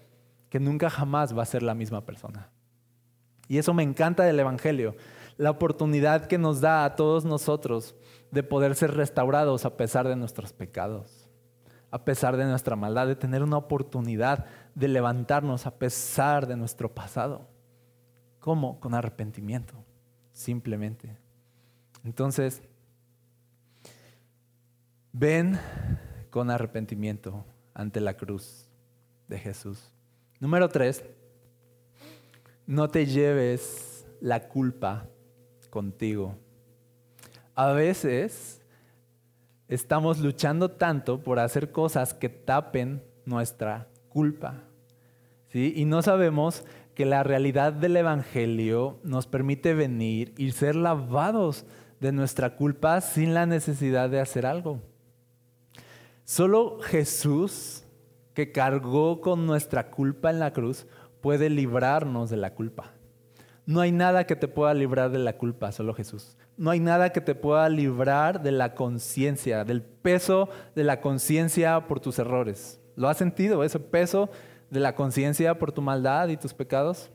que 0.49 0.61
nunca 0.61 0.89
jamás 0.89 1.37
va 1.37 1.43
a 1.43 1.45
ser 1.45 1.61
la 1.61 1.75
misma 1.75 2.05
persona. 2.05 2.49
Y 3.47 3.57
eso 3.57 3.73
me 3.73 3.83
encanta 3.83 4.23
del 4.23 4.39
Evangelio, 4.39 4.95
la 5.41 5.49
oportunidad 5.49 6.27
que 6.27 6.37
nos 6.37 6.61
da 6.61 6.85
a 6.85 6.95
todos 6.95 7.25
nosotros 7.25 7.95
de 8.29 8.43
poder 8.43 8.75
ser 8.75 8.93
restaurados 8.93 9.65
a 9.65 9.75
pesar 9.75 10.07
de 10.07 10.15
nuestros 10.15 10.53
pecados, 10.53 11.27
a 11.89 12.05
pesar 12.05 12.37
de 12.37 12.45
nuestra 12.45 12.75
maldad, 12.75 13.07
de 13.07 13.15
tener 13.15 13.41
una 13.41 13.57
oportunidad 13.57 14.45
de 14.75 14.87
levantarnos 14.87 15.65
a 15.65 15.79
pesar 15.79 16.45
de 16.45 16.55
nuestro 16.55 16.93
pasado. 16.93 17.47
¿Cómo? 18.39 18.79
Con 18.79 18.93
arrepentimiento, 18.93 19.73
simplemente. 20.31 21.17
Entonces, 22.03 22.61
ven 25.11 25.59
con 26.29 26.51
arrepentimiento 26.51 27.43
ante 27.73 27.99
la 27.99 28.15
cruz 28.15 28.67
de 29.27 29.39
Jesús. 29.39 29.91
Número 30.39 30.69
tres, 30.69 31.03
no 32.67 32.91
te 32.91 33.07
lleves 33.07 34.05
la 34.19 34.47
culpa 34.47 35.07
contigo. 35.71 36.37
A 37.55 37.71
veces 37.71 38.61
estamos 39.67 40.19
luchando 40.19 40.69
tanto 40.69 41.23
por 41.23 41.39
hacer 41.39 41.71
cosas 41.71 42.13
que 42.13 42.29
tapen 42.29 43.03
nuestra 43.25 43.87
culpa. 44.09 44.63
¿sí? 45.47 45.73
Y 45.75 45.85
no 45.85 46.03
sabemos 46.03 46.63
que 46.93 47.05
la 47.05 47.23
realidad 47.23 47.73
del 47.73 47.97
Evangelio 47.97 48.99
nos 49.03 49.25
permite 49.25 49.73
venir 49.73 50.35
y 50.37 50.51
ser 50.51 50.75
lavados 50.75 51.65
de 51.99 52.11
nuestra 52.11 52.55
culpa 52.55 53.01
sin 53.01 53.33
la 53.33 53.45
necesidad 53.45 54.09
de 54.09 54.19
hacer 54.19 54.45
algo. 54.45 54.81
Solo 56.25 56.79
Jesús, 56.81 57.83
que 58.33 58.51
cargó 58.51 59.21
con 59.21 59.45
nuestra 59.45 59.89
culpa 59.89 60.29
en 60.29 60.39
la 60.39 60.53
cruz, 60.53 60.87
puede 61.21 61.49
librarnos 61.49 62.29
de 62.29 62.37
la 62.37 62.53
culpa. 62.53 62.93
No 63.65 63.81
hay 63.81 63.91
nada 63.91 64.25
que 64.25 64.35
te 64.35 64.47
pueda 64.47 64.73
librar 64.73 65.11
de 65.11 65.19
la 65.19 65.37
culpa, 65.37 65.71
solo 65.71 65.93
Jesús. 65.93 66.37
No 66.57 66.71
hay 66.71 66.79
nada 66.79 67.11
que 67.11 67.21
te 67.21 67.35
pueda 67.35 67.69
librar 67.69 68.41
de 68.41 68.51
la 68.51 68.73
conciencia, 68.73 69.63
del 69.63 69.81
peso 69.81 70.49
de 70.75 70.83
la 70.83 70.99
conciencia 70.99 71.87
por 71.87 71.99
tus 71.99 72.19
errores. 72.19 72.79
¿Lo 72.95 73.07
has 73.07 73.17
sentido, 73.17 73.63
ese 73.63 73.79
peso 73.79 74.29
de 74.69 74.79
la 74.79 74.95
conciencia 74.95 75.57
por 75.57 75.71
tu 75.71 75.81
maldad 75.81 76.29
y 76.29 76.37
tus 76.37 76.53
pecados? 76.53 77.11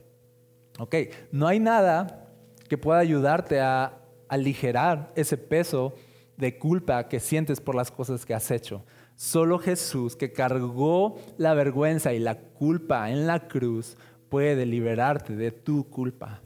Ok, 0.79 0.95
no 1.33 1.47
hay 1.47 1.59
nada 1.59 2.29
que 2.69 2.79
pueda 2.79 3.01
ayudarte 3.01 3.61
a 3.61 3.99
aligerar 4.29 5.13
ese 5.15 5.37
peso 5.37 5.95
de 6.37 6.59
culpa 6.59 7.09
que 7.09 7.21
sientes 7.21 7.61
por 7.61 7.75
las 7.75 7.91
cosas 7.91 8.27
que 8.27 8.35
has 8.35 8.51
hecho. 8.51 8.85
Solo 9.15 9.59
Jesús, 9.59 10.17
que 10.17 10.33
cargó 10.33 11.17
la 11.39 11.55
vergüenza 11.55 12.13
y 12.13 12.19
la 12.19 12.39
culpa 12.39 13.11
en 13.11 13.27
la 13.27 13.49
cruz, 13.49 13.97
puede 14.29 14.67
liberarte 14.67 15.35
de 15.37 15.51
tu 15.51 15.89
culpa. 15.89 16.41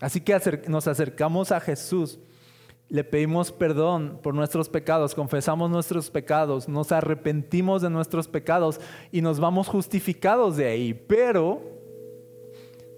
Así 0.00 0.20
que 0.20 0.38
nos 0.68 0.86
acercamos 0.86 1.52
a 1.52 1.60
Jesús, 1.60 2.18
le 2.88 3.04
pedimos 3.04 3.50
perdón 3.50 4.18
por 4.22 4.34
nuestros 4.34 4.68
pecados, 4.68 5.14
confesamos 5.14 5.70
nuestros 5.70 6.10
pecados, 6.10 6.68
nos 6.68 6.92
arrepentimos 6.92 7.82
de 7.82 7.90
nuestros 7.90 8.28
pecados 8.28 8.80
y 9.10 9.22
nos 9.22 9.40
vamos 9.40 9.68
justificados 9.68 10.56
de 10.56 10.66
ahí. 10.66 10.94
Pero 10.94 11.62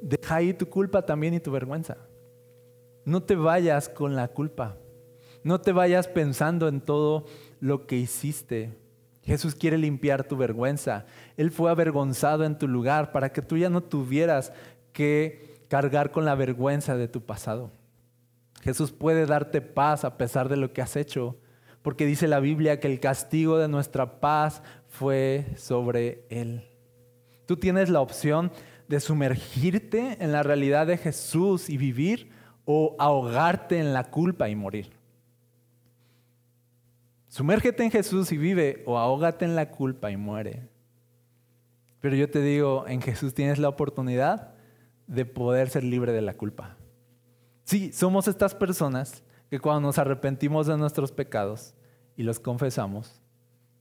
deja 0.02 0.36
ahí 0.36 0.52
tu 0.52 0.66
culpa 0.68 1.02
también 1.02 1.34
y 1.34 1.40
tu 1.40 1.50
vergüenza. 1.50 1.96
No 3.04 3.22
te 3.22 3.36
vayas 3.36 3.88
con 3.88 4.16
la 4.16 4.28
culpa. 4.28 4.76
No 5.44 5.60
te 5.60 5.70
vayas 5.70 6.08
pensando 6.08 6.66
en 6.66 6.80
todo 6.80 7.24
lo 7.60 7.86
que 7.86 7.96
hiciste. 7.96 8.76
Jesús 9.26 9.56
quiere 9.56 9.76
limpiar 9.76 10.22
tu 10.22 10.36
vergüenza. 10.36 11.04
Él 11.36 11.50
fue 11.50 11.70
avergonzado 11.70 12.44
en 12.44 12.56
tu 12.56 12.68
lugar 12.68 13.10
para 13.10 13.32
que 13.32 13.42
tú 13.42 13.56
ya 13.56 13.68
no 13.68 13.82
tuvieras 13.82 14.52
que 14.92 15.64
cargar 15.68 16.12
con 16.12 16.24
la 16.24 16.36
vergüenza 16.36 16.96
de 16.96 17.08
tu 17.08 17.20
pasado. 17.26 17.72
Jesús 18.62 18.92
puede 18.92 19.26
darte 19.26 19.60
paz 19.60 20.04
a 20.04 20.16
pesar 20.16 20.48
de 20.48 20.56
lo 20.56 20.72
que 20.72 20.80
has 20.80 20.94
hecho, 20.94 21.36
porque 21.82 22.06
dice 22.06 22.28
la 22.28 22.38
Biblia 22.38 22.78
que 22.78 22.86
el 22.86 23.00
castigo 23.00 23.58
de 23.58 23.68
nuestra 23.68 24.20
paz 24.20 24.62
fue 24.88 25.46
sobre 25.56 26.24
Él. 26.30 26.64
Tú 27.46 27.56
tienes 27.56 27.90
la 27.90 28.00
opción 28.00 28.52
de 28.88 29.00
sumergirte 29.00 30.16
en 30.20 30.30
la 30.30 30.44
realidad 30.44 30.86
de 30.86 30.98
Jesús 30.98 31.68
y 31.68 31.76
vivir 31.76 32.30
o 32.64 32.94
ahogarte 32.98 33.78
en 33.78 33.92
la 33.92 34.04
culpa 34.04 34.48
y 34.48 34.54
morir. 34.54 34.95
Sumérgete 37.36 37.84
en 37.84 37.90
Jesús 37.90 38.32
y 38.32 38.38
vive 38.38 38.82
o 38.86 38.96
ahógate 38.96 39.44
en 39.44 39.56
la 39.56 39.70
culpa 39.70 40.10
y 40.10 40.16
muere. 40.16 40.70
Pero 42.00 42.16
yo 42.16 42.30
te 42.30 42.40
digo, 42.40 42.86
en 42.88 43.02
Jesús 43.02 43.34
tienes 43.34 43.58
la 43.58 43.68
oportunidad 43.68 44.54
de 45.06 45.26
poder 45.26 45.68
ser 45.68 45.84
libre 45.84 46.12
de 46.12 46.22
la 46.22 46.32
culpa. 46.32 46.78
Sí, 47.64 47.92
somos 47.92 48.26
estas 48.26 48.54
personas 48.54 49.22
que 49.50 49.60
cuando 49.60 49.82
nos 49.82 49.98
arrepentimos 49.98 50.66
de 50.66 50.78
nuestros 50.78 51.12
pecados 51.12 51.74
y 52.16 52.22
los 52.22 52.40
confesamos, 52.40 53.20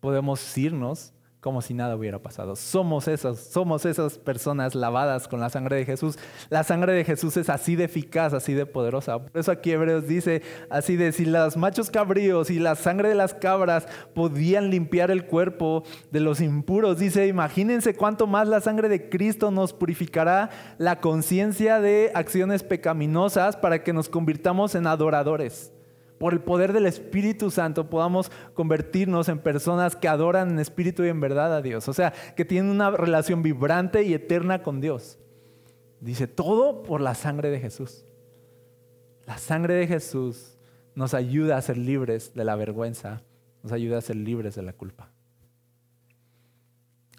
podemos 0.02 0.58
irnos 0.58 1.14
como 1.46 1.62
si 1.62 1.76
nada 1.76 1.96
hubiera 1.96 2.18
pasado. 2.18 2.56
Somos 2.56 3.08
esas, 3.08 3.40
somos 3.40 3.86
esas 3.86 4.18
personas 4.18 4.74
lavadas 4.74 5.28
con 5.28 5.40
la 5.40 5.52
sangre 5.52 5.76
de 5.76 5.86
Jesús. 5.86 6.18
La 6.50 6.64
sangre 6.64 6.94
de 6.94 7.06
Jesús 7.06 7.38
es 7.38 7.52
así 7.52 7.76
de 7.76 7.84
eficaz, 7.84 8.34
así 8.34 8.56
de 8.56 8.66
poderosa. 8.66 9.20
Por 9.20 9.40
eso 9.40 9.52
aquí 9.52 9.70
Hebreos 9.70 10.08
dice 10.08 10.42
así 10.72 10.96
de 10.96 11.12
si 11.12 11.24
los 11.24 11.56
machos 11.56 11.92
cabríos 11.92 12.50
y 12.50 12.58
la 12.58 12.74
sangre 12.74 13.10
de 13.10 13.14
las 13.14 13.36
cabras 13.36 13.88
podían 14.16 14.72
limpiar 14.72 15.12
el 15.12 15.28
cuerpo 15.28 15.84
de 16.10 16.20
los 16.20 16.42
impuros, 16.42 16.98
dice, 16.98 17.28
imagínense 17.28 17.94
cuánto 17.94 18.26
más 18.26 18.48
la 18.48 18.60
sangre 18.60 18.90
de 18.90 19.08
Cristo 19.08 19.52
nos 19.52 19.72
purificará 19.72 20.50
la 20.80 21.00
conciencia 21.00 21.80
de 21.80 22.10
acciones 22.16 22.64
pecaminosas 22.64 23.56
para 23.56 23.84
que 23.84 23.94
nos 23.94 24.10
convirtamos 24.10 24.74
en 24.74 24.88
adoradores 24.88 25.75
por 26.18 26.34
el 26.34 26.42
poder 26.42 26.74
del 26.74 26.86
Espíritu 26.86 27.52
Santo 27.52 27.90
podamos 27.90 28.32
convertirnos 28.54 29.30
en 29.30 29.40
personas 29.40 29.96
que 29.96 30.08
adoran 30.08 30.52
en 30.52 30.60
espíritu 30.60 31.04
y 31.04 31.10
en 31.10 31.20
verdad 31.20 31.54
a 31.56 31.62
Dios. 31.62 31.88
O 31.90 31.94
sea, 31.94 32.14
que 32.36 32.46
tienen 32.46 32.72
una 32.72 32.92
relación 32.92 33.44
vibrante 33.44 34.04
y 34.04 34.14
eterna 34.14 34.64
con 34.64 34.82
Dios. 34.82 35.20
Dice, 36.00 36.28
todo 36.28 36.84
por 36.84 37.02
la 37.02 37.16
sangre 37.16 37.50
de 37.50 37.60
Jesús. 37.60 38.06
La 39.26 39.38
sangre 39.38 39.74
de 39.74 39.88
Jesús 39.88 40.58
nos 40.94 41.14
ayuda 41.14 41.58
a 41.58 41.62
ser 41.62 41.78
libres 41.78 42.34
de 42.34 42.46
la 42.46 42.56
vergüenza, 42.56 43.22
nos 43.64 43.72
ayuda 43.72 43.98
a 43.98 44.02
ser 44.02 44.16
libres 44.16 44.56
de 44.56 44.62
la 44.62 44.74
culpa. 44.74 45.10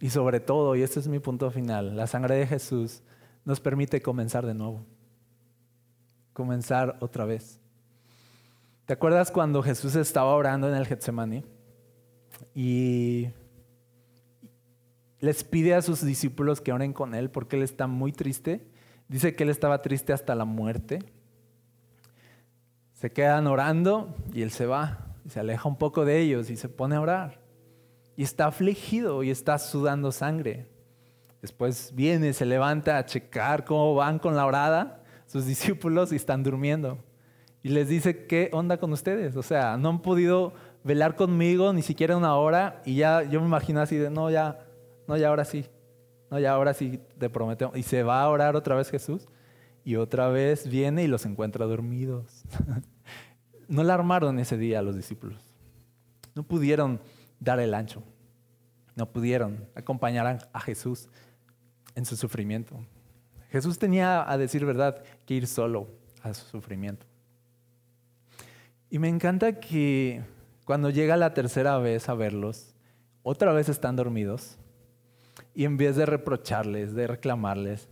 Y 0.01 0.11
sobre 0.11 0.40
todo, 0.40 0.76
y 0.76 0.82
este 0.82 1.01
es 1.01 1.09
mi 1.09 1.18
punto 1.18 1.51
final, 1.51 1.97
la 1.97 2.07
sangre 2.07 2.36
de 2.36 2.47
Jesús 2.47 3.03
nos 3.44 3.61
permite 3.61 4.01
comenzar 4.01 4.47
de 4.47 4.55
nuevo, 4.55 4.84
comenzar 6.32 6.97
otra 7.01 7.24
vez. 7.24 7.61
¿Te 8.87 8.93
acuerdas 8.93 9.32
cuando 9.32 9.64
Jesús 9.64 9.97
estaba 9.97 10.32
orando 10.32 10.68
en 10.68 10.76
el 10.76 10.87
Getsemaní? 10.87 11.45
Y 12.55 13.30
les 15.18 15.43
pide 15.43 15.74
a 15.74 15.82
sus 15.82 16.05
discípulos 16.05 16.61
que 16.61 16.72
oren 16.72 16.93
con 16.93 17.16
él 17.16 17.28
porque 17.28 17.57
él 17.57 17.64
está 17.64 17.89
muy 17.89 18.12
triste. 18.12 18.64
Dice 19.09 19.34
que 19.34 19.43
él 19.43 19.51
estaba 19.51 19.82
triste 19.82 20.12
hasta 20.12 20.37
la 20.37 20.45
muerte. 20.45 21.01
Se 22.95 23.11
quedan 23.11 23.49
orando 23.49 24.14
y 24.32 24.43
él 24.43 24.53
se 24.53 24.66
va 24.66 25.16
y 25.24 25.30
se 25.30 25.41
aleja 25.41 25.68
un 25.68 25.78
poco 25.78 26.05
de 26.05 26.20
ellos 26.20 26.49
y 26.49 26.57
se 26.57 26.68
pone 26.68 26.95
a 26.95 27.01
orar. 27.01 27.41
Y 28.14 28.22
está 28.22 28.47
afligido 28.47 29.24
y 29.24 29.30
está 29.30 29.59
sudando 29.59 30.12
sangre. 30.12 30.68
Después 31.43 31.91
viene, 31.93 32.32
se 32.32 32.47
levanta 32.47 32.99
a 32.99 33.05
checar 33.05 33.64
cómo 33.64 33.97
van 33.97 34.20
con 34.20 34.37
la 34.37 34.47
orada 34.47 35.03
sus 35.26 35.45
discípulos 35.45 36.12
y 36.12 36.16
están 36.16 36.45
durmiendo 36.45 37.03
y 37.66 37.68
les 37.70 37.88
dice, 37.88 38.26
¿qué 38.26 38.48
onda 38.52 38.76
con 38.76 38.92
ustedes? 38.92 39.34
O 39.34 39.42
sea, 39.42 39.76
no 39.76 39.88
han 39.88 40.00
podido 40.00 40.52
velar 40.84 41.16
conmigo 41.16 41.72
ni 41.72 41.82
siquiera 41.82 42.16
una 42.16 42.36
hora 42.36 42.80
y 42.84 42.94
ya 42.94 43.24
yo 43.24 43.40
me 43.40 43.46
imagino 43.48 43.80
así 43.80 43.96
de, 43.96 44.08
no, 44.08 44.30
ya, 44.30 44.64
no, 45.08 45.16
ya 45.16 45.30
ahora 45.30 45.44
sí. 45.44 45.66
No, 46.30 46.38
ya 46.38 46.52
ahora 46.52 46.74
sí 46.74 47.00
te 47.18 47.28
prometo. 47.28 47.72
Y 47.74 47.82
se 47.82 48.04
va 48.04 48.22
a 48.22 48.28
orar 48.28 48.54
otra 48.54 48.76
vez 48.76 48.88
Jesús 48.88 49.26
y 49.82 49.96
otra 49.96 50.28
vez 50.28 50.70
viene 50.70 51.02
y 51.02 51.08
los 51.08 51.26
encuentra 51.26 51.66
dormidos. 51.66 52.44
no 53.68 53.82
la 53.82 53.94
armaron 53.94 54.38
ese 54.38 54.56
día 54.56 54.80
los 54.80 54.94
discípulos. 54.94 55.42
No 56.36 56.44
pudieron 56.44 57.00
dar 57.40 57.58
el 57.58 57.74
ancho. 57.74 58.04
No 58.94 59.10
pudieron 59.10 59.68
acompañar 59.74 60.48
a 60.52 60.60
Jesús 60.60 61.08
en 61.96 62.04
su 62.04 62.14
sufrimiento. 62.14 62.78
Jesús 63.50 63.76
tenía, 63.76 64.30
a 64.30 64.38
decir 64.38 64.64
verdad, 64.64 65.02
que 65.24 65.34
ir 65.34 65.48
solo 65.48 65.88
a 66.22 66.32
su 66.32 66.46
sufrimiento. 66.46 67.06
Y 68.89 68.99
me 68.99 69.09
encanta 69.09 69.59
que 69.59 70.22
cuando 70.64 70.91
llega 70.91 71.16
la 71.16 71.34
tercera 71.34 71.78
vez 71.78 72.09
a 72.09 72.14
verlos, 72.14 72.74
otra 73.22 73.53
vez 73.53 73.68
están 73.68 73.97
dormidos 73.97 74.59
y 75.55 75.64
en 75.64 75.76
vez 75.76 75.97
de 75.97 76.07
reprocharles, 76.07 76.95
de 76.95 77.07
reclamarles, 77.07 77.89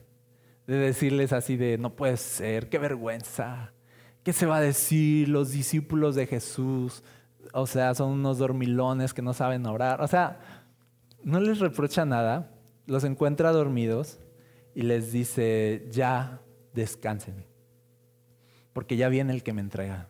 de 0.66 0.76
decirles 0.76 1.32
así 1.32 1.56
de, 1.56 1.78
no 1.78 1.96
puede 1.96 2.16
ser, 2.16 2.68
qué 2.68 2.78
vergüenza, 2.78 3.72
¿qué 4.22 4.32
se 4.32 4.46
va 4.46 4.58
a 4.58 4.60
decir 4.60 5.28
los 5.28 5.50
discípulos 5.50 6.14
de 6.14 6.26
Jesús? 6.26 7.02
O 7.52 7.66
sea, 7.66 7.94
son 7.94 8.12
unos 8.12 8.38
dormilones 8.38 9.12
que 9.12 9.22
no 9.22 9.34
saben 9.34 9.66
orar. 9.66 10.00
O 10.00 10.06
sea, 10.06 10.38
no 11.22 11.40
les 11.40 11.58
reprocha 11.58 12.04
nada, 12.04 12.52
los 12.86 13.02
encuentra 13.04 13.50
dormidos 13.50 14.20
y 14.74 14.82
les 14.82 15.10
dice, 15.10 15.88
ya 15.90 16.40
descansen, 16.72 17.44
porque 18.72 18.96
ya 18.96 19.08
viene 19.08 19.32
el 19.32 19.42
que 19.42 19.52
me 19.52 19.60
entrega. 19.60 20.08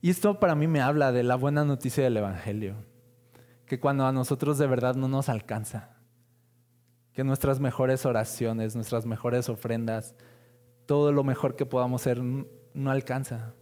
Y 0.00 0.10
esto 0.10 0.40
para 0.40 0.54
mí 0.54 0.66
me 0.66 0.80
habla 0.80 1.12
de 1.12 1.22
la 1.22 1.36
buena 1.36 1.64
noticia 1.64 2.02
del 2.02 2.16
Evangelio, 2.16 2.76
que 3.66 3.78
cuando 3.78 4.06
a 4.06 4.12
nosotros 4.12 4.56
de 4.56 4.66
verdad 4.66 4.94
no 4.94 5.08
nos 5.08 5.28
alcanza, 5.28 5.96
que 7.12 7.22
nuestras 7.22 7.60
mejores 7.60 8.06
oraciones, 8.06 8.74
nuestras 8.74 9.04
mejores 9.04 9.48
ofrendas, 9.48 10.14
todo 10.86 11.12
lo 11.12 11.22
mejor 11.22 11.54
que 11.54 11.66
podamos 11.66 12.00
hacer 12.00 12.20
no 12.22 12.90
alcanza. 12.90 13.54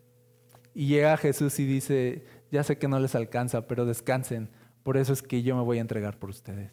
Y 0.75 0.87
llega 0.87 1.17
Jesús 1.17 1.59
y 1.59 1.67
dice, 1.67 2.25
ya 2.53 2.63
sé 2.63 2.79
que 2.79 2.87
no 2.87 3.01
les 3.01 3.17
alcanza, 3.17 3.67
pero 3.67 3.85
descansen, 3.85 4.49
por 4.85 4.97
eso 4.97 5.13
es 5.13 5.23
que 5.23 5.43
yo 5.43 5.57
me 5.57 5.63
voy 5.63 5.79
a 5.79 5.83
entregar 5.83 6.19
por 6.19 6.31
ustedes. 6.31 6.73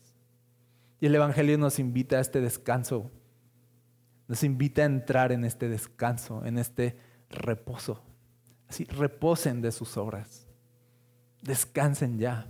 Y 1.00 1.08
el 1.08 1.16
Evangelio 1.16 1.58
nos 1.58 1.80
invita 1.80 2.18
a 2.18 2.22
este 2.22 2.40
descanso, 2.40 3.12
nos 4.28 4.44
invita 4.44 4.84
a 4.84 4.86
entrar 4.86 5.32
en 5.32 5.44
este 5.44 5.70
descanso, 5.70 6.46
en 6.46 6.60
este 6.60 6.98
reposo. 7.30 8.04
Así, 8.68 8.86
reposen 8.86 9.62
de 9.62 9.72
sus 9.72 9.98
obras, 9.98 10.48
descansen 11.42 12.18
ya. 12.18 12.48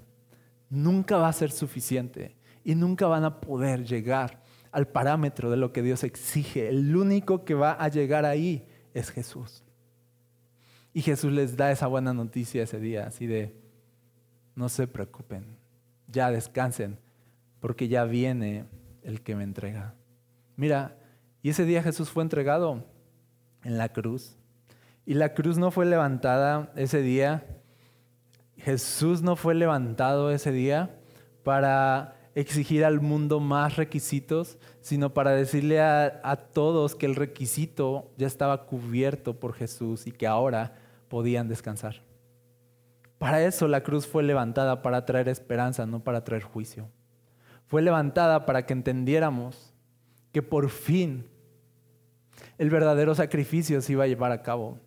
Nunca 0.69 1.17
va 1.17 1.27
a 1.27 1.33
ser 1.33 1.51
suficiente 1.51 2.35
y 2.63 2.75
nunca 2.75 3.07
van 3.07 3.23
a 3.23 3.41
poder 3.41 3.85
llegar 3.85 4.41
al 4.71 4.87
parámetro 4.87 5.49
de 5.49 5.57
lo 5.57 5.71
que 5.71 5.81
Dios 5.81 6.03
exige. 6.03 6.67
El 6.69 6.95
único 6.95 7.45
que 7.45 7.53
va 7.53 7.73
a 7.73 7.87
llegar 7.87 8.25
ahí 8.25 8.67
es 8.93 9.09
Jesús. 9.09 9.63
Y 10.93 11.01
Jesús 11.01 11.31
les 11.31 11.57
da 11.57 11.71
esa 11.71 11.87
buena 11.87 12.13
noticia 12.13 12.63
ese 12.63 12.79
día, 12.79 13.05
así 13.05 13.27
de, 13.27 13.53
no 14.55 14.69
se 14.69 14.87
preocupen, 14.87 15.57
ya 16.07 16.31
descansen, 16.31 16.97
porque 17.59 17.87
ya 17.89 18.05
viene 18.05 18.65
el 19.03 19.21
que 19.21 19.35
me 19.35 19.43
entrega. 19.43 19.93
Mira, 20.55 20.97
y 21.41 21.49
ese 21.49 21.65
día 21.65 21.83
Jesús 21.83 22.09
fue 22.09 22.23
entregado 22.23 22.85
en 23.63 23.77
la 23.77 23.89
cruz. 23.89 24.37
Y 25.05 25.13
la 25.13 25.33
cruz 25.33 25.57
no 25.57 25.69
fue 25.69 25.85
levantada 25.85 26.71
ese 26.75 27.01
día. 27.01 27.45
Jesús 28.57 29.21
no 29.21 29.35
fue 29.35 29.53
levantado 29.53 30.31
ese 30.31 30.51
día 30.51 30.97
para 31.43 32.15
exigir 32.33 32.83
al 32.83 32.99
mundo 32.99 33.39
más 33.39 33.75
requisitos, 33.75 34.57
sino 34.81 35.13
para 35.13 35.31
decirle 35.31 35.79
a, 35.79 36.35
todos 36.53 36.95
que 36.95 37.05
el 37.05 37.15
requisito 37.15 38.11
ya 38.17 38.25
estaba 38.25 38.65
cubierto 38.65 39.39
por 39.39 39.53
Jesús 39.53 40.07
y 40.07 40.11
que 40.11 40.25
ahora 40.25 40.73
podían 41.07 41.47
descansar. 41.47 42.01
Para 43.19 43.43
eso 43.43 43.67
la 43.67 43.81
cruz 43.83 44.07
fue 44.07 44.23
levantada, 44.23 44.81
para 44.81 45.05
traer 45.05 45.29
esperanza, 45.29 45.85
no 45.85 46.03
para 46.03 46.23
traer 46.23 46.43
juicio. 46.43 46.89
Fue 47.67 47.81
levantada 47.81 48.45
para 48.45 48.65
que 48.65 48.73
entendiéramos 48.73 49.73
que 50.31 50.41
por 50.41 50.69
fin 50.69 51.25
el 52.57 52.69
verdadero 52.69 53.15
sacrificio 53.15 53.81
se 53.81 53.93
iba 53.93 54.03
a 54.03 54.07
llevar 54.07 54.31
a 54.31 54.41
cabo 54.41 54.79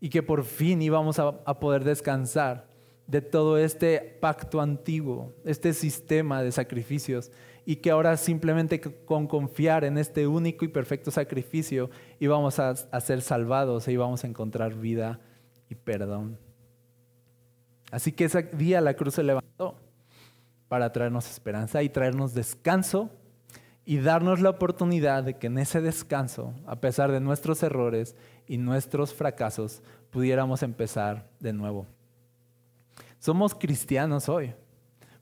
y 0.00 0.08
que 0.08 0.22
por 0.22 0.44
fin 0.44 0.80
íbamos 0.80 1.18
a, 1.18 1.60
poder 1.60 1.84
descansar 1.84 2.68
de 3.06 3.20
todo 3.20 3.58
este 3.58 4.16
pacto 4.20 4.60
antiguo, 4.60 5.34
este 5.44 5.72
sistema 5.74 6.42
de 6.42 6.52
sacrificios, 6.52 7.30
y 7.66 7.76
que 7.76 7.90
ahora 7.90 8.16
simplemente 8.16 8.80
con 8.80 9.26
confiar 9.26 9.84
en 9.84 9.98
este 9.98 10.26
único 10.26 10.64
y 10.64 10.68
perfecto 10.68 11.10
sacrificio 11.10 11.90
íbamos 12.18 12.58
a, 12.58 12.70
a 12.70 13.00
ser 13.00 13.20
salvados 13.20 13.86
e 13.86 13.92
íbamos 13.92 14.24
a 14.24 14.26
encontrar 14.26 14.74
vida 14.74 15.20
y 15.68 15.74
perdón. 15.74 16.38
Así 17.90 18.12
que 18.12 18.24
ese 18.24 18.42
día 18.42 18.80
la 18.80 18.94
cruz 18.94 19.14
se 19.14 19.22
levantó 19.22 19.76
para 20.68 20.92
traernos 20.92 21.28
esperanza 21.28 21.82
y 21.82 21.88
traernos 21.88 22.32
descanso 22.32 23.10
y 23.84 23.98
darnos 23.98 24.40
la 24.40 24.50
oportunidad 24.50 25.24
de 25.24 25.34
que 25.34 25.48
en 25.48 25.58
ese 25.58 25.80
descanso, 25.80 26.54
a 26.66 26.80
pesar 26.80 27.10
de 27.10 27.18
nuestros 27.18 27.62
errores 27.64 28.14
y 28.50 28.58
nuestros 28.58 29.14
fracasos, 29.14 29.80
pudiéramos 30.10 30.64
empezar 30.64 31.30
de 31.38 31.52
nuevo. 31.52 31.86
Somos 33.20 33.54
cristianos 33.54 34.28
hoy, 34.28 34.52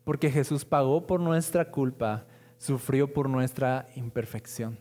porque 0.02 0.30
Jesús 0.30 0.64
pagó 0.64 1.06
por 1.06 1.20
nuestra 1.20 1.70
culpa, 1.70 2.24
sufrió 2.56 3.12
por 3.12 3.28
nuestra 3.28 3.86
imperfección. 3.96 4.78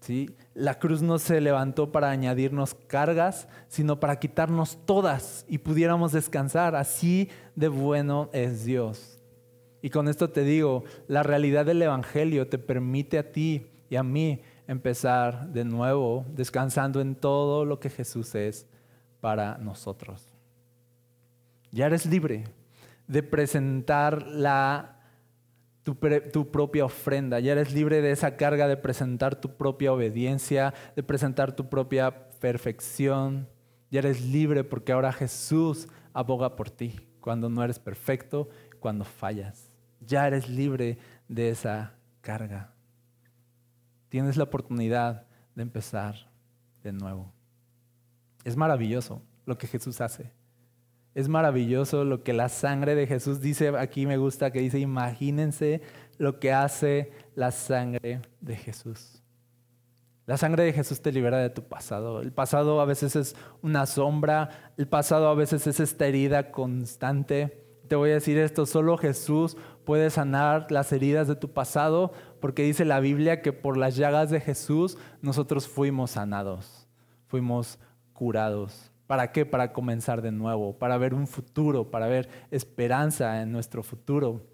¿Sí? 0.00 0.36
La 0.52 0.78
cruz 0.78 1.00
no 1.00 1.18
se 1.18 1.40
levantó 1.40 1.90
para 1.92 2.10
añadirnos 2.10 2.74
cargas, 2.74 3.48
sino 3.68 3.98
para 4.00 4.18
quitarnos 4.18 4.76
todas 4.84 5.46
y 5.48 5.56
pudiéramos 5.56 6.12
descansar. 6.12 6.76
Así 6.76 7.30
de 7.54 7.68
bueno 7.68 8.28
es 8.34 8.66
Dios. 8.66 9.18
Y 9.80 9.88
con 9.88 10.08
esto 10.08 10.28
te 10.28 10.42
digo, 10.44 10.84
la 11.08 11.22
realidad 11.22 11.64
del 11.64 11.80
Evangelio 11.80 12.48
te 12.48 12.58
permite 12.58 13.18
a 13.18 13.32
ti 13.32 13.66
y 13.88 13.96
a 13.96 14.02
mí 14.02 14.42
empezar 14.66 15.48
de 15.48 15.64
nuevo, 15.64 16.24
descansando 16.34 17.00
en 17.00 17.14
todo 17.14 17.64
lo 17.64 17.78
que 17.80 17.90
Jesús 17.90 18.34
es 18.34 18.66
para 19.20 19.58
nosotros. 19.58 20.28
Ya 21.70 21.86
eres 21.86 22.06
libre 22.06 22.44
de 23.06 23.22
presentar 23.22 24.26
la, 24.26 25.00
tu, 25.82 25.94
tu, 26.32 26.50
propia 26.50 26.84
ofrenda. 26.84 27.38
Ya 27.40 27.52
eres 27.52 27.72
libre 27.72 28.00
de 28.00 28.10
esa 28.10 28.36
carga 28.36 28.66
de 28.68 28.76
presentar 28.76 29.40
tu 29.40 29.56
propia 29.56 29.92
obediencia, 29.92 30.74
de 30.94 31.02
presentar 31.02 31.54
tu 31.54 31.68
propia 31.68 32.28
perfección. 32.40 33.48
Ya 33.90 34.00
eres 34.00 34.24
libre 34.24 34.64
porque 34.64 34.92
ahora 34.92 35.12
Jesús 35.12 35.88
aboga 36.12 36.56
por 36.56 36.70
ti 36.70 37.00
cuando 37.20 37.48
no 37.48 37.62
eres 37.62 37.78
perfecto, 37.78 38.48
cuando 38.80 39.04
fallas. 39.04 39.70
Ya 40.00 40.26
eres 40.26 40.48
libre 40.48 40.98
de 41.28 41.50
esa 41.50 41.94
carga. 42.20 42.75
Tienes 44.16 44.38
la 44.38 44.44
oportunidad 44.44 45.26
de 45.54 45.62
empezar 45.62 46.30
de 46.82 46.90
nuevo. 46.90 47.34
Es 48.44 48.56
maravilloso 48.56 49.20
lo 49.44 49.58
que 49.58 49.66
Jesús 49.66 50.00
hace. 50.00 50.32
Es 51.14 51.28
maravilloso 51.28 52.02
lo 52.02 52.24
que 52.24 52.32
la 52.32 52.48
sangre 52.48 52.94
de 52.94 53.06
Jesús 53.06 53.42
dice, 53.42 53.76
aquí 53.76 54.06
me 54.06 54.16
gusta 54.16 54.50
que 54.52 54.60
dice, 54.60 54.78
imagínense 54.78 55.82
lo 56.16 56.40
que 56.40 56.50
hace 56.50 57.12
la 57.34 57.50
sangre 57.50 58.22
de 58.40 58.56
Jesús. 58.56 59.22
La 60.24 60.38
sangre 60.38 60.64
de 60.64 60.72
Jesús 60.72 61.02
te 61.02 61.12
libera 61.12 61.36
de 61.36 61.50
tu 61.50 61.68
pasado. 61.68 62.22
El 62.22 62.32
pasado 62.32 62.80
a 62.80 62.86
veces 62.86 63.16
es 63.16 63.36
una 63.60 63.84
sombra, 63.84 64.72
el 64.78 64.88
pasado 64.88 65.28
a 65.28 65.34
veces 65.34 65.66
es 65.66 65.78
esta 65.78 66.06
herida 66.06 66.52
constante. 66.52 67.66
Te 67.86 67.96
voy 67.96 68.12
a 68.12 68.14
decir 68.14 68.38
esto, 68.38 68.64
solo 68.64 68.96
Jesús 68.96 69.58
puede 69.84 70.08
sanar 70.10 70.66
las 70.70 70.90
heridas 70.92 71.28
de 71.28 71.36
tu 71.36 71.52
pasado, 71.52 72.12
porque 72.40 72.62
dice 72.62 72.84
la 72.84 73.00
Biblia 73.00 73.42
que 73.42 73.52
por 73.52 73.76
las 73.76 73.96
llagas 73.96 74.30
de 74.30 74.40
Jesús 74.40 74.98
nosotros 75.22 75.68
fuimos 75.68 76.12
sanados, 76.12 76.86
fuimos 77.26 77.78
curados. 78.12 78.90
¿Para 79.06 79.30
qué? 79.30 79.46
Para 79.46 79.72
comenzar 79.72 80.22
de 80.22 80.32
nuevo, 80.32 80.76
para 80.78 80.98
ver 80.98 81.14
un 81.14 81.26
futuro, 81.26 81.90
para 81.90 82.06
ver 82.08 82.28
esperanza 82.50 83.42
en 83.42 83.52
nuestro 83.52 83.82
futuro, 83.82 84.44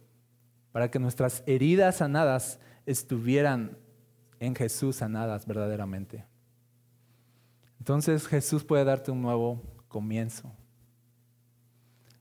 para 0.72 0.90
que 0.90 0.98
nuestras 0.98 1.42
heridas 1.46 1.96
sanadas 1.96 2.60
estuvieran 2.84 3.78
en 4.40 4.54
Jesús 4.54 4.96
sanadas 4.96 5.46
verdaderamente. 5.46 6.26
Entonces 7.78 8.26
Jesús 8.26 8.62
puede 8.62 8.84
darte 8.84 9.10
un 9.10 9.22
nuevo 9.22 9.62
comienzo. 9.88 10.52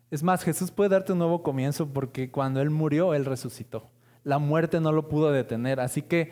Es 0.10 0.24
más, 0.24 0.44
Jesús 0.44 0.72
puede 0.72 0.90
darte 0.90 1.14
un 1.14 1.20
nuevo 1.20 1.42
comienzo 1.42 1.88
porque 1.88 2.32
cuando 2.32 2.62
Él 2.62 2.70
murió, 2.70 3.14
Él 3.14 3.26
resucitó. 3.26 3.90
La 4.24 4.38
muerte 4.38 4.80
no 4.80 4.92
lo 4.92 5.08
pudo 5.08 5.32
detener. 5.32 5.80
Así 5.80 6.02
que 6.02 6.32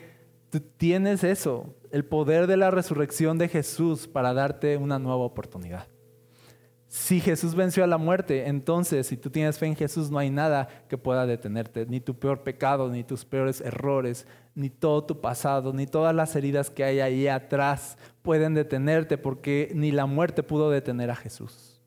tú 0.49 0.59
tienes 0.59 1.23
eso, 1.23 1.73
el 1.91 2.05
poder 2.05 2.47
de 2.47 2.57
la 2.57 2.71
resurrección 2.71 3.37
de 3.37 3.47
Jesús 3.47 4.07
para 4.07 4.33
darte 4.33 4.77
una 4.77 4.99
nueva 4.99 5.23
oportunidad. 5.23 5.87
Si 6.87 7.19
Jesús 7.19 7.53
venció 7.53 7.83
a 7.83 7.87
la 7.87 7.99
muerte, 7.99 8.47
entonces 8.47 9.05
si 9.05 9.15
tú 9.15 9.29
tienes 9.29 9.59
fe 9.59 9.67
en 9.67 9.75
Jesús 9.75 10.09
no 10.09 10.17
hay 10.17 10.31
nada 10.31 10.67
que 10.87 10.97
pueda 10.97 11.27
detenerte, 11.27 11.85
ni 11.85 11.99
tu 11.99 12.17
peor 12.17 12.41
pecado, 12.41 12.89
ni 12.89 13.03
tus 13.03 13.25
peores 13.25 13.61
errores, 13.61 14.25
ni 14.55 14.71
todo 14.71 15.03
tu 15.03 15.21
pasado, 15.21 15.71
ni 15.71 15.85
todas 15.85 16.15
las 16.15 16.35
heridas 16.35 16.71
que 16.71 16.83
hay 16.83 16.99
ahí 16.99 17.27
atrás 17.27 17.95
pueden 18.23 18.55
detenerte 18.55 19.19
porque 19.19 19.71
ni 19.75 19.91
la 19.91 20.07
muerte 20.07 20.41
pudo 20.41 20.71
detener 20.71 21.11
a 21.11 21.15
Jesús. 21.15 21.79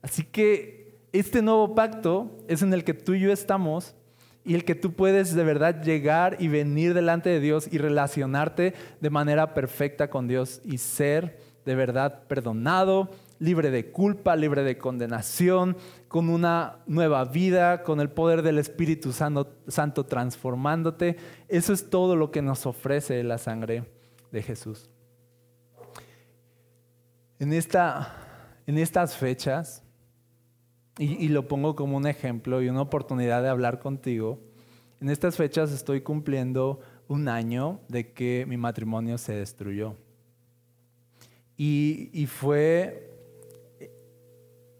Así 0.00 0.24
que 0.24 0.98
este 1.12 1.42
nuevo 1.42 1.74
pacto 1.74 2.38
es 2.48 2.62
en 2.62 2.72
el 2.72 2.82
que 2.82 2.94
tú 2.94 3.12
y 3.12 3.20
yo 3.20 3.32
estamos 3.32 3.94
y 4.44 4.54
el 4.54 4.64
que 4.64 4.74
tú 4.74 4.92
puedes 4.92 5.34
de 5.34 5.44
verdad 5.44 5.82
llegar 5.82 6.36
y 6.38 6.48
venir 6.48 6.94
delante 6.94 7.30
de 7.30 7.40
Dios 7.40 7.68
y 7.70 7.78
relacionarte 7.78 8.74
de 9.00 9.10
manera 9.10 9.54
perfecta 9.54 10.08
con 10.08 10.28
Dios 10.28 10.60
y 10.64 10.78
ser 10.78 11.38
de 11.64 11.74
verdad 11.74 12.22
perdonado 12.26 13.10
libre 13.40 13.70
de 13.70 13.90
culpa, 13.90 14.36
libre 14.36 14.62
de 14.62 14.78
condenación, 14.78 15.76
con 16.06 16.28
una 16.28 16.76
nueva 16.86 17.24
vida, 17.24 17.82
con 17.82 18.00
el 18.00 18.10
poder 18.10 18.42
del 18.42 18.58
Espíritu 18.58 19.12
Santo, 19.12 20.06
transformándote. 20.06 21.16
Eso 21.48 21.72
es 21.72 21.90
todo 21.90 22.14
lo 22.14 22.30
que 22.30 22.42
nos 22.42 22.66
ofrece 22.66 23.24
la 23.24 23.38
sangre 23.38 23.84
de 24.30 24.42
Jesús. 24.42 24.90
En, 27.38 27.54
esta, 27.54 28.14
en 28.66 28.76
estas 28.76 29.16
fechas, 29.16 29.82
y, 30.98 31.28
lo 31.28 31.48
pongo 31.48 31.76
como 31.76 31.96
un 31.96 32.06
ejemplo 32.06 32.60
y 32.60 32.68
una 32.68 32.82
oportunidad 32.82 33.42
de 33.42 33.48
hablar 33.48 33.78
contigo, 33.78 34.38
en 35.00 35.08
estas 35.08 35.36
fechas 35.36 35.72
estoy 35.72 36.02
cumpliendo 36.02 36.80
un 37.08 37.28
año 37.28 37.80
de 37.88 38.12
que 38.12 38.44
mi 38.46 38.56
matrimonio 38.56 39.16
se 39.16 39.32
destruyó. 39.32 39.96
Y, 41.56 42.26
fue 42.26 43.10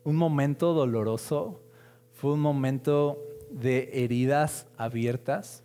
un 0.04 0.16
momento 0.16 0.72
doloroso, 0.72 1.62
fue 2.12 2.32
un 2.32 2.40
momento 2.40 3.18
de 3.50 3.90
heridas 3.92 4.66
abiertas, 4.76 5.62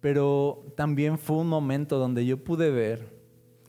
pero 0.00 0.64
también 0.76 1.18
fue 1.18 1.38
un 1.38 1.48
momento 1.48 1.98
donde 1.98 2.26
yo 2.26 2.42
pude 2.42 2.70
ver 2.70 3.14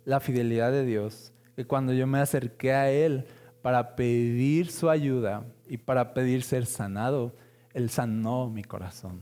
la 0.04 0.20
fidelidad 0.20 0.72
de 0.72 0.86
Dios, 0.86 1.32
que 1.56 1.66
cuando 1.66 1.94
yo 1.94 2.06
me 2.08 2.20
acerqué 2.20 2.74
a 2.74 2.92
Él 2.92 3.26
para 3.66 3.96
pedir 3.96 4.70
su 4.70 4.92
ayuda 4.92 5.44
y 5.68 5.78
para 5.78 6.14
pedir 6.14 6.44
ser 6.44 6.68
sanado, 6.68 7.36
Él 7.74 7.90
sanó 7.90 8.48
mi 8.48 8.64
corazón. 8.64 9.22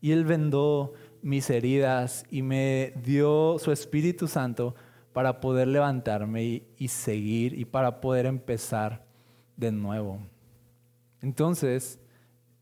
Y 0.00 0.12
Él 0.12 0.24
vendó 0.24 0.92
mis 1.22 1.50
heridas 1.50 2.24
y 2.30 2.42
me 2.42 2.92
dio 3.02 3.56
su 3.58 3.72
Espíritu 3.72 4.28
Santo 4.28 4.76
para 5.12 5.40
poder 5.40 5.66
levantarme 5.66 6.44
y, 6.44 6.68
y 6.76 6.86
seguir 6.86 7.58
y 7.58 7.64
para 7.64 8.00
poder 8.00 8.26
empezar 8.26 9.04
de 9.56 9.72
nuevo. 9.72 10.20
Entonces, 11.20 11.98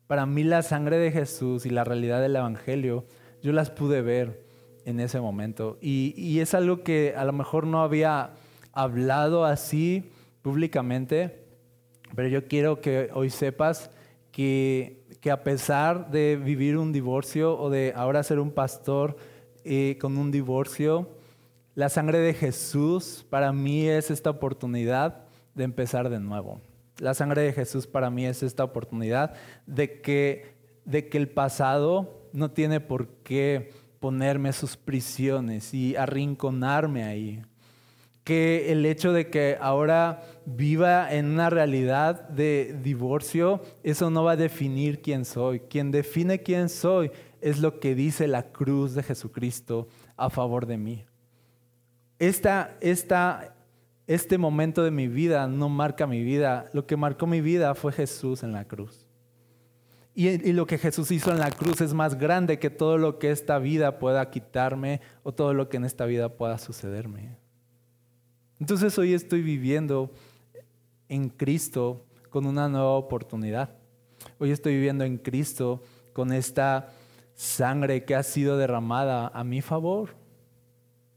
para 0.07 0.25
mí 0.25 0.45
la 0.45 0.63
sangre 0.63 0.97
de 0.97 1.13
Jesús 1.13 1.67
y 1.67 1.69
la 1.69 1.85
realidad 1.85 2.23
del 2.23 2.37
Evangelio, 2.37 3.05
yo 3.43 3.53
las 3.53 3.69
pude 3.69 4.01
ver 4.01 4.47
en 4.87 4.99
ese 4.99 5.21
momento. 5.21 5.77
Y, 5.83 6.41
es 6.41 6.55
algo 6.55 6.83
que 6.83 7.13
a 7.15 7.27
lo 7.27 7.35
mejor 7.35 7.67
no 7.67 7.83
había 7.83 8.31
hablado 8.73 9.45
así 9.45 10.11
públicamente, 10.49 11.45
pero 12.17 12.27
yo 12.27 12.49
quiero 12.49 12.81
que 12.81 13.11
hoy 13.13 13.29
sepas 13.29 13.91
que, 14.33 15.05
que 15.21 15.31
a 15.31 15.45
pesar 15.45 16.11
de 16.11 16.37
vivir 16.43 16.79
un 16.79 16.91
divorcio 16.91 17.61
o 17.61 17.69
de 17.69 17.93
ahora 17.95 18.23
ser 18.23 18.39
un 18.39 18.51
pastor 18.51 19.19
eh, 19.63 19.99
con 20.01 20.17
un 20.17 20.31
divorcio, 20.31 21.11
la 21.75 21.91
sangre 21.91 22.21
de 22.21 22.33
Jesús 22.33 23.27
para 23.29 23.53
mí 23.53 23.87
es 23.87 24.11
esta 24.11 24.31
oportunidad 24.31 25.27
de 25.55 25.65
empezar 25.65 26.09
de 26.09 26.19
nuevo. 26.19 26.63
La 26.97 27.13
sangre 27.13 27.43
de 27.43 27.53
Jesús 27.53 27.87
para 27.87 28.09
mí 28.09 28.25
es 28.25 28.43
esta 28.43 28.65
oportunidad 28.65 29.35
de 29.67 30.01
que, 30.01 30.55
de 30.87 31.11
que 31.11 31.19
el 31.19 31.29
pasado 31.29 32.27
no 32.33 32.53
tiene 32.53 32.81
por 32.81 33.09
qué 33.23 33.71
ponerme 34.01 34.55
sus 34.55 34.79
prisiones 34.79 35.75
y 35.75 35.95
arrinconarme 35.95 37.05
ahí. 37.05 37.43
Que 38.29 38.73
el 38.73 38.85
hecho 38.85 39.15
de 39.15 39.31
que 39.31 39.57
ahora 39.59 40.23
viva 40.45 41.11
en 41.15 41.31
una 41.31 41.49
realidad 41.49 42.29
de 42.29 42.77
divorcio, 42.83 43.63
eso 43.83 44.11
no 44.11 44.23
va 44.23 44.33
a 44.33 44.37
definir 44.37 45.01
quién 45.01 45.25
soy. 45.25 45.61
Quien 45.61 45.91
define 45.91 46.43
quién 46.43 46.69
soy 46.69 47.11
es 47.41 47.59
lo 47.61 47.81
que 47.81 47.95
dice 47.95 48.29
la 48.29 48.43
cruz 48.53 48.93
de 48.93 49.03
Jesucristo 49.03 49.89
a 50.19 50.29
favor 50.29 50.67
de 50.67 50.77
mí. 50.77 51.07
Esta, 52.19 52.77
este 54.07 54.37
momento 54.37 54.83
de 54.83 54.91
mi 54.91 55.09
vida 55.09 55.47
no 55.47 55.71
marca 55.71 56.07
mi 56.07 56.23
vida. 56.23 56.67
Lo 56.75 56.87
que 56.87 56.99
marcó 56.99 57.27
mi 57.27 57.41
vida 57.41 57.75
fue 57.75 57.93
Jesús 57.93 58.43
en 58.43 58.53
la 58.53 58.67
cruz. 58.67 59.07
Y, 60.15 60.53
lo 60.53 60.67
que 60.67 60.77
Jesús 60.77 61.11
hizo 61.13 61.31
en 61.31 61.39
la 61.39 61.51
cruz 61.51 61.81
es 61.81 61.95
más 61.95 62.19
grande 62.19 62.59
que 62.59 62.69
todo 62.69 62.99
lo 62.99 63.19
que 63.19 63.31
esta 63.31 63.59
vida 63.59 63.99
pueda 63.99 64.29
quitarme 64.31 65.01
o 65.23 65.33
todo 65.33 65.55
lo 65.55 65.71
que 65.71 65.79
en 65.79 65.87
esta 65.87 66.05
vida 66.05 66.29
pueda 66.29 66.59
sucederme. 66.59 67.39
Entonces 68.61 68.99
hoy 68.99 69.15
estoy 69.15 69.43
viviendo 69.43 70.11
en 71.09 71.29
Cristo 71.29 72.05
con 72.31 72.45
una 72.45 72.69
nueva 72.69 72.91
oportunidad. 72.91 73.71
Hoy 74.39 74.51
estoy 74.51 74.75
viviendo 74.75 75.05
en 75.05 75.19
Cristo 75.19 75.83
con 76.13 76.33
esta 76.33 76.91
sangre 77.35 78.05
que 78.05 78.17
ha 78.17 78.23
sido 78.25 78.57
derramada 78.57 79.29
a 79.29 79.45
mi 79.45 79.63
favor. 79.63 80.17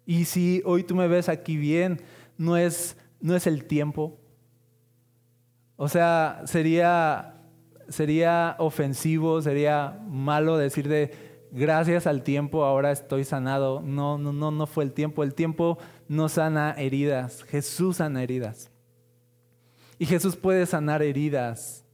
Y 0.06 0.26
si 0.26 0.62
hoy 0.66 0.84
tú 0.84 0.96
me 0.96 1.08
ves 1.08 1.30
aquí 1.30 1.58
bien, 1.58 2.02
no 2.38 2.58
es, 2.58 2.96
no 3.20 3.36
es 3.36 3.48
el 3.48 3.66
tiempo. 3.66 4.20
O 5.78 5.90
sea, 5.90 6.44
sería, 6.46 7.42
sería 7.90 8.56
ofensivo, 8.60 9.42
sería 9.42 10.00
malo 10.08 10.58
decir 10.58 10.88
de 10.88 11.31
gracias 11.52 12.08
al 12.08 12.24
tiempo 12.24 12.64
ahora 12.64 12.92
estoy 12.92 13.24
sanado. 13.24 13.82
No, 13.82 14.18
no, 14.18 14.34
no, 14.34 14.52
no 14.52 14.68
fue 14.68 14.84
el 14.84 14.94
tiempo. 14.94 15.24
El 15.24 15.34
tiempo 15.34 15.78
no 16.08 16.30
sana 16.30 16.72
heridas. 16.78 17.44
Jesús 17.44 17.98
sana 17.98 18.24
heridas. 18.24 18.72
Y 20.00 20.06
Jesús 20.06 20.36
puede 20.36 20.66
sanar 20.66 21.04
heridas 21.04 21.86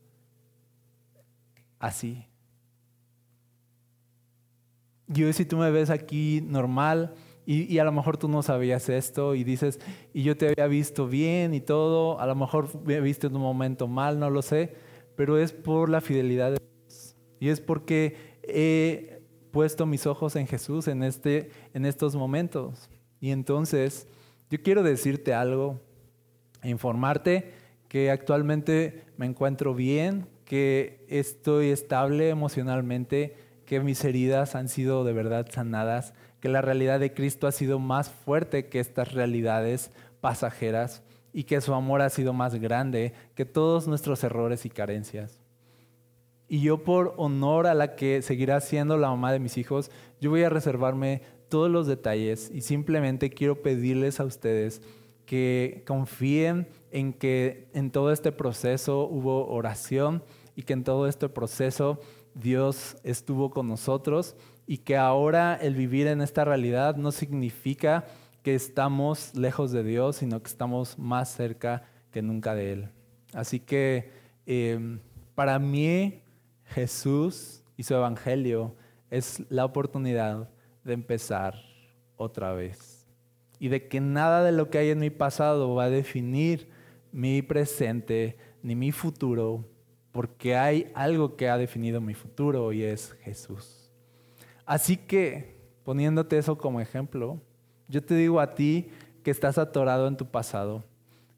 así. 1.79 2.27
Y 5.13 5.23
hoy 5.23 5.33
si 5.33 5.45
tú 5.45 5.57
me 5.57 5.71
ves 5.71 5.89
aquí 5.89 6.41
normal, 6.41 7.15
y, 7.49 7.79
a 7.79 7.85
lo 7.85 7.93
mejor 7.93 8.17
tú 8.17 8.27
no 8.27 8.43
sabías 8.43 8.89
esto 8.89 9.33
y 9.33 9.45
dices, 9.45 9.79
y 10.13 10.23
yo 10.23 10.35
te 10.35 10.49
había 10.49 10.67
visto 10.67 11.07
bien 11.07 11.53
y 11.53 11.61
todo, 11.61 12.19
a 12.19 12.25
lo 12.25 12.35
mejor 12.35 12.67
me 12.85 12.99
viste 12.99 13.27
en 13.27 13.37
un 13.37 13.41
momento 13.41 13.87
mal, 13.87 14.19
no 14.19 14.29
lo 14.29 14.41
sé, 14.41 14.75
pero 15.15 15.37
es 15.37 15.53
por 15.53 15.89
la 15.89 16.01
fidelidad 16.01 16.51
de 16.51 16.57
Dios. 16.59 17.15
Y 17.39 17.47
es 17.47 17.61
porque 17.61 18.17
he 18.43 19.16
puesto 19.57 19.87
mis 19.87 20.05
ojos 20.05 20.35
en 20.35 20.45
Jesús 20.45 20.87
en, 20.87 21.01
este, 21.01 21.49
en 21.73 21.87
estos 21.87 22.15
momentos. 22.15 22.91
Y 23.19 23.31
entonces, 23.31 24.07
yo 24.51 24.61
quiero 24.61 24.83
decirte 24.83 25.33
algo, 25.33 25.81
informarte 26.61 27.53
que 27.87 28.11
actualmente 28.11 29.03
me 29.17 29.25
encuentro 29.25 29.73
bien, 29.73 30.27
que 30.45 31.03
estoy 31.09 31.71
estable 31.71 32.29
emocionalmente, 32.29 33.35
que 33.65 33.79
mis 33.79 34.03
heridas 34.03 34.53
han 34.53 34.69
sido 34.69 35.03
de 35.03 35.13
verdad 35.13 35.47
sanadas 35.49 36.13
que 36.39 36.49
la 36.49 36.61
realidad 36.61 36.99
de 36.99 37.15
Cristo 37.15 37.47
ha 37.47 37.51
sido 37.51 37.79
más 37.79 38.11
fuerte 38.11 38.67
que 38.67 38.79
estas 38.79 39.11
realidades 39.11 39.89
pasajeras 40.21 41.01
y 41.33 41.45
que 41.45 41.61
su 41.61 41.73
amor 41.73 42.03
ha 42.03 42.11
sido 42.11 42.31
más 42.31 42.53
grande 42.53 43.13
que 43.33 43.45
todos 43.45 43.87
nuestros 43.87 44.23
errores 44.23 44.67
y 44.67 44.69
carencias. 44.69 45.36
Y 46.47 46.61
yo 46.61 46.83
por 46.83 47.13
honor 47.17 47.67
a 47.67 47.73
la 47.73 47.95
que 47.95 48.21
seguirá 48.21 48.61
siendo 48.61 48.97
la 48.97 49.09
mamá 49.09 49.31
de 49.31 49.39
mis 49.39 49.57
hijos, 49.57 49.91
yo 50.21 50.29
voy 50.29 50.43
a 50.43 50.49
reservarme 50.49 51.21
todos 51.49 51.69
los 51.69 51.87
detalles 51.87 52.51
y 52.53 52.61
simplemente 52.61 53.29
quiero 53.29 53.61
pedirles 53.61 54.19
a 54.19 54.25
ustedes 54.25 54.81
que 55.25 55.83
confíen 55.85 56.67
en 56.91 57.13
que 57.13 57.67
en 57.73 57.91
todo 57.91 58.11
este 58.11 58.31
proceso 58.31 59.07
hubo 59.07 59.47
oración 59.47 60.23
y 60.55 60.63
que 60.63 60.73
en 60.73 60.83
todo 60.83 61.07
este 61.07 61.27
proceso 61.29 61.99
Dios 62.33 62.97
estuvo 63.03 63.49
con 63.49 63.67
nosotros 63.67 64.35
y 64.65 64.79
que 64.79 64.95
ahora 64.95 65.55
el 65.55 65.75
vivir 65.75 66.07
en 66.07 66.21
esta 66.21 66.45
realidad 66.45 66.95
no 66.95 67.11
significa 67.11 68.05
que 68.41 68.55
estamos 68.55 69.35
lejos 69.35 69.71
de 69.71 69.83
Dios, 69.83 70.17
sino 70.17 70.41
que 70.41 70.47
estamos 70.47 70.97
más 70.97 71.29
cerca 71.29 71.83
que 72.11 72.21
nunca 72.21 72.55
de 72.55 72.73
Él. 72.73 72.89
Así 73.33 73.59
que 73.59 74.09
em, 74.45 74.99
para 75.35 75.59
mí 75.59 76.21
Jesús 76.67 77.63
y 77.75 77.83
su 77.83 77.93
Evangelio 77.93 78.75
es 79.09 79.43
la 79.49 79.65
oportunidad 79.65 80.49
de 80.83 80.93
empezar 80.93 81.55
otra 82.15 82.53
vez 82.53 82.97
y 83.59 83.69
de 83.69 83.87
que 83.87 83.99
nada 83.99 84.43
de 84.43 84.51
lo 84.51 84.69
que 84.69 84.77
hay 84.77 84.89
en 84.89 84.99
mi 84.99 85.09
pasado 85.09 85.73
va 85.75 85.85
a 85.85 85.89
definir 85.89 86.69
mi 87.11 87.41
presente 87.41 88.37
ni 88.61 88.75
mi 88.75 88.91
futuro, 88.91 89.67
porque 90.11 90.55
hay 90.55 90.91
algo 90.93 91.35
que 91.35 91.49
ha 91.49 91.57
definido 91.57 92.01
mi 92.01 92.13
futuro 92.13 92.73
y 92.73 92.83
es 92.83 93.13
Jesús. 93.21 93.91
Así 94.65 94.97
que, 94.97 95.57
poniéndote 95.83 96.37
eso 96.37 96.57
como 96.57 96.81
ejemplo, 96.81 97.41
yo 97.87 98.03
te 98.03 98.15
digo 98.15 98.39
a 98.39 98.53
ti 98.53 98.89
que 99.23 99.31
estás 99.31 99.57
atorado 99.57 100.07
en 100.07 100.17
tu 100.17 100.25
pasado, 100.29 100.83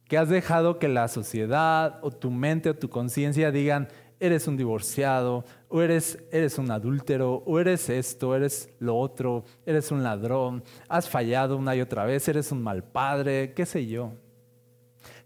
que 0.06 0.18
has 0.18 0.30
dejado 0.30 0.80
que 0.80 0.88
la 0.88 1.08
sociedad 1.08 2.00
o 2.02 2.12
tu 2.12 2.32
mente 2.32 2.70
o 2.70 2.76
tu 2.76 2.90
conciencia 2.90 3.52
digan, 3.52 3.90
eres 4.20 4.48
un 4.48 4.58
divorciado, 4.58 5.46
o 5.68 5.82
eres, 5.82 6.20
eres 6.32 6.58
un 6.58 6.70
adúltero, 6.72 7.44
o 7.46 7.60
eres 7.60 7.90
esto, 7.90 8.36
eres 8.36 8.70
lo 8.80 8.98
otro, 8.98 9.46
eres 9.66 9.92
un 9.92 10.04
ladrón, 10.04 10.64
has 10.88 11.08
fallado 11.10 11.58
una 11.58 11.76
y 11.76 11.82
otra 11.82 12.06
vez, 12.06 12.28
eres 12.28 12.52
un 12.52 12.62
mal 12.62 12.84
padre, 12.84 13.54
qué 13.54 13.66
sé 13.66 13.88
yo. 13.88 14.14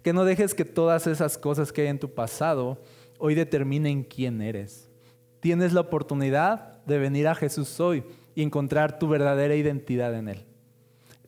Que 0.02 0.14
no 0.14 0.26
dejes 0.26 0.54
que 0.54 0.66
todas 0.66 1.08
esas 1.08 1.38
cosas 1.38 1.72
que 1.72 1.82
hay 1.82 1.88
en 1.88 2.00
tu 2.00 2.14
pasado 2.14 2.82
hoy 3.18 3.36
determinen 3.36 4.04
quién 4.04 4.42
eres. 4.42 4.90
Tienes 5.40 5.74
la 5.74 5.82
oportunidad 5.82 6.84
de 6.86 7.00
venir 7.00 7.28
a 7.28 7.36
Jesús 7.36 7.80
hoy 7.80 8.04
y 8.36 8.44
encontrar 8.44 9.00
tu 9.00 9.08
verdadera 9.08 9.56
identidad 9.56 10.14
en 10.16 10.30
Él 10.30 10.53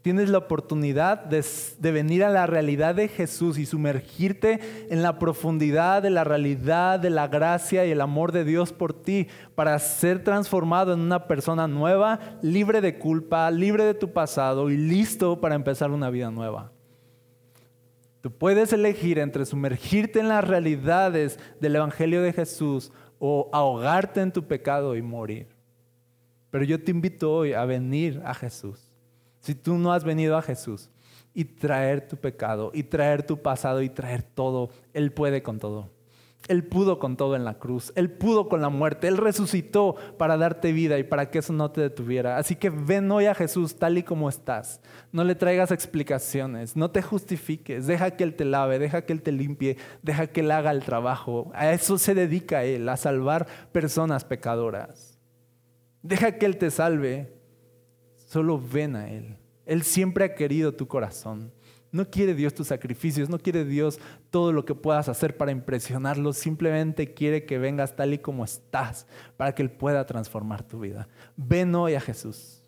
tienes 0.05 0.29
la 0.29 0.37
oportunidad 0.37 1.25
de, 1.25 1.91
venir 1.91 2.23
a 2.23 2.29
la 2.29 2.45
realidad 2.45 2.93
de 2.93 3.07
Jesús 3.07 3.57
y 3.57 3.65
sumergirte 3.65 4.59
en 4.91 5.01
la 5.01 5.17
profundidad 5.17 6.03
de 6.03 6.11
la 6.11 6.23
realidad 6.23 6.99
de 6.99 7.09
la 7.09 7.27
gracia 7.27 7.87
y 7.87 7.89
el 7.89 8.01
amor 8.01 8.31
de 8.31 8.45
Dios 8.45 8.71
por 8.71 8.93
ti 8.93 9.29
para 9.55 9.79
ser 9.79 10.23
transformado 10.23 10.93
en 10.93 10.99
una 10.99 11.25
persona 11.25 11.67
nueva, 11.67 12.19
libre 12.43 12.81
de 12.81 12.99
culpa, 12.99 13.49
libre 13.49 13.83
de 13.83 13.95
tu 13.95 14.13
pasado 14.13 14.69
y 14.69 14.77
listo 14.77 15.41
para 15.41 15.55
empezar 15.55 15.89
una 15.89 16.11
vida 16.11 16.29
nueva. 16.29 16.71
Tú 18.21 18.29
puedes 18.29 18.73
elegir 18.73 19.17
entre 19.17 19.43
sumergirte 19.43 20.19
en 20.19 20.27
las 20.27 20.47
realidades 20.47 21.39
del 21.59 21.77
Evangelio 21.77 22.21
de 22.21 22.31
Jesús 22.31 22.91
o 23.17 23.49
ahogarte 23.51 24.21
en 24.21 24.31
tu 24.31 24.43
pecado 24.43 24.95
y 24.95 25.01
morir. 25.01 25.47
Pero 26.51 26.63
yo 26.63 26.79
te 26.79 26.91
invito 26.91 27.33
hoy 27.33 27.53
a 27.53 27.65
venir 27.65 28.21
a 28.23 28.35
Jesús 28.35 28.84
si 29.45 29.53
tú 29.53 29.77
no 29.77 29.93
has 29.93 30.03
venido 30.03 30.37
a 30.37 30.41
Jesús 30.41 30.89
y 31.35 31.45
traer 31.45 32.07
tu 32.07 32.17
pecado 32.17 32.71
y 32.73 32.81
traer 32.81 33.21
tu 33.21 33.37
pasado 33.37 33.83
y 33.83 33.89
traer 33.89 34.23
todo, 34.23 34.71
Él 34.91 35.11
puede 35.11 35.43
con 35.43 35.59
todo. 35.59 35.91
Él 36.47 36.63
pudo 36.63 36.97
con 36.97 37.15
todo 37.15 37.35
en 37.35 37.43
la 37.43 37.59
cruz, 37.59 37.93
Él 37.95 38.09
pudo 38.11 38.49
con 38.49 38.61
la 38.61 38.69
muerte, 38.69 39.07
Él 39.07 39.17
resucitó 39.17 39.95
para 40.17 40.37
darte 40.37 40.71
vida 40.71 40.97
y 40.97 41.03
para 41.03 41.29
que 41.29 41.39
eso 41.39 41.53
no 41.53 41.69
te 41.69 41.81
detuviera. 41.81 42.37
Así 42.37 42.55
que 42.55 42.71
ven 42.71 43.11
hoy 43.11 43.25
a 43.25 43.35
Jesús 43.35 43.75
tal 43.77 43.99
y 43.99 44.03
como 44.03 44.29
estás. 44.29 44.81
No 45.11 45.23
le 45.23 45.35
traigas 45.35 45.71
explicaciones, 45.71 46.75
no 46.75 46.89
te 46.89 47.03
justifiques, 47.03 47.85
deja 47.85 48.11
que 48.11 48.23
Él 48.23 48.35
te 48.35 48.45
lave, 48.45 48.79
deja 48.79 49.03
que 49.03 49.13
Él 49.13 49.21
te 49.21 49.31
limpie, 49.31 49.77
deja 50.01 50.27
que 50.27 50.41
Él 50.41 50.49
haga 50.49 50.71
el 50.71 50.83
trabajo. 50.83 51.51
A 51.53 51.71
eso 51.71 51.99
se 51.99 52.15
dedica 52.15 52.63
Él, 52.63 52.89
a 52.89 52.97
salvar 52.97 53.45
personas 53.71 54.23
pecadoras. 54.23 55.19
Deja 56.01 56.33
que 56.33 56.47
Él 56.47 56.57
te 56.57 56.71
salve 56.71 57.34
Solo 58.25 58.59
ven 58.59 58.95
a 58.95 59.09
Él. 59.09 59.37
Él 59.65 59.83
siempre 59.83 60.25
ha 60.25 60.35
querido 60.35 60.73
tu 60.73 60.87
corazón. 60.87 61.51
No 61.91 62.09
quiere 62.09 62.33
Dios 62.33 62.53
tus 62.53 62.67
sacrificios, 62.67 63.29
no 63.29 63.39
quiere 63.39 63.63
Dios 63.63 63.99
todo 64.29 64.51
lo 64.51 64.65
que 64.65 64.75
puedas 64.75 65.07
hacer 65.07 65.37
para 65.37 65.51
impresionarlo, 65.51 66.33
simplemente 66.33 67.13
quiere 67.13 67.45
que 67.45 67.57
vengas 67.57 67.95
tal 67.95 68.13
y 68.13 68.17
como 68.17 68.43
estás 68.43 69.07
para 69.37 69.55
que 69.55 69.61
Él 69.61 69.71
pueda 69.71 70.05
transformar 70.05 70.63
tu 70.63 70.81
vida. 70.81 71.07
Ven 71.37 71.73
hoy 71.73 71.93
a 71.93 72.01
Jesús, 72.01 72.61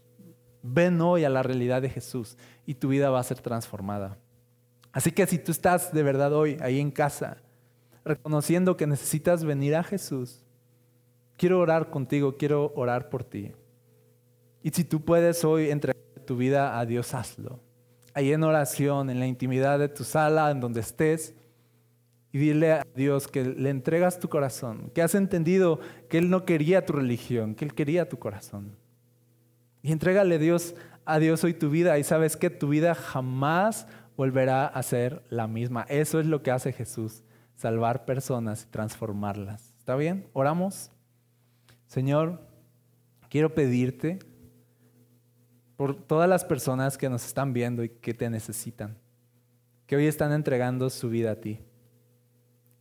ven 0.64 1.02
hoy 1.02 1.26
a 1.26 1.30
la 1.30 1.44
realidad 1.44 1.82
de 1.82 1.90
Jesús 1.90 2.38
y 2.66 2.76
tu 2.76 2.88
vida 2.88 3.10
va 3.10 3.20
a 3.20 3.24
ser 3.24 3.42
transformada. 3.42 4.18
Así 4.94 5.12
que 5.12 5.28
si 5.28 5.38
tú 5.38 5.52
estás 5.52 5.92
de 5.92 6.04
verdad 6.04 6.32
hoy 6.34 6.58
ahí 6.62 6.80
en 6.80 6.90
casa, 6.90 7.38
reconociendo 8.06 8.78
que 8.78 8.88
necesitas 8.88 9.44
venir 9.44 9.76
a 9.76 9.84
Jesús, 9.84 10.46
quiero 11.36 11.60
orar 11.60 11.90
contigo, 11.90 12.38
quiero 12.38 12.72
orar 12.76 13.10
por 13.10 13.26
ti. 13.26 13.52
Y 14.64 14.72
si 14.72 14.84
tú 14.84 15.04
puedes 15.04 15.44
hoy 15.44 15.70
entregar 15.70 16.02
tu 16.26 16.36
vida 16.36 16.80
a 16.80 16.86
Dios, 16.86 17.14
hazlo. 17.14 17.60
Ahí 18.14 18.34
en 18.34 18.44
oración, 18.44 19.10
en 19.10 19.20
la 19.20 19.28
intimidad 19.28 19.80
de 19.80 19.90
tu 19.90 20.04
sala, 20.04 20.52
en 20.52 20.60
donde 20.60 20.82
estés, 20.82 21.36
y 22.32 22.40
dile 22.40 22.72
a 22.74 22.88
Dios 22.96 23.28
que 23.28 23.44
le 23.44 23.70
entregas 23.70 24.20
tu 24.20 24.28
corazón, 24.30 24.92
que 24.94 25.02
has 25.02 25.16
entendido 25.16 25.80
que 26.10 26.18
Él 26.18 26.30
no 26.30 26.46
quería 26.46 26.86
tu 26.86 26.94
religión, 26.94 27.56
que 27.56 27.66
Él 27.66 27.74
quería 27.74 28.10
tu 28.10 28.20
corazón. 28.20 28.76
Y 29.82 29.92
entrégale 29.92 30.38
Dios, 30.38 30.76
a 31.06 31.20
Dios 31.20 31.44
hoy 31.44 31.54
tu 31.54 31.70
vida 31.70 31.98
y 31.98 32.04
sabes 32.04 32.36
que 32.36 32.50
tu 32.50 32.68
vida 32.68 32.94
jamás 32.94 33.88
volverá 34.18 34.66
a 34.66 34.84
ser 34.84 35.24
la 35.30 35.48
misma. 35.48 35.86
Eso 35.88 36.20
es 36.20 36.26
lo 36.26 36.44
que 36.44 36.52
hace 36.52 36.74
Jesús, 36.74 37.24
salvar 37.56 38.04
personas 38.04 38.64
y 38.64 38.72
transformarlas. 38.72 39.74
¿Está 39.80 39.96
bien? 39.96 40.28
Oramos. 40.34 40.92
Señor, 41.86 42.42
quiero 43.30 43.54
pedirte 43.54 44.20
por 45.78 45.96
todas 45.96 46.28
las 46.28 46.44
personas 46.44 46.98
que 46.98 47.08
nos 47.08 47.26
están 47.26 47.54
viendo 47.54 47.84
y 47.84 47.90
que 47.90 48.14
te 48.14 48.30
necesitan, 48.30 48.98
que 49.86 49.96
hoy 49.96 50.08
están 50.08 50.34
entregando 50.34 50.90
su 50.90 51.10
vida 51.10 51.32
a 51.32 51.36
ti. 51.36 51.60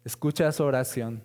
Escucha 0.05 0.51
su 0.51 0.65
oración. 0.65 1.23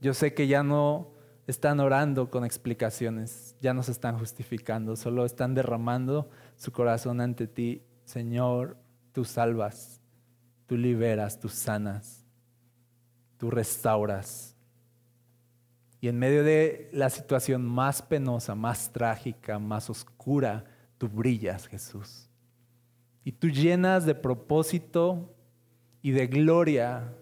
Yo 0.00 0.12
sé 0.12 0.34
que 0.34 0.46
ya 0.46 0.62
no 0.62 1.10
están 1.46 1.80
orando 1.80 2.30
con 2.30 2.44
explicaciones, 2.44 3.56
ya 3.60 3.72
no 3.72 3.82
se 3.82 3.92
están 3.92 4.18
justificando, 4.18 4.94
solo 4.94 5.24
están 5.24 5.54
derramando 5.54 6.28
su 6.56 6.70
corazón 6.70 7.20
ante 7.20 7.46
ti. 7.46 7.82
Señor, 8.04 8.76
tú 9.12 9.24
salvas, 9.24 10.02
tú 10.66 10.76
liberas, 10.76 11.40
tú 11.40 11.48
sanas, 11.48 12.26
tú 13.38 13.50
restauras. 13.50 14.55
Y 16.00 16.08
en 16.08 16.18
medio 16.18 16.44
de 16.44 16.90
la 16.92 17.10
situación 17.10 17.64
más 17.64 18.02
penosa, 18.02 18.54
más 18.54 18.92
trágica, 18.92 19.58
más 19.58 19.88
oscura, 19.88 20.64
tú 20.98 21.08
brillas, 21.08 21.66
Jesús. 21.66 22.28
Y 23.24 23.32
tú 23.32 23.48
llenas 23.48 24.06
de 24.06 24.14
propósito 24.14 25.34
y 26.02 26.12
de 26.12 26.26
gloria 26.26 27.12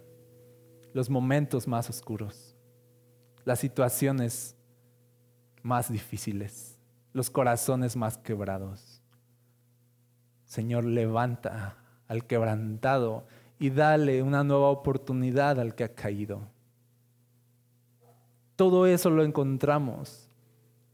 los 0.93 1.09
momentos 1.09 1.67
más 1.67 1.89
oscuros, 1.89 2.55
las 3.45 3.59
situaciones 3.59 4.57
más 5.63 5.91
difíciles, 5.91 6.79
los 7.13 7.31
corazones 7.31 7.97
más 7.97 8.19
quebrados. 8.19 9.03
Señor, 10.45 10.85
levanta 10.85 11.79
al 12.07 12.27
quebrantado 12.27 13.27
y 13.59 13.71
dale 13.71 14.23
una 14.23 14.45
nueva 14.45 14.69
oportunidad 14.69 15.59
al 15.59 15.75
que 15.75 15.85
ha 15.85 15.95
caído. 15.95 16.54
Todo 18.57 18.87
eso 18.87 19.11
lo 19.11 19.25
encontramos 19.25 20.31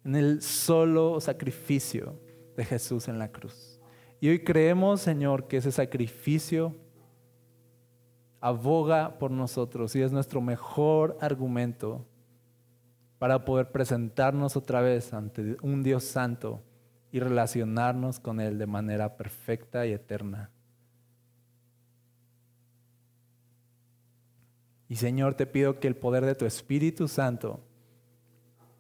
en 0.05 0.17
el 0.17 0.43
solo 0.43 1.21
sacrificio 1.21 2.19
de 2.57 2.65
Jesús 2.65 3.09
en 3.09 3.19
la 3.19 3.31
cruz. 3.31 3.81
Y 4.21 4.29
hoy 4.29 4.45
creemos, 4.45 5.01
Señor, 5.01 5.47
que 5.47 5.59
ese 5.59 5.73
sacrificio 5.73 6.75
aboga 8.41 9.19
por 9.19 9.31
nosotros 9.31 9.95
y 9.95 10.03
es 10.03 10.13
nuestro 10.13 10.41
mejor 10.41 11.17
argumento 11.21 12.07
para 13.19 13.45
poder 13.45 13.71
presentarnos 13.71 14.57
otra 14.57 14.81
vez 14.81 15.13
ante 15.13 15.57
un 15.63 15.83
Dios 15.83 16.05
santo 16.05 16.63
y 17.13 17.21
relacionarnos 17.21 18.21
con 18.21 18.41
Él 18.41 18.57
de 18.59 18.67
manera 18.67 19.17
perfecta 19.17 19.87
y 19.87 19.93
eterna. 19.93 20.51
Y 24.91 24.97
Señor, 24.97 25.35
te 25.35 25.47
pido 25.47 25.79
que 25.79 25.87
el 25.87 25.95
poder 25.95 26.27
de 26.27 26.35
tu 26.35 26.47
Espíritu 26.47 27.07
Santo 27.07 27.61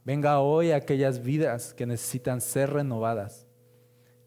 venga 0.04 0.40
hoy 0.40 0.72
a 0.72 0.76
aquellas 0.76 1.22
vidas 1.22 1.72
que 1.72 1.86
necesitan 1.86 2.40
ser 2.40 2.72
renovadas. 2.72 3.46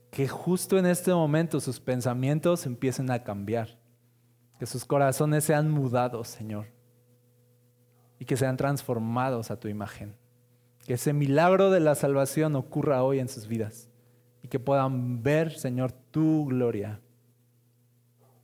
Que 0.09 0.29
justo 0.29 0.77
en 0.77 0.85
este 0.85 1.13
momento 1.13 1.59
sus 1.59 1.81
pensamientos 1.81 2.65
empiecen 2.65 3.11
a 3.11 3.21
cambiar. 3.21 3.77
Que 4.59 4.65
sus 4.65 4.85
corazones 4.85 5.43
sean 5.43 5.69
mudados, 5.69 6.29
Señor. 6.29 6.67
Y 8.17 8.23
que 8.23 8.37
sean 8.37 8.55
transformados 8.55 9.51
a 9.51 9.59
tu 9.59 9.67
imagen. 9.67 10.15
Que 10.87 10.93
ese 10.93 11.11
milagro 11.11 11.69
de 11.69 11.81
la 11.81 11.95
salvación 11.95 12.55
ocurra 12.55 13.03
hoy 13.03 13.19
en 13.19 13.27
sus 13.27 13.45
vidas. 13.45 13.89
Y 14.41 14.47
que 14.47 14.57
puedan 14.57 15.21
ver, 15.21 15.51
Señor, 15.51 15.91
tu 15.91 16.45
gloria. 16.45 17.01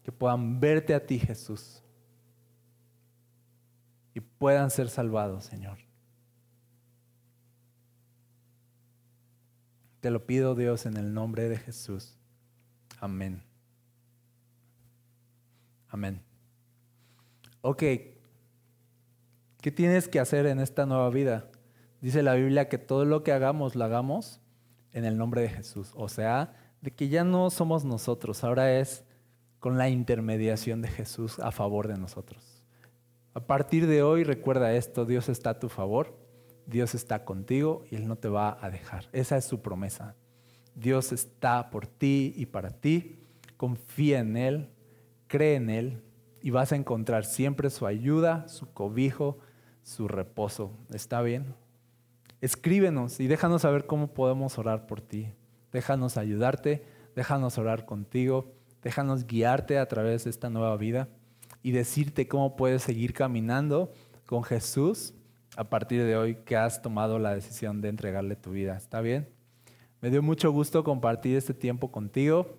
Que 0.04 0.12
puedan 0.12 0.60
verte 0.60 0.94
a 0.94 1.06
ti, 1.06 1.20
Jesús 1.20 1.86
y 4.14 4.20
puedan 4.20 4.70
ser 4.70 4.90
salvados, 4.90 5.46
Señor. 5.46 5.78
Te 10.00 10.12
lo 10.12 10.26
pido, 10.26 10.56
Dios, 10.56 10.86
en 10.86 10.98
el 10.98 11.14
nombre 11.14 11.50
de 11.50 11.58
Jesús. 11.58 12.18
Amén. 13.00 13.44
Amén. 15.90 16.22
Ok, 17.62 17.80
¿qué 19.62 19.72
tienes 19.76 20.08
que 20.08 20.20
hacer 20.20 20.46
en 20.46 20.60
esta 20.60 20.86
nueva 20.86 21.10
vida? 21.10 21.50
Dice 22.00 22.24
la 22.24 22.36
Biblia 22.36 22.70
que 22.70 22.78
todo 22.78 23.04
lo 23.04 23.24
que 23.24 23.34
hagamos 23.34 23.76
lo 23.76 23.84
hagamos 23.84 24.40
en 24.94 25.04
el 25.04 25.18
nombre 25.18 25.42
de 25.42 25.50
Jesús. 25.50 25.92
O 25.96 26.08
sea, 26.08 26.54
de 26.82 26.92
que 26.92 27.10
ya 27.10 27.24
no 27.26 27.50
somos 27.50 27.84
nosotros, 27.84 28.44
ahora 28.44 28.80
es 28.80 29.04
con 29.60 29.78
la 29.78 29.90
intermediación 29.90 30.82
de 30.82 30.88
Jesús 30.88 31.40
a 31.40 31.52
favor 31.52 31.88
de 31.88 31.98
nosotros. 31.98 32.49
A 33.40 33.48
partir 33.48 33.88
de 33.88 34.04
hoy 34.04 34.26
recuerda 34.26 34.74
esto, 34.74 35.06
Dios 35.06 35.30
está 35.30 35.52
a 35.52 35.60
tu 35.60 35.70
favor, 35.70 36.14
Dios 36.66 36.94
está 36.94 37.24
contigo 37.24 37.86
y 37.90 37.96
Él 37.96 38.06
no 38.06 38.18
te 38.18 38.28
va 38.28 38.58
a 38.60 38.70
dejar. 38.70 39.06
Esa 39.14 39.38
es 39.38 39.46
su 39.46 39.62
promesa. 39.62 40.18
Dios 40.76 41.14
está 41.14 41.70
por 41.70 41.88
ti 41.88 42.34
y 42.36 42.48
para 42.48 42.70
ti. 42.72 43.22
Confía 43.56 44.20
en 44.20 44.36
Él, 44.36 44.70
cree 45.28 45.56
en 45.56 45.70
Él 45.70 46.04
y 46.42 46.50
vas 46.50 46.74
a 46.74 46.76
encontrar 46.76 47.24
siempre 47.24 47.70
su 47.70 47.88
ayuda, 47.88 48.46
su 48.50 48.74
cobijo, 48.74 49.38
su 49.84 50.10
reposo. 50.10 50.74
¿Está 50.94 51.22
bien? 51.22 51.56
Escríbenos 52.42 53.22
y 53.22 53.28
déjanos 53.28 53.62
saber 53.62 53.86
cómo 53.86 54.14
podemos 54.14 54.60
orar 54.60 54.86
por 54.86 55.00
ti. 55.00 55.32
Déjanos 55.72 56.18
ayudarte, 56.18 56.84
déjanos 57.16 57.58
orar 57.58 57.86
contigo, 57.86 58.52
déjanos 58.84 59.26
guiarte 59.26 59.78
a 59.78 59.88
través 59.88 60.26
de 60.26 60.30
esta 60.30 60.50
nueva 60.50 60.76
vida 60.76 61.08
y 61.62 61.72
decirte 61.72 62.28
cómo 62.28 62.56
puedes 62.56 62.84
seguir 62.84 63.14
caminando 63.14 63.92
con 64.26 64.44
Jesús 64.44 65.14
a 65.58 65.70
partir 65.70 66.04
de 66.04 66.16
hoy 66.16 66.36
que 66.46 66.56
has 66.56 66.82
tomado 66.82 67.20
la 67.20 67.34
decisión 67.34 67.82
de 67.82 67.90
entregarle 67.90 68.36
tu 68.36 68.52
vida. 68.52 68.78
¿Está 68.78 69.02
bien? 69.02 69.28
Me 70.02 70.10
dio 70.10 70.22
mucho 70.22 70.52
gusto 70.52 70.84
compartir 70.84 71.36
este 71.36 71.54
tiempo 71.54 71.92
contigo. 71.92 72.58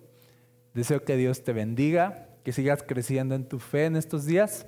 Deseo 0.73 1.03
que 1.03 1.17
Dios 1.17 1.43
te 1.43 1.53
bendiga, 1.53 2.29
que 2.43 2.51
sigas 2.51 2.83
creciendo 2.83 3.35
en 3.35 3.47
tu 3.47 3.59
fe 3.59 3.85
en 3.85 3.95
estos 3.95 4.25
días, 4.25 4.67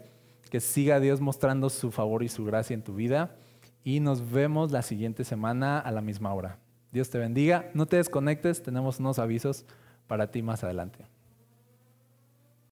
que 0.50 0.60
siga 0.60 1.00
Dios 1.00 1.22
mostrando 1.22 1.70
su 1.70 1.92
favor 1.92 2.24
y 2.24 2.30
su 2.30 2.46
gracia 2.46 2.74
en 2.74 2.84
tu 2.84 2.96
vida 2.96 3.36
y 3.84 4.00
nos 4.00 4.32
vemos 4.32 4.72
la 4.72 4.82
siguiente 4.82 5.24
semana 5.24 5.80
a 5.80 5.92
la 5.92 6.02
misma 6.02 6.34
hora. 6.34 6.58
Dios 6.92 7.10
te 7.10 7.18
bendiga, 7.18 7.70
no 7.74 7.86
te 7.86 7.98
desconectes, 7.98 8.64
tenemos 8.64 9.00
unos 9.00 9.20
avisos 9.20 9.66
para 10.08 10.32
ti 10.32 10.42
más 10.42 10.64
adelante. 10.64 11.06